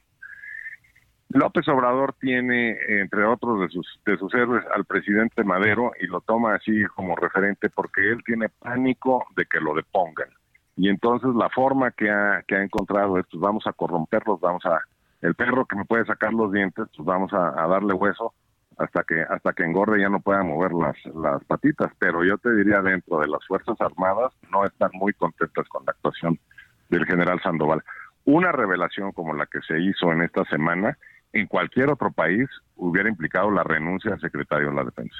López 1.32 1.66
Obrador 1.68 2.14
tiene, 2.20 2.76
entre 2.88 3.24
otros 3.24 3.60
de 3.60 3.68
sus, 3.68 3.86
de 4.04 4.16
sus 4.16 4.34
héroes, 4.34 4.64
al 4.74 4.84
presidente 4.84 5.44
Madero 5.44 5.92
y 6.00 6.08
lo 6.08 6.20
toma 6.22 6.56
así 6.56 6.84
como 6.96 7.14
referente 7.14 7.70
porque 7.70 8.10
él 8.10 8.18
tiene 8.24 8.48
pánico 8.48 9.24
de 9.36 9.46
que 9.46 9.60
lo 9.60 9.74
depongan. 9.74 10.28
Y 10.76 10.88
entonces 10.88 11.30
la 11.36 11.48
forma 11.50 11.92
que 11.92 12.10
ha, 12.10 12.42
que 12.48 12.56
ha 12.56 12.64
encontrado 12.64 13.16
es, 13.16 13.26
pues 13.30 13.40
vamos 13.40 13.64
a 13.68 13.72
corromperlos, 13.72 14.40
vamos 14.40 14.64
a, 14.66 14.80
el 15.20 15.36
perro 15.36 15.66
que 15.66 15.76
me 15.76 15.84
puede 15.84 16.04
sacar 16.04 16.32
los 16.32 16.50
dientes, 16.50 16.86
pues 16.96 17.06
vamos 17.06 17.32
a, 17.32 17.52
darle 17.68 17.94
hueso 17.94 18.34
hasta 18.76 19.04
que 19.04 19.20
hasta 19.20 19.52
que 19.52 19.62
engorde 19.62 20.00
ya 20.00 20.08
no 20.08 20.20
pueda 20.20 20.42
mover 20.42 20.72
las, 20.72 20.96
las 21.14 21.44
patitas. 21.44 21.92
Pero 22.00 22.24
yo 22.24 22.38
te 22.38 22.52
diría, 22.56 22.82
dentro 22.82 23.20
de 23.20 23.28
las 23.28 23.46
Fuerzas 23.46 23.80
Armadas 23.80 24.32
no 24.50 24.64
están 24.64 24.90
muy 24.94 25.12
contentas 25.12 25.68
con 25.68 25.84
la 25.86 25.92
actuación 25.92 26.40
del 26.88 27.06
general 27.06 27.40
Sandoval. 27.40 27.84
Una 28.24 28.50
revelación 28.50 29.12
como 29.12 29.32
la 29.34 29.46
que 29.46 29.60
se 29.60 29.78
hizo 29.78 30.10
en 30.10 30.22
esta 30.22 30.44
semana 30.46 30.98
en 31.32 31.46
cualquier 31.46 31.90
otro 31.90 32.10
país 32.12 32.48
hubiera 32.76 33.08
implicado 33.08 33.50
la 33.50 33.62
renuncia 33.62 34.10
del 34.12 34.20
secretario 34.20 34.70
de 34.70 34.74
la 34.74 34.84
Defensa. 34.84 35.16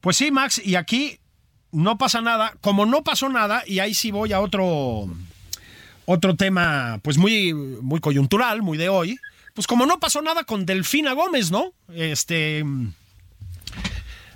Pues 0.00 0.16
sí, 0.16 0.30
Max, 0.30 0.60
y 0.64 0.74
aquí 0.74 1.20
no 1.70 1.98
pasa 1.98 2.20
nada. 2.20 2.54
Como 2.60 2.86
no 2.86 3.02
pasó 3.02 3.28
nada, 3.28 3.62
y 3.66 3.78
ahí 3.78 3.94
sí 3.94 4.10
voy 4.10 4.32
a 4.32 4.40
otro, 4.40 5.08
otro 6.04 6.36
tema, 6.36 7.00
pues 7.02 7.18
muy, 7.18 7.54
muy 7.54 8.00
coyuntural, 8.00 8.62
muy 8.62 8.78
de 8.78 8.88
hoy. 8.88 9.18
Pues 9.54 9.66
como 9.66 9.86
no 9.86 9.98
pasó 10.00 10.22
nada 10.22 10.44
con 10.44 10.66
Delfina 10.66 11.12
Gómez, 11.12 11.50
¿no? 11.50 11.72
Este. 11.92 12.64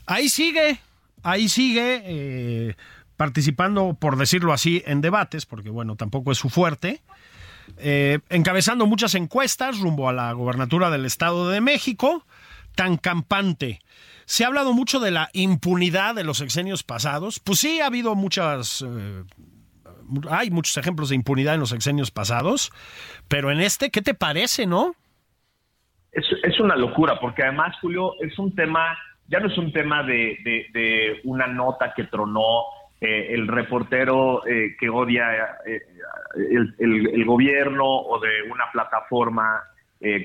Ahí 0.07 0.29
sigue, 0.29 0.79
ahí 1.23 1.49
sigue, 1.49 2.03
eh, 2.05 2.77
participando, 3.17 3.95
por 3.99 4.17
decirlo 4.17 4.53
así, 4.53 4.83
en 4.87 5.01
debates, 5.01 5.47
porque 5.47 5.71
bueno, 5.71 5.97
tampoco 5.97 6.31
es 6.31 6.39
su 6.39 6.49
fuerte. 6.49 7.01
Eh, 7.79 8.21
encabezando 8.31 8.87
muchas 8.87 9.15
encuestas 9.15 9.81
rumbo 9.81 10.09
a 10.09 10.13
la 10.13 10.33
gobernatura 10.33 10.91
del 10.91 11.05
Estado 11.05 11.51
de 11.51 11.61
México, 11.61 12.25
tan 12.75 12.97
campante. 12.97 13.81
Se 14.25 14.45
ha 14.45 14.49
hablado 14.49 14.73
mucho 14.73 14.99
de 14.99 15.11
la 15.11 15.29
impunidad 15.33 16.15
de 16.15 16.25
los 16.25 16.39
sexenios 16.39 16.83
pasados. 16.83 17.39
Pues 17.39 17.59
sí, 17.59 17.81
ha 17.81 17.87
habido 17.87 18.15
muchas... 18.15 18.85
Eh, 18.87 19.25
hay 20.31 20.51
muchos 20.51 20.77
ejemplos 20.77 21.09
de 21.09 21.17
impunidad 21.17 21.55
en 21.55 21.61
los 21.61 21.71
sexenios 21.71 22.13
pasados, 22.13 22.71
pero 23.27 23.51
en 23.51 23.61
este, 23.61 23.91
¿qué 23.91 24.03
te 24.03 24.15
parece, 24.15 24.65
no? 24.65 24.95
Es, 26.13 26.61
una 26.61 26.77
locura, 26.77 27.19
porque 27.21 27.43
además, 27.43 27.77
Julio, 27.81 28.13
es 28.21 28.39
un 28.39 28.55
tema, 28.55 28.97
ya 29.27 29.41
no 29.41 29.49
es 29.49 29.59
un 29.59 29.73
tema 29.73 30.05
de 30.05 31.21
una 31.25 31.49
nota 31.49 31.93
que 31.95 32.05
tronó 32.05 32.63
eh, 32.99 33.35
el 33.35 33.47
reportero 33.47 34.47
eh, 34.47 34.75
que 34.81 34.89
odia 34.89 35.59
eh, 35.67 35.83
el, 36.79 37.25
gobierno 37.27 37.85
o 37.85 38.19
de 38.19 38.51
una 38.51 38.71
plataforma 38.73 39.63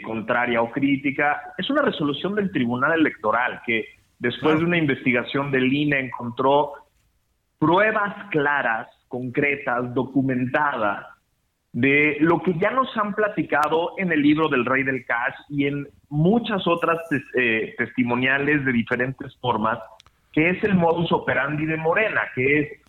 contraria 0.03 0.61
o 0.61 0.69
crítica. 0.69 1.53
Es 1.57 1.69
una 1.69 1.81
resolución 1.81 2.35
del 2.35 2.51
Tribunal 2.51 2.99
Electoral 2.99 3.61
que 3.65 3.85
después 4.19 4.59
de 4.59 4.65
una 4.65 4.77
investigación 4.77 5.49
del 5.49 5.71
INE 5.71 5.99
encontró 5.99 6.73
pruebas 7.57 8.29
claras, 8.31 8.89
concretas, 9.07 9.93
documentadas 9.93 11.07
de 11.71 12.17
lo 12.19 12.41
que 12.41 12.53
ya 12.59 12.69
nos 12.71 12.95
han 12.97 13.13
platicado 13.13 13.93
en 13.97 14.11
el 14.11 14.21
libro 14.21 14.49
del 14.49 14.65
Rey 14.65 14.83
del 14.83 15.05
Cash 15.05 15.35
y 15.49 15.67
en 15.67 15.87
muchas 16.09 16.67
otras 16.67 16.99
testimoniales 17.77 18.65
de 18.65 18.71
diferentes 18.73 19.35
formas 19.37 19.79
que 20.31 20.49
es 20.49 20.63
el 20.63 20.75
modus 20.75 21.11
operandi 21.11 21.65
de 21.65 21.77
Morena, 21.77 22.21
que 22.35 22.59
es 22.59 22.81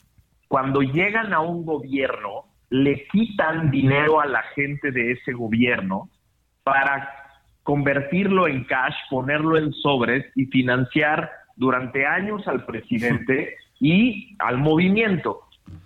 cuando 0.48 0.82
llegan 0.82 1.32
a 1.32 1.40
un 1.40 1.64
gobierno, 1.64 2.44
le 2.70 3.06
quitan 3.08 3.70
dinero 3.70 4.20
a 4.20 4.26
la 4.26 4.42
gente 4.54 4.90
de 4.92 5.12
ese 5.12 5.32
gobierno 5.32 6.08
para 6.62 7.08
convertirlo 7.62 8.48
en 8.48 8.64
cash, 8.64 8.94
ponerlo 9.10 9.56
en 9.56 9.72
sobres 9.72 10.26
y 10.34 10.46
financiar 10.46 11.30
durante 11.56 12.06
años 12.06 12.46
al 12.48 12.64
presidente 12.64 13.56
y 13.80 14.36
al 14.38 14.58
movimiento. 14.58 15.40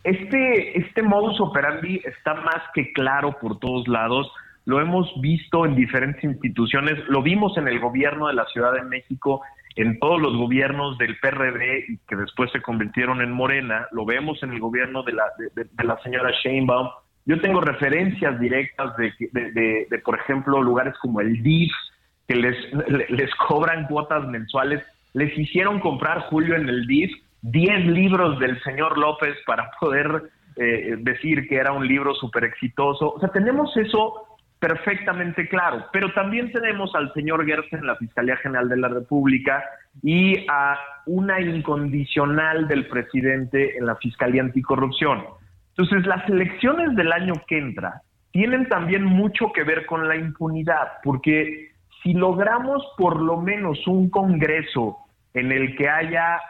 Este, 0.05 0.79
este 0.79 1.03
modus 1.03 1.41
operandi 1.41 2.01
está 2.05 2.35
más 2.35 2.63
que 2.75 2.93
claro 2.93 3.37
por 3.41 3.59
todos 3.59 3.87
lados. 3.89 4.31
Lo 4.65 4.81
hemos 4.81 5.13
visto 5.21 5.65
en 5.65 5.77
diferentes 5.77 6.23
instituciones, 6.25 6.99
lo 7.09 7.23
vimos 7.23 7.57
en 7.57 7.69
el 7.69 7.79
gobierno 7.79 8.29
de 8.29 8.35
la 8.35 8.47
Ciudad 8.47 8.73
de 8.73 8.83
México 8.83 9.43
en 9.77 9.99
todos 9.99 10.20
los 10.20 10.37
gobiernos 10.37 10.97
del 10.99 11.18
PRD 11.18 11.85
y 11.89 11.99
que 12.09 12.16
después 12.16 12.51
se 12.51 12.62
convirtieron 12.62 13.20
en 13.20 13.31
Morena, 13.31 13.87
lo 13.93 14.07
vemos 14.07 14.43
en 14.43 14.53
el 14.53 14.61
gobierno 14.61 15.03
de 15.03 15.12
la, 15.12 15.24
de, 15.55 15.85
la 15.85 15.99
señora 16.03 16.31
Sheinbaum. 16.43 16.89
Yo 17.27 17.41
tengo 17.41 17.61
referencias 17.61 18.41
directas 18.41 18.97
de, 18.97 19.12
de, 19.91 19.99
por 19.99 20.18
ejemplo, 20.18 20.62
lugares 20.62 20.95
como 21.01 21.20
el 21.20 21.43
DIF, 21.43 21.72
que 22.27 22.37
les, 22.37 22.57
les 23.11 23.35
cobran 23.35 23.87
cuotas 23.87 24.27
mensuales. 24.29 24.83
Les 25.12 25.37
hicieron 25.37 25.81
comprar, 25.81 26.20
Julio, 26.31 26.57
en 26.57 26.68
el 26.68 26.87
DIF 26.87 27.12
10 27.43 27.87
libros 27.87 28.39
del 28.39 28.61
señor 28.62 28.97
López 28.99 29.37
para 29.47 29.70
poder 29.79 30.22
eh, 30.57 30.97
decir 30.99 31.47
que 31.49 31.57
era 31.57 31.72
un 31.72 31.87
libro 31.87 32.14
súper 32.14 32.45
exitoso. 32.45 33.12
O 33.12 33.20
sea, 33.20 33.29
tenemos 33.29 33.77
eso 33.77 34.36
perfectamente 34.59 35.49
claro. 35.49 35.87
Pero 35.93 36.13
también 36.13 36.51
tenemos 36.53 36.95
al 36.95 37.13
señor 37.13 37.45
Gersen 37.47 37.81
en 37.81 37.87
la 37.87 37.97
Fiscalía 37.97 38.37
General 38.37 38.69
de 38.69 38.77
la 38.77 38.89
República 38.89 39.63
y 40.03 40.47
a 40.49 40.79
una 41.07 41.41
incondicional 41.41 42.69
del 42.69 42.87
presidente 42.89 43.77
en 43.77 43.87
la 43.87 43.97
Fiscalía 43.97 44.43
Anticorrupción. 44.43 45.25
Entonces, 45.77 46.07
las 46.07 46.27
elecciones 46.29 46.97
del 46.97 47.13
año 47.13 47.35
que 47.47 47.59
entra 47.59 48.03
tienen 48.31 48.69
también 48.69 49.05
mucho 49.05 49.53
que 49.53 49.63
ver 49.63 49.87
con 49.87 50.09
la 50.09 50.17
impunidad, 50.17 50.99
porque 51.03 51.71
si 52.03 52.13
logramos 52.13 52.87
por 52.97 53.21
lo 53.21 53.41
menos 53.41 53.87
un 53.87 54.11
Congreso 54.11 54.99
en 55.35 55.53
el 55.53 55.77
que 55.77 55.89
haya 55.89 56.41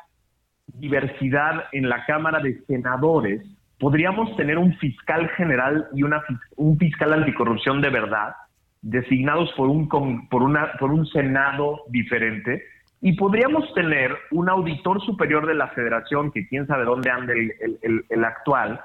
diversidad 0.66 1.64
en 1.72 1.88
la 1.88 2.04
Cámara 2.04 2.40
de 2.40 2.60
Senadores, 2.66 3.42
podríamos 3.78 4.34
tener 4.36 4.58
un 4.58 4.76
fiscal 4.78 5.28
general 5.30 5.86
y 5.94 6.02
una, 6.02 6.22
un 6.56 6.78
fiscal 6.78 7.12
anticorrupción 7.12 7.80
de 7.80 7.90
verdad, 7.90 8.34
designados 8.82 9.52
por 9.56 9.68
un, 9.68 9.88
por, 9.88 10.42
una, 10.42 10.72
por 10.78 10.92
un 10.92 11.06
Senado 11.06 11.82
diferente, 11.88 12.62
y 13.00 13.12
podríamos 13.12 13.72
tener 13.74 14.16
un 14.30 14.48
auditor 14.48 15.02
superior 15.02 15.46
de 15.46 15.54
la 15.54 15.68
federación, 15.68 16.32
que 16.32 16.46
quién 16.48 16.66
sabe 16.66 16.84
dónde 16.84 17.10
anda 17.10 17.34
el, 17.34 18.04
el, 18.08 18.24
actual, 18.24 18.80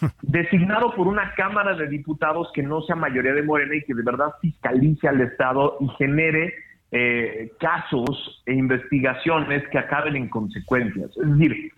designado 0.22 0.94
por 0.94 1.06
una 1.06 1.34
Cámara 1.34 1.74
de 1.74 1.88
Diputados 1.88 2.50
que 2.54 2.62
no 2.62 2.82
sea 2.82 2.94
mayoría 2.94 3.32
de 3.32 3.42
Morena 3.42 3.74
y 3.74 3.82
que 3.82 3.94
de 3.94 4.02
verdad 4.02 4.32
fiscalice 4.40 5.08
al 5.08 5.20
Estado 5.20 5.78
y 5.80 5.88
genere 5.96 6.54
eh, 6.92 7.52
casos 7.58 8.42
e 8.46 8.52
investigaciones 8.52 9.66
que 9.68 9.78
acaben 9.78 10.14
en 10.14 10.28
consecuencias. 10.28 11.10
Es 11.16 11.38
decir, 11.38 11.72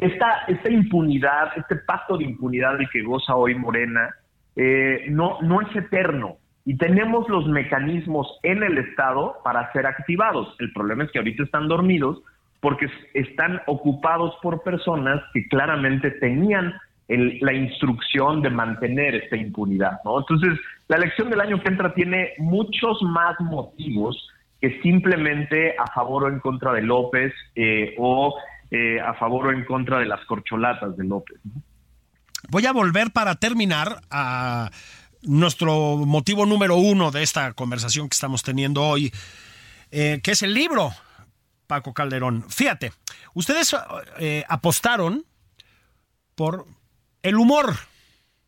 esta, 0.00 0.44
esta 0.48 0.70
impunidad, 0.70 1.56
este 1.56 1.76
pacto 1.76 2.16
de 2.16 2.24
impunidad 2.24 2.78
del 2.78 2.88
que 2.90 3.02
goza 3.02 3.36
hoy 3.36 3.54
Morena, 3.54 4.14
eh, 4.56 5.06
no, 5.10 5.40
no 5.42 5.60
es 5.60 5.76
eterno 5.76 6.38
y 6.64 6.76
tenemos 6.76 7.28
los 7.28 7.46
mecanismos 7.46 8.38
en 8.42 8.62
el 8.62 8.78
Estado 8.78 9.36
para 9.44 9.72
ser 9.72 9.86
activados. 9.86 10.54
El 10.58 10.72
problema 10.72 11.04
es 11.04 11.10
que 11.10 11.18
ahorita 11.18 11.42
están 11.42 11.68
dormidos 11.68 12.22
porque 12.60 12.86
están 13.14 13.60
ocupados 13.66 14.34
por 14.42 14.62
personas 14.62 15.22
que 15.32 15.46
claramente 15.48 16.10
tenían 16.12 16.74
la 17.08 17.52
instrucción 17.52 18.40
de 18.40 18.50
mantener 18.50 19.16
esta 19.16 19.36
impunidad, 19.36 19.98
¿no? 20.04 20.20
Entonces, 20.20 20.60
la 20.86 20.96
elección 20.96 21.28
del 21.28 21.40
año 21.40 21.60
que 21.60 21.68
entra 21.68 21.92
tiene 21.92 22.34
muchos 22.38 23.02
más 23.02 23.34
motivos 23.40 24.30
que 24.60 24.80
simplemente 24.82 25.74
a 25.76 25.86
favor 25.88 26.24
o 26.24 26.28
en 26.28 26.38
contra 26.38 26.72
de 26.72 26.82
López 26.82 27.32
eh, 27.56 27.94
o 27.98 28.36
eh, 28.70 29.00
a 29.00 29.14
favor 29.14 29.48
o 29.48 29.52
en 29.52 29.64
contra 29.64 29.98
de 29.98 30.06
las 30.06 30.24
corcholatas 30.26 30.96
de 30.96 31.04
López. 31.04 31.38
Voy 32.48 32.66
a 32.66 32.72
volver 32.72 33.10
para 33.10 33.34
terminar 33.34 34.00
a 34.10 34.70
nuestro 35.22 35.98
motivo 35.98 36.46
número 36.46 36.76
uno 36.76 37.10
de 37.10 37.22
esta 37.22 37.52
conversación 37.52 38.08
que 38.08 38.14
estamos 38.14 38.42
teniendo 38.42 38.82
hoy, 38.82 39.12
eh, 39.90 40.20
que 40.22 40.32
es 40.32 40.42
el 40.42 40.54
libro, 40.54 40.92
Paco 41.66 41.92
Calderón. 41.92 42.44
Fíjate, 42.48 42.92
ustedes 43.34 43.76
apostaron 44.48 45.24
por 46.34 46.66
el 47.22 47.36
humor 47.36 47.76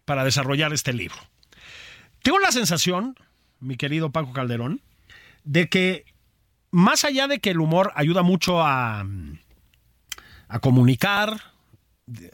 para 0.05 0.25
desarrollar 0.25 0.73
este 0.73 0.93
libro. 0.93 1.17
Tengo 2.23 2.39
la 2.39 2.53
sensación, 2.53 3.17
mi 3.61 3.77
querido 3.77 4.11
Paco 4.11 4.33
Calderón, 4.33 4.81
de 5.45 5.69
que 5.69 6.05
más 6.71 7.05
allá 7.05 7.29
de 7.29 7.41
que 7.41 7.51
el 7.51 7.61
humor 7.61 7.93
ayuda 7.95 8.23
mucho 8.23 8.63
a, 8.63 9.05
a 10.53 10.59
comunicar, 10.59 11.41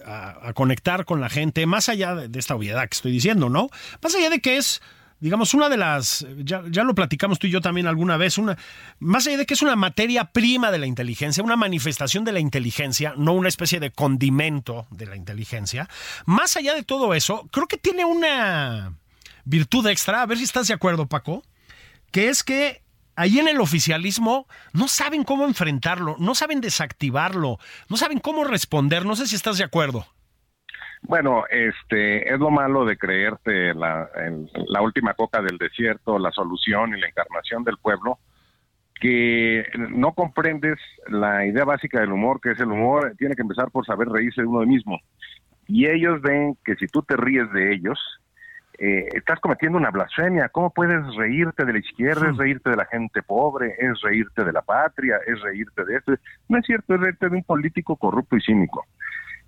a, 0.04 0.52
conectar 0.52 1.04
con 1.04 1.20
la 1.20 1.28
gente, 1.28 1.64
más 1.66 1.88
allá 1.88 2.16
de, 2.16 2.38
esta 2.38 2.56
obviedad 2.56 2.82
que 2.88 2.96
estoy 2.96 3.12
diciendo, 3.12 3.48
¿no? 3.48 3.68
Más 4.02 4.12
allá 4.16 4.28
de 4.28 4.40
que 4.40 4.56
es, 4.56 4.82
digamos, 5.20 5.54
una 5.54 5.68
de 5.68 5.76
las, 5.76 6.26
ya, 6.38 6.64
ya, 6.68 6.82
lo 6.82 6.96
platicamos 6.96 7.38
tú 7.38 7.46
y 7.46 7.50
yo 7.50 7.60
también 7.60 7.86
alguna 7.86 8.16
vez, 8.16 8.36
una, 8.36 8.58
más 8.98 9.28
allá 9.28 9.36
de 9.36 9.46
que 9.46 9.54
es 9.54 9.62
una 9.62 9.76
materia 9.76 10.32
prima 10.32 10.72
de 10.72 10.78
la 10.78 10.86
inteligencia, 10.86 11.44
una 11.44 11.54
manifestación 11.54 12.24
de 12.24 12.32
la 12.32 12.40
inteligencia, 12.40 13.14
no 13.16 13.34
una 13.34 13.48
especie 13.48 13.78
de 13.78 13.92
condimento 13.92 14.88
de 14.90 15.06
la 15.06 15.14
inteligencia, 15.14 15.88
más 16.26 16.56
allá 16.56 16.74
de 16.74 16.82
todo 16.82 17.14
eso, 17.14 17.48
creo 17.52 17.68
que 17.68 17.78
tiene 17.78 18.04
una 18.04 18.94
virtud 19.44 19.86
extra, 19.86 20.22
a 20.22 20.26
ver 20.26 20.38
si 20.38 20.44
estás 20.44 20.66
de 20.66 20.74
acuerdo, 20.74 21.06
Paco, 21.06 21.44
que 22.10 22.30
es 22.30 22.42
que 22.42 22.82
ahí 23.18 23.40
en 23.40 23.48
el 23.48 23.60
oficialismo 23.60 24.46
no 24.72 24.86
saben 24.86 25.24
cómo 25.24 25.44
enfrentarlo, 25.44 26.16
no 26.18 26.34
saben 26.34 26.60
desactivarlo, 26.60 27.58
no 27.90 27.96
saben 27.96 28.20
cómo 28.20 28.44
responder. 28.44 29.04
No 29.04 29.16
sé 29.16 29.26
si 29.26 29.34
estás 29.34 29.58
de 29.58 29.64
acuerdo. 29.64 30.06
Bueno, 31.02 31.44
este 31.50 32.32
es 32.32 32.38
lo 32.38 32.50
malo 32.50 32.84
de 32.84 32.96
creerte 32.96 33.74
la, 33.74 34.08
la 34.68 34.82
última 34.82 35.14
coca 35.14 35.42
del 35.42 35.58
desierto, 35.58 36.18
la 36.18 36.32
solución 36.32 36.96
y 36.96 37.00
la 37.00 37.08
encarnación 37.08 37.64
del 37.64 37.78
pueblo, 37.78 38.18
que 39.00 39.64
no 39.90 40.12
comprendes 40.12 40.78
la 41.08 41.46
idea 41.46 41.64
básica 41.64 42.00
del 42.00 42.12
humor, 42.12 42.40
que 42.40 42.52
es 42.52 42.60
el 42.60 42.70
humor 42.70 43.14
tiene 43.16 43.36
que 43.36 43.42
empezar 43.42 43.70
por 43.70 43.84
saber 43.86 44.08
reírse 44.08 44.42
de 44.42 44.48
uno 44.48 44.64
mismo. 44.66 44.98
Y 45.66 45.86
ellos 45.86 46.20
ven 46.22 46.56
que 46.64 46.74
si 46.76 46.86
tú 46.86 47.02
te 47.02 47.16
ríes 47.16 47.50
de 47.52 47.74
ellos, 47.74 47.98
eh, 48.79 49.09
estás 49.12 49.41
cometiendo 49.41 49.76
una 49.76 49.91
blasfemia. 49.91 50.49
¿Cómo 50.51 50.70
puedes 50.70 51.03
reírte 51.16 51.64
de 51.64 51.72
la 51.72 51.79
izquierda? 51.81 52.31
Es 52.31 52.37
reírte 52.37 52.70
de 52.70 52.76
la 52.76 52.85
gente 52.85 53.22
pobre, 53.22 53.74
es 53.79 54.01
reírte 54.03 54.45
de 54.45 54.53
la 54.53 54.62
patria, 54.62 55.18
es 55.26 55.41
reírte 55.41 55.85
de 55.85 55.97
esto. 55.97 56.14
No 56.49 56.59
es 56.59 56.64
cierto, 56.64 56.95
es 56.95 57.01
reírte 57.01 57.29
de 57.29 57.37
un 57.37 57.43
político 57.43 57.97
corrupto 57.97 58.37
y 58.37 58.41
cínico. 58.41 58.87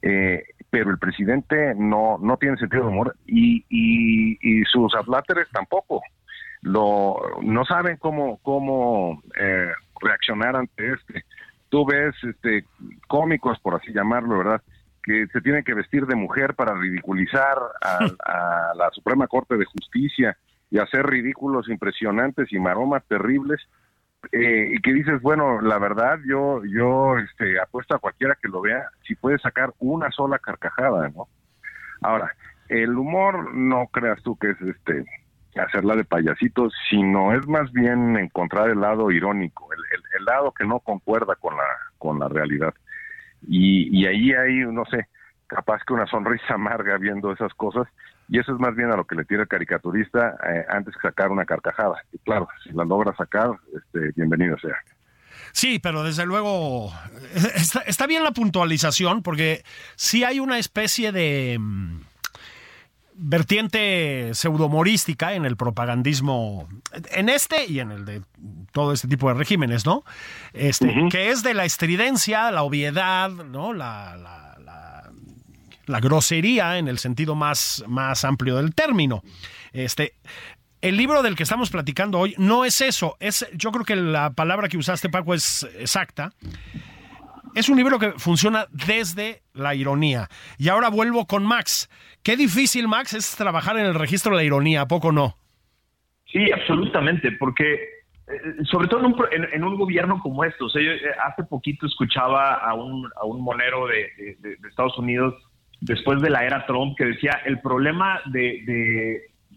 Eh, 0.03 0.43
pero 0.69 0.91
el 0.91 0.99
presidente 0.99 1.75
no, 1.77 2.19
no 2.21 2.37
tiene 2.39 2.57
sentido 2.57 2.85
de 2.85 2.89
humor 2.89 3.17
y, 3.27 3.65
y, 3.69 4.65
sus 4.65 4.95
adláteres 4.95 5.49
tampoco. 5.51 6.03
Lo, 6.63 7.21
no 7.43 7.65
saben 7.65 7.99
cómo, 7.99 8.39
cómo 8.43 9.23
eh, 9.41 9.71
reaccionar 10.01 10.57
ante 10.57 10.93
este. 10.93 11.25
Tú 11.69 11.87
ves 11.87 12.15
este, 12.23 12.65
cómicos, 13.07 13.61
por 13.61 13.75
así 13.75 13.93
llamarlo, 13.93 14.39
¿verdad? 14.39 14.63
Que 15.03 15.27
se 15.29 15.41
tiene 15.41 15.63
que 15.63 15.75
vestir 15.75 16.07
de 16.07 16.15
mujer 16.15 16.55
para 16.55 16.75
ridiculizar 16.75 17.59
a, 17.83 18.73
la 18.75 18.91
Suprema 18.93 19.27
Corte 19.27 19.57
de 19.57 19.65
Justicia 19.65 20.37
y 20.71 20.79
hacer 20.79 21.07
ridículos 21.07 21.69
impresionantes 21.69 22.53
y 22.53 22.59
maromas 22.59 23.05
terribles 23.07 23.61
eh, 24.33 24.73
y 24.73 24.81
que 24.81 24.93
dices 24.93 25.21
bueno 25.23 25.61
la 25.61 25.79
verdad 25.79 26.19
yo 26.27 26.63
yo 26.65 27.19
este 27.19 27.59
apuesto 27.59 27.97
a 27.97 27.99
cualquiera 27.99 28.37
que 28.41 28.49
lo 28.49 28.61
vea 28.61 28.87
si 29.07 29.15
puede 29.15 29.39
sacar 29.39 29.73
una 29.79 30.11
sola 30.11 30.39
carcajada 30.39 31.09
no 31.09 31.27
ahora 32.03 32.35
el 32.69 32.97
humor 32.97 33.55
no 33.55 33.87
creas 33.87 34.23
tú 34.23 34.37
que 34.37 34.51
es 34.51 34.61
este 34.61 35.05
hacerla 35.57 35.97
de 35.97 36.05
payasito 36.05 36.69
sino 36.91 37.33
es 37.33 37.47
más 37.49 37.73
bien 37.73 38.17
encontrar 38.19 38.69
el 38.69 38.81
lado 38.81 39.11
irónico 39.11 39.73
el, 39.73 39.81
el 40.19 40.25
lado 40.27 40.53
que 40.53 40.67
no 40.67 40.81
concuerda 40.81 41.35
con 41.37 41.57
la 41.57 41.65
con 41.99 42.19
la 42.19 42.29
realidad 42.29 42.75
y, 43.47 44.07
ahí 44.07 44.33
hay, 44.33 44.59
no 44.73 44.85
sé, 44.87 45.09
capaz 45.47 45.83
que 45.87 45.93
una 45.93 46.07
sonrisa 46.07 46.55
amarga 46.55 46.99
viendo 46.99 47.33
esas 47.33 47.53
cosas, 47.55 47.87
y 48.29 48.39
eso 48.39 48.53
es 48.53 48.61
más 48.61 48.75
bien 48.77 48.93
a 48.93 48.97
lo 48.97 49.05
que 49.05 49.17
le 49.17 49.25
tira 49.25 49.43
el 49.43 49.49
caricaturista 49.49 50.37
eh, 50.49 50.65
antes 50.69 50.95
que 50.95 51.09
sacar 51.09 51.31
una 51.31 51.45
carcajada. 51.45 51.97
Y 52.13 52.19
claro, 52.19 52.49
si 52.63 52.71
la 52.71 52.85
logra 52.85 53.15
sacar, 53.17 53.51
este, 53.75 54.13
bienvenido 54.15 54.57
sea. 54.59 54.77
Sí, 55.53 55.81
pero 55.81 56.05
desde 56.05 56.27
luego 56.27 56.93
está, 57.35 57.81
está, 57.81 58.07
bien 58.07 58.23
la 58.23 58.31
puntualización 58.31 59.23
porque 59.25 59.65
sí 59.97 60.23
hay 60.23 60.39
una 60.39 60.59
especie 60.59 61.11
de 61.11 61.57
mm, 61.59 62.03
vertiente 63.23 64.31
pseudomorística 64.33 65.35
en 65.35 65.45
el 65.45 65.57
propagandismo, 65.57 66.67
en 67.13 67.29
este 67.29 67.67
y 67.67 67.81
en 67.81 67.91
el 67.91 68.05
de 68.07 68.23
todo 68.73 68.93
este 68.95 69.09
tipo 69.09 69.29
de 69.29 69.35
regímenes, 69.35 69.85
¿no? 69.85 70.05
Este, 70.55 70.95
que 71.11 71.31
es 71.31 71.43
de 71.43 71.53
la 71.53 71.67
estridencia, 71.67 72.51
la 72.51 72.63
obviedad, 72.63 73.29
¿no? 73.29 73.75
La, 73.75 74.17
la, 74.17 75.11
la, 75.87 76.01
grosería 76.01 76.79
en 76.79 76.89
el 76.89 76.99
sentido 76.99 77.35
más, 77.35 77.85
más 77.87 78.25
amplio 78.25 78.57
del 78.57 78.75
término. 78.75 79.23
Este, 79.73 80.15
el 80.81 80.97
libro 80.97 81.23
del 81.23 81.37
que 81.37 81.43
estamos 81.43 81.69
platicando 81.69 82.19
hoy 82.19 82.35
no 82.39 82.65
es 82.65 82.81
eso, 82.81 83.17
es, 83.21 83.47
yo 83.53 83.71
creo 83.71 83.85
que 83.85 83.97
la 83.97 84.31
palabra 84.31 84.69
que 84.69 84.79
usaste, 84.79 85.11
Paco, 85.11 85.35
es 85.35 85.69
exacta 85.79 86.33
es 87.55 87.69
un 87.69 87.77
libro 87.77 87.99
que 87.99 88.13
funciona 88.13 88.67
desde 88.71 89.43
la 89.55 89.75
ironía. 89.75 90.29
Y 90.59 90.69
ahora 90.69 90.89
vuelvo 90.89 91.27
con 91.27 91.45
Max. 91.45 91.89
Qué 92.23 92.37
difícil, 92.37 92.89
Max, 92.89 93.15
es 93.15 93.37
trabajar 93.37 93.79
en 93.79 93.87
el 93.87 93.95
registro 93.95 94.33
de 94.33 94.39
la 94.39 94.45
ironía, 94.45 94.83
¿a 94.83 94.89
poco 94.89 95.13
no? 95.13 95.37
Sí, 96.27 96.51
absolutamente, 96.53 97.33
porque 97.33 97.75
eh, 98.31 98.65
sobre 98.71 98.89
todo 98.89 99.01
en 99.01 99.65
un, 99.65 99.77
gobierno 99.77 100.21
como 100.21 100.45
estos. 100.45 100.75
Eh, 100.77 101.01
hace 101.25 101.45
poquito 101.45 101.87
escuchaba 101.87 102.55
a 102.55 102.75
un, 102.75 103.09
un 103.25 103.43
monero 103.43 103.87
de, 103.87 104.37
Estados 104.69 104.97
Unidos 104.99 105.35
después 105.81 106.21
de 106.21 106.31
la 106.31 106.45
era 106.45 106.67
Trump 106.67 106.97
que 106.97 107.07
decía 107.07 107.41
el 107.47 107.61
problema 107.61 108.21
de, 108.27 108.63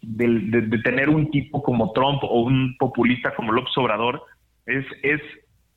de, 0.02 0.78
tener 0.84 1.10
un 1.10 1.30
tipo 1.32 1.62
como 1.62 1.92
Trump 1.92 2.24
o 2.24 2.42
un 2.42 2.76
populista 2.78 3.36
como 3.36 3.52
López 3.52 3.78
Obrador 3.78 4.24
es, 4.66 4.86
es 5.04 5.22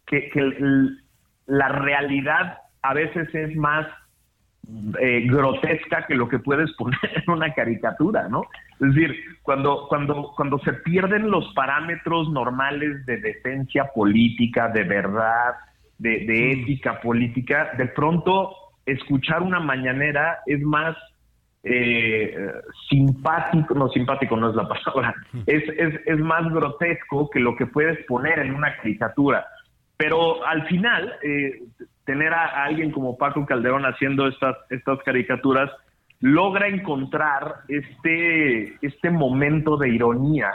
que, 0.06 0.30
que 0.30 0.38
el, 0.38 1.00
la 1.46 1.68
realidad 1.68 2.58
a 2.82 2.94
veces 2.94 3.32
es 3.34 3.56
más 3.56 3.86
eh, 5.00 5.26
grotesca 5.26 6.06
que 6.06 6.16
lo 6.16 6.28
que 6.28 6.40
puedes 6.40 6.72
poner 6.72 6.98
en 7.24 7.30
una 7.30 7.54
caricatura, 7.54 8.28
¿no? 8.28 8.42
Es 8.80 8.94
decir, 8.94 9.14
cuando, 9.42 9.86
cuando, 9.88 10.32
cuando 10.34 10.58
se 10.58 10.72
pierden 10.72 11.30
los 11.30 11.52
parámetros 11.54 12.28
normales 12.30 13.06
de 13.06 13.18
decencia 13.18 13.86
política, 13.94 14.68
de 14.68 14.82
verdad, 14.82 15.54
de, 15.98 16.52
ética 16.52 17.00
política, 17.00 17.70
de 17.78 17.86
pronto 17.86 18.54
escuchar 18.84 19.42
una 19.42 19.60
mañanera 19.60 20.38
es 20.46 20.60
más 20.62 20.96
eh, 21.62 22.36
simpático, 22.88 23.74
no 23.74 23.88
simpático 23.90 24.36
no 24.36 24.50
es 24.50 24.56
la 24.56 24.68
palabra, 24.68 25.14
es, 25.46 25.62
es, 25.78 26.00
es 26.06 26.18
más 26.18 26.52
grotesco 26.52 27.30
que 27.30 27.38
lo 27.38 27.54
que 27.56 27.66
puedes 27.66 28.04
poner 28.06 28.40
en 28.40 28.54
una 28.54 28.76
caricatura. 28.76 29.46
Pero 29.96 30.44
al 30.46 30.66
final, 30.66 31.14
eh, 31.22 31.62
tener 32.04 32.32
a, 32.32 32.64
alguien 32.64 32.90
como 32.90 33.16
Paco 33.16 33.44
Calderón 33.46 33.84
haciendo 33.84 34.26
estas, 34.28 34.56
estas 34.70 35.02
caricaturas 35.02 35.70
logra 36.20 36.68
encontrar 36.68 37.56
este, 37.68 38.74
este 38.80 39.10
momento 39.10 39.76
de 39.76 39.90
ironía 39.90 40.50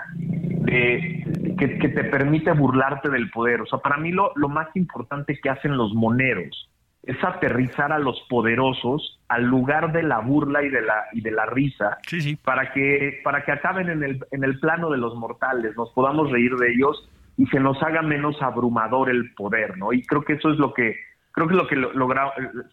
que, 0.65 1.23
te 1.57 2.03
permite 2.05 2.51
burlarte 2.51 3.09
del 3.09 3.29
poder. 3.29 3.61
O 3.61 3.65
sea, 3.65 3.79
para 3.79 3.97
mí 3.97 4.11
lo, 4.11 4.31
lo 4.35 4.49
más 4.49 4.67
importante 4.75 5.39
que 5.39 5.49
hacen 5.49 5.77
los 5.77 5.93
moneros 5.93 6.69
es 7.03 7.23
aterrizar 7.23 7.91
a 7.91 7.99
los 7.99 8.19
poderosos 8.29 9.19
al 9.27 9.45
lugar 9.45 9.91
de 9.91 10.03
la 10.03 10.19
burla 10.19 10.63
y 10.63 10.69
de 10.69 10.81
la 10.81 11.05
y 11.13 11.21
de 11.21 11.31
la 11.31 11.47
risa 11.47 11.97
para 12.43 12.71
que 12.73 13.21
para 13.23 13.43
que 13.43 13.51
acaben 13.51 13.89
en 13.89 14.03
el 14.03 14.19
en 14.29 14.43
el 14.43 14.59
plano 14.59 14.91
de 14.91 14.99
los 14.99 15.15
mortales 15.15 15.75
nos 15.75 15.89
podamos 15.93 16.29
reír 16.29 16.55
de 16.57 16.71
ellos 16.71 17.09
y 17.37 17.45
se 17.47 17.59
nos 17.59 17.81
haga 17.81 18.01
menos 18.01 18.41
abrumador 18.41 19.09
el 19.09 19.33
poder, 19.33 19.77
¿no? 19.77 19.93
Y 19.93 20.03
creo 20.03 20.23
que 20.23 20.33
eso 20.33 20.51
es 20.51 20.57
lo 20.57 20.73
que 20.73 20.95
creo 21.31 21.47
que 21.47 21.53
lo 21.53 21.67
que 21.67 22.15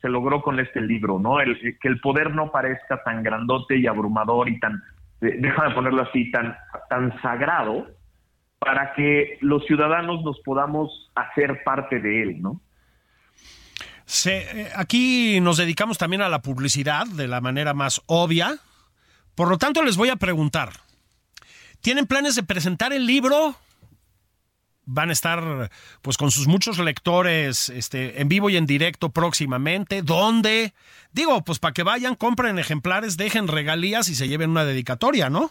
se 0.02 0.08
logró 0.08 0.42
con 0.42 0.58
este 0.60 0.80
libro, 0.80 1.18
¿no? 1.18 1.40
El, 1.40 1.58
que 1.80 1.88
el 1.88 2.00
poder 2.00 2.34
no 2.34 2.50
parezca 2.50 3.02
tan 3.04 3.22
grandote 3.22 3.78
y 3.78 3.86
abrumador 3.86 4.48
y 4.48 4.58
tan, 4.58 4.82
eh, 5.20 5.36
déjame 5.38 5.74
ponerlo 5.74 6.02
así, 6.02 6.30
tan, 6.30 6.56
tan 6.90 7.20
sagrado, 7.22 7.86
para 8.58 8.92
que 8.94 9.38
los 9.40 9.64
ciudadanos 9.66 10.22
nos 10.24 10.40
podamos 10.40 10.90
hacer 11.14 11.62
parte 11.64 12.00
de 12.00 12.22
él, 12.22 12.42
¿no? 12.42 12.60
Se, 14.04 14.62
eh, 14.62 14.68
aquí 14.74 15.38
nos 15.40 15.58
dedicamos 15.58 15.98
también 15.98 16.22
a 16.22 16.28
la 16.28 16.40
publicidad 16.42 17.06
de 17.06 17.28
la 17.28 17.40
manera 17.40 17.74
más 17.74 18.02
obvia. 18.06 18.56
Por 19.34 19.48
lo 19.48 19.58
tanto, 19.58 19.82
les 19.82 19.96
voy 19.96 20.08
a 20.08 20.16
preguntar, 20.16 20.70
¿tienen 21.80 22.06
planes 22.06 22.34
de 22.34 22.42
presentar 22.42 22.92
el 22.92 23.06
libro? 23.06 23.54
Van 24.88 25.10
a 25.10 25.12
estar 25.12 25.70
pues 26.02 26.16
con 26.16 26.30
sus 26.30 26.48
muchos 26.48 26.78
lectores 26.78 27.68
este, 27.68 28.20
en 28.20 28.28
vivo 28.28 28.48
y 28.50 28.56
en 28.56 28.66
directo 28.66 29.10
próximamente. 29.10 30.02
¿Dónde? 30.02 30.72
Digo, 31.12 31.44
pues 31.44 31.58
para 31.58 31.74
que 31.74 31.82
vayan, 31.82 32.14
compren 32.14 32.58
ejemplares, 32.58 33.16
dejen 33.16 33.48
regalías 33.48 34.08
y 34.08 34.14
se 34.14 34.28
lleven 34.28 34.50
una 34.50 34.64
dedicatoria, 34.64 35.28
¿no? 35.28 35.50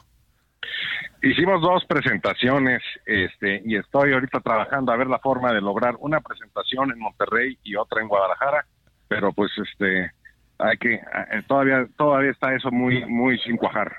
Hicimos 1.22 1.62
dos 1.62 1.86
presentaciones 1.86 2.82
este, 3.06 3.62
y 3.66 3.76
estoy 3.76 4.14
ahorita 4.14 4.40
trabajando 4.40 4.92
a 4.92 4.98
ver 4.98 5.08
la 5.08 5.20
forma 5.20 5.54
de 5.54 5.62
lograr 5.62 5.96
una 6.00 6.20
presentación 6.20 6.92
en 6.92 7.00
Monterrey 7.00 7.58
y 7.64 7.76
otra 7.76 8.02
en 8.02 8.08
Guadalajara, 8.08 8.66
pero 9.08 9.34
pues 9.34 9.52
este 9.58 10.12
hay 10.60 10.78
que 10.78 10.96
eh, 10.96 11.44
todavía 11.48 11.88
todavía 11.96 12.32
está 12.32 12.56
eso 12.56 12.72
muy 12.72 13.06
muy 13.06 13.38
sin 13.40 13.58
cuajar. 13.58 13.96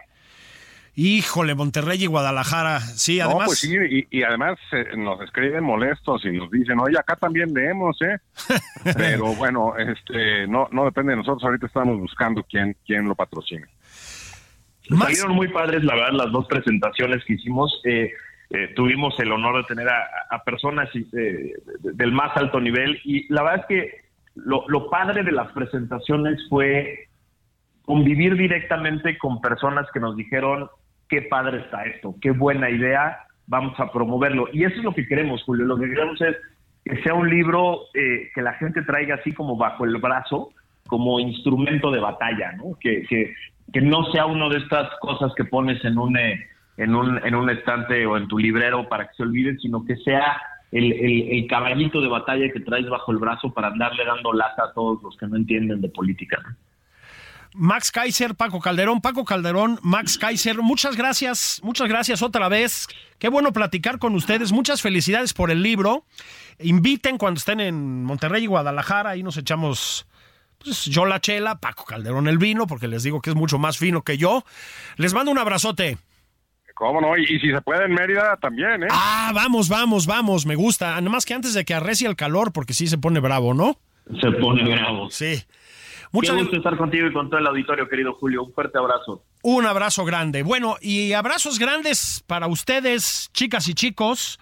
Híjole, 1.01 1.55
Monterrey 1.55 2.03
y 2.03 2.07
Guadalajara. 2.07 2.81
Sí, 2.81 3.21
además. 3.21 3.39
No, 3.39 3.47
pues 3.47 3.61
sí, 3.61 3.77
y, 4.11 4.23
además 4.25 4.59
eh, 4.73 4.97
nos 4.97 5.21
escriben 5.21 5.63
molestos 5.63 6.25
y 6.25 6.33
nos 6.33 6.51
dicen, 6.51 6.81
oye, 6.81 6.99
acá 6.99 7.15
también 7.15 7.55
leemos, 7.55 7.97
¿eh? 8.03 8.19
Pero 8.97 9.27
bueno, 9.37 9.77
este, 9.79 10.49
no, 10.49 10.67
no 10.73 10.87
depende 10.87 11.13
de 11.13 11.19
nosotros. 11.19 11.45
Ahorita 11.45 11.67
estamos 11.69 12.01
buscando 12.01 12.43
quién, 12.43 12.77
quién 12.85 13.05
lo 13.07 13.15
patrocine. 13.15 13.67
Salieron 14.89 15.37
muy 15.37 15.47
padres, 15.47 15.85
la 15.85 15.95
verdad, 15.95 16.15
las 16.15 16.33
dos 16.33 16.49
presentaciones 16.49 17.25
que 17.25 17.35
hicimos. 17.35 17.81
Eh, 17.85 18.11
eh, 18.51 18.73
tuvimos 18.75 19.15
el 19.21 19.31
honor 19.31 19.59
de 19.59 19.73
tener 19.73 19.89
a, 19.89 20.43
personas 20.43 20.89
del 20.93 22.11
más 22.11 22.37
alto 22.37 22.59
nivel 22.59 23.01
y 23.05 23.33
la 23.33 23.45
verdad 23.45 23.61
es 23.61 23.67
que 23.67 24.01
lo, 24.35 24.65
lo 24.67 24.91
padre 24.91 25.23
de 25.23 25.31
las 25.31 25.53
presentaciones 25.53 26.41
fue 26.49 27.07
convivir 27.83 28.37
directamente 28.37 29.17
con 29.17 29.41
personas 29.41 29.87
que 29.95 30.01
nos 30.01 30.17
dijeron 30.17 30.69
qué 31.09 31.23
padre 31.23 31.61
está 31.61 31.85
esto, 31.85 32.15
qué 32.21 32.31
buena 32.31 32.71
idea, 32.71 33.21
vamos 33.47 33.79
a 33.81 33.91
promoverlo. 33.91 34.49
Y 34.53 34.65
eso 34.65 34.77
es 34.77 34.85
lo 34.85 34.95
que 34.95 35.07
queremos, 35.07 35.43
Julio. 35.45 35.65
Lo 35.65 35.79
que 35.79 35.89
queremos 35.89 36.21
es 36.21 36.37
que 36.85 37.03
sea 37.03 37.15
un 37.15 37.29
libro 37.29 37.83
eh, 37.95 38.31
que 38.35 38.43
la 38.43 38.55
gente 38.55 38.83
traiga 38.83 39.17
así 39.17 39.33
como 39.33 39.57
bajo 39.57 39.85
el 39.85 39.97
brazo, 39.97 40.51
como 40.87 41.21
instrumento 41.21 41.91
de 41.91 42.01
batalla, 42.01 42.53
¿no? 42.53 42.77
Que, 42.81 43.03
que, 43.09 43.35
que 43.73 43.81
no 43.81 44.05
sea 44.13 44.27
uno 44.27 44.49
de 44.49 44.59
estas 44.59 44.89
cosas 45.01 45.33
que 45.37 45.45
pones 45.45 45.85
en 45.85 45.99
un, 45.99 46.17
eh, 46.17 46.47
en, 46.77 46.95
un, 46.95 47.25
en 47.27 47.35
un 47.35 47.51
estante 47.51 48.07
o 48.07 48.17
en 48.17 48.29
tu 48.29 48.39
librero 48.39 48.89
para 48.89 49.09
que 49.09 49.15
se 49.15 49.23
olviden, 49.23 49.59
sino 49.59 49.85
que 49.85 49.97
sea 49.97 50.41
el, 50.73 50.93
el, 50.93 51.47
caballito 51.47 52.01
de 52.01 52.09
batalla 52.09 52.51
que 52.53 52.61
traes 52.61 52.89
bajo 52.89 53.13
el 53.13 53.19
brazo 53.19 53.53
para 53.53 53.69
andarle 53.69 54.05
dando 54.05 54.33
lata 54.33 54.65
a 54.65 54.73
todos 54.73 55.03
los 55.03 55.17
que 55.17 55.27
no 55.27 55.37
entienden 55.37 55.81
de 55.81 55.89
política. 55.89 56.39
¿no? 56.43 56.55
Max 57.59 57.91
Kaiser, 57.91 58.37
Paco 58.37 58.61
Calderón, 58.61 59.01
Paco 59.01 59.25
Calderón, 59.25 59.81
Max 59.83 60.17
Kaiser, 60.17 60.59
muchas 60.59 60.97
gracias, 60.97 61.61
muchas 61.65 61.89
gracias 61.89 62.23
otra 62.23 62.49
vez. 62.49 62.87
Qué 63.19 63.29
bueno 63.29 63.53
platicar 63.53 63.99
con 63.99 64.15
ustedes, 64.15 64.53
muchas 64.53 64.81
felicidades 64.81 65.35
por 65.35 65.51
el 65.51 65.61
libro. 65.61 66.05
Inviten 66.61 67.19
cuando 67.19 67.39
estén 67.39 67.59
en 67.59 68.05
Monterrey 68.05 68.45
y 68.45 68.47
Guadalajara, 68.47 69.11
ahí 69.11 69.25
nos 69.25 69.37
echamos 69.37 70.07
pues, 70.59 70.85
yo 70.85 71.05
la 71.05 71.21
chela, 71.21 71.59
Paco 71.59 71.85
Calderón 71.85 72.29
el 72.29 72.39
vino, 72.39 72.69
porque 72.69 72.87
les 72.87 73.03
digo 73.03 73.21
que 73.21 73.31
es 73.31 73.37
mucho 73.37 73.59
más 73.59 73.77
fino 73.77 74.03
que 74.03 74.17
yo. 74.17 74.45
Les 74.97 75.13
mando 75.13 75.33
un 75.33 75.39
abrazote. 75.39 75.99
¿Cómo 76.75 77.01
no? 77.01 77.17
Y, 77.17 77.27
si 77.27 77.51
se 77.51 77.61
puede 77.61 77.87
en 77.87 77.93
Mérida 77.93 78.37
también, 78.37 78.85
¿eh? 78.85 78.89
Ah, 78.93 79.33
vamos, 79.35 79.69
vamos, 79.69 80.07
vamos, 80.07 80.47
me 80.47 80.55
gusta. 80.55 80.91
Nada 80.91 81.11
más 81.11 81.25
que 81.25 81.35
antes 81.35 81.55
de 81.55 81.65
que 81.65 81.75
arrecie 81.75 82.07
el 82.07 82.15
calor, 82.15 82.53
porque 82.53 82.73
sí 82.73 82.87
se 82.87 82.99
pone 82.99 83.19
bravo, 83.19 83.53
¿no? 83.53 83.81
Se 84.21 84.31
pone 84.31 84.63
bravo. 84.63 85.11
Sí. 85.11 85.43
Muchas 86.13 86.37
Qué 86.37 86.43
gusto 86.43 86.57
estar 86.57 86.77
contigo 86.77 87.07
y 87.07 87.13
con 87.13 87.29
todo 87.29 87.39
el 87.41 87.47
auditorio, 87.47 87.89
querido 87.89 88.15
Julio. 88.15 88.45
Un 88.45 88.53
fuerte 88.53 88.79
abrazo. 88.79 89.25
Un 89.43 89.67
abrazo 89.67 90.05
grande. 90.05 90.43
Bueno, 90.43 90.77
y 90.81 91.13
abrazos 91.13 91.59
grandes 91.59 92.25
para 92.27 92.47
ustedes, 92.47 93.31
chicas 93.33 93.69
y 93.69 93.75
chicos. 93.75 94.39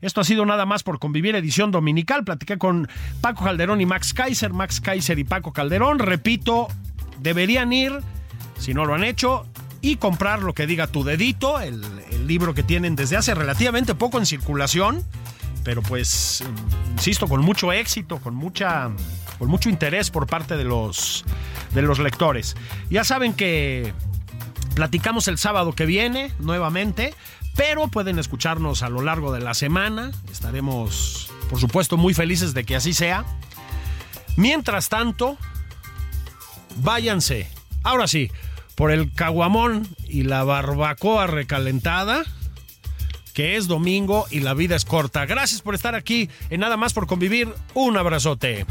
Esto 0.00 0.20
ha 0.20 0.24
sido 0.24 0.44
nada 0.44 0.66
más 0.66 0.82
por 0.82 0.98
convivir 0.98 1.36
edición 1.36 1.70
dominical. 1.70 2.24
Platiqué 2.24 2.58
con 2.58 2.88
Paco 3.20 3.44
Calderón 3.44 3.80
y 3.80 3.86
Max 3.86 4.14
Kaiser, 4.14 4.52
Max 4.52 4.80
Kaiser 4.80 5.18
y 5.18 5.24
Paco 5.24 5.52
Calderón. 5.52 5.98
Repito, 5.98 6.68
deberían 7.20 7.72
ir, 7.72 7.92
si 8.58 8.74
no 8.74 8.84
lo 8.84 8.94
han 8.94 9.04
hecho, 9.04 9.46
y 9.80 9.96
comprar 9.96 10.42
lo 10.42 10.54
que 10.54 10.66
diga 10.66 10.86
tu 10.86 11.04
dedito, 11.04 11.60
el, 11.60 11.82
el 12.10 12.26
libro 12.26 12.54
que 12.54 12.62
tienen 12.62 12.96
desde 12.96 13.16
hace 13.16 13.34
relativamente 13.34 13.94
poco 13.94 14.18
en 14.18 14.26
circulación 14.26 15.04
pero 15.64 15.82
pues, 15.82 16.42
insisto, 16.92 17.28
con 17.28 17.40
mucho 17.42 17.72
éxito, 17.72 18.18
con 18.18 18.34
mucha, 18.34 18.90
con 19.38 19.48
mucho 19.48 19.68
interés 19.68 20.10
por 20.10 20.26
parte 20.26 20.56
de 20.56 20.64
los, 20.64 21.24
de 21.74 21.82
los 21.82 21.98
lectores. 21.98 22.56
Ya 22.90 23.04
saben 23.04 23.34
que 23.34 23.92
platicamos 24.74 25.28
el 25.28 25.38
sábado 25.38 25.72
que 25.72 25.86
viene 25.86 26.32
nuevamente, 26.38 27.14
pero 27.54 27.88
pueden 27.88 28.18
escucharnos 28.18 28.82
a 28.82 28.88
lo 28.88 29.02
largo 29.02 29.32
de 29.32 29.40
la 29.40 29.54
semana. 29.54 30.12
Estaremos, 30.30 31.30
por 31.50 31.60
supuesto, 31.60 31.96
muy 31.96 32.14
felices 32.14 32.54
de 32.54 32.64
que 32.64 32.76
así 32.76 32.92
sea. 32.92 33.24
Mientras 34.36 34.88
tanto, 34.88 35.36
váyanse, 36.76 37.50
ahora 37.82 38.06
sí, 38.06 38.30
por 38.74 38.90
el 38.90 39.12
caguamón 39.12 39.86
y 40.08 40.22
la 40.22 40.42
barbacoa 40.44 41.26
recalentada 41.26 42.24
que 43.32 43.56
es 43.56 43.66
domingo 43.66 44.26
y 44.30 44.40
la 44.40 44.54
vida 44.54 44.76
es 44.76 44.84
corta. 44.84 45.26
Gracias 45.26 45.60
por 45.60 45.74
estar 45.74 45.94
aquí 45.94 46.28
en 46.50 46.60
Nada 46.60 46.76
más 46.76 46.92
por 46.92 47.06
convivir. 47.06 47.48
Un 47.74 47.96
abrazote. 47.96 48.66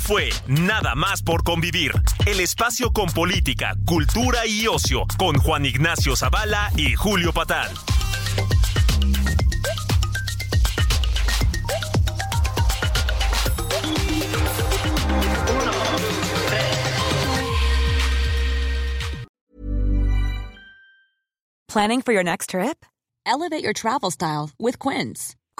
Fue 0.00 0.30
Nada 0.48 0.94
más 0.94 1.22
por 1.22 1.44
convivir, 1.44 1.92
el 2.26 2.40
espacio 2.40 2.90
con 2.92 3.06
política, 3.06 3.74
cultura 3.84 4.46
y 4.46 4.66
ocio, 4.66 5.06
con 5.16 5.36
Juan 5.38 5.64
Ignacio 5.64 6.16
Zavala 6.16 6.70
y 6.76 6.94
Julio 6.94 7.32
Patal. 7.32 7.70
Planning 21.68 22.02
for 22.02 22.12
your 22.12 22.24
next 22.24 22.50
trip? 22.50 22.84
Elevate 23.26 23.62
your 23.62 23.74
travel 23.74 24.10
style 24.10 24.50
with 24.58 24.78
Quince. 24.78 25.35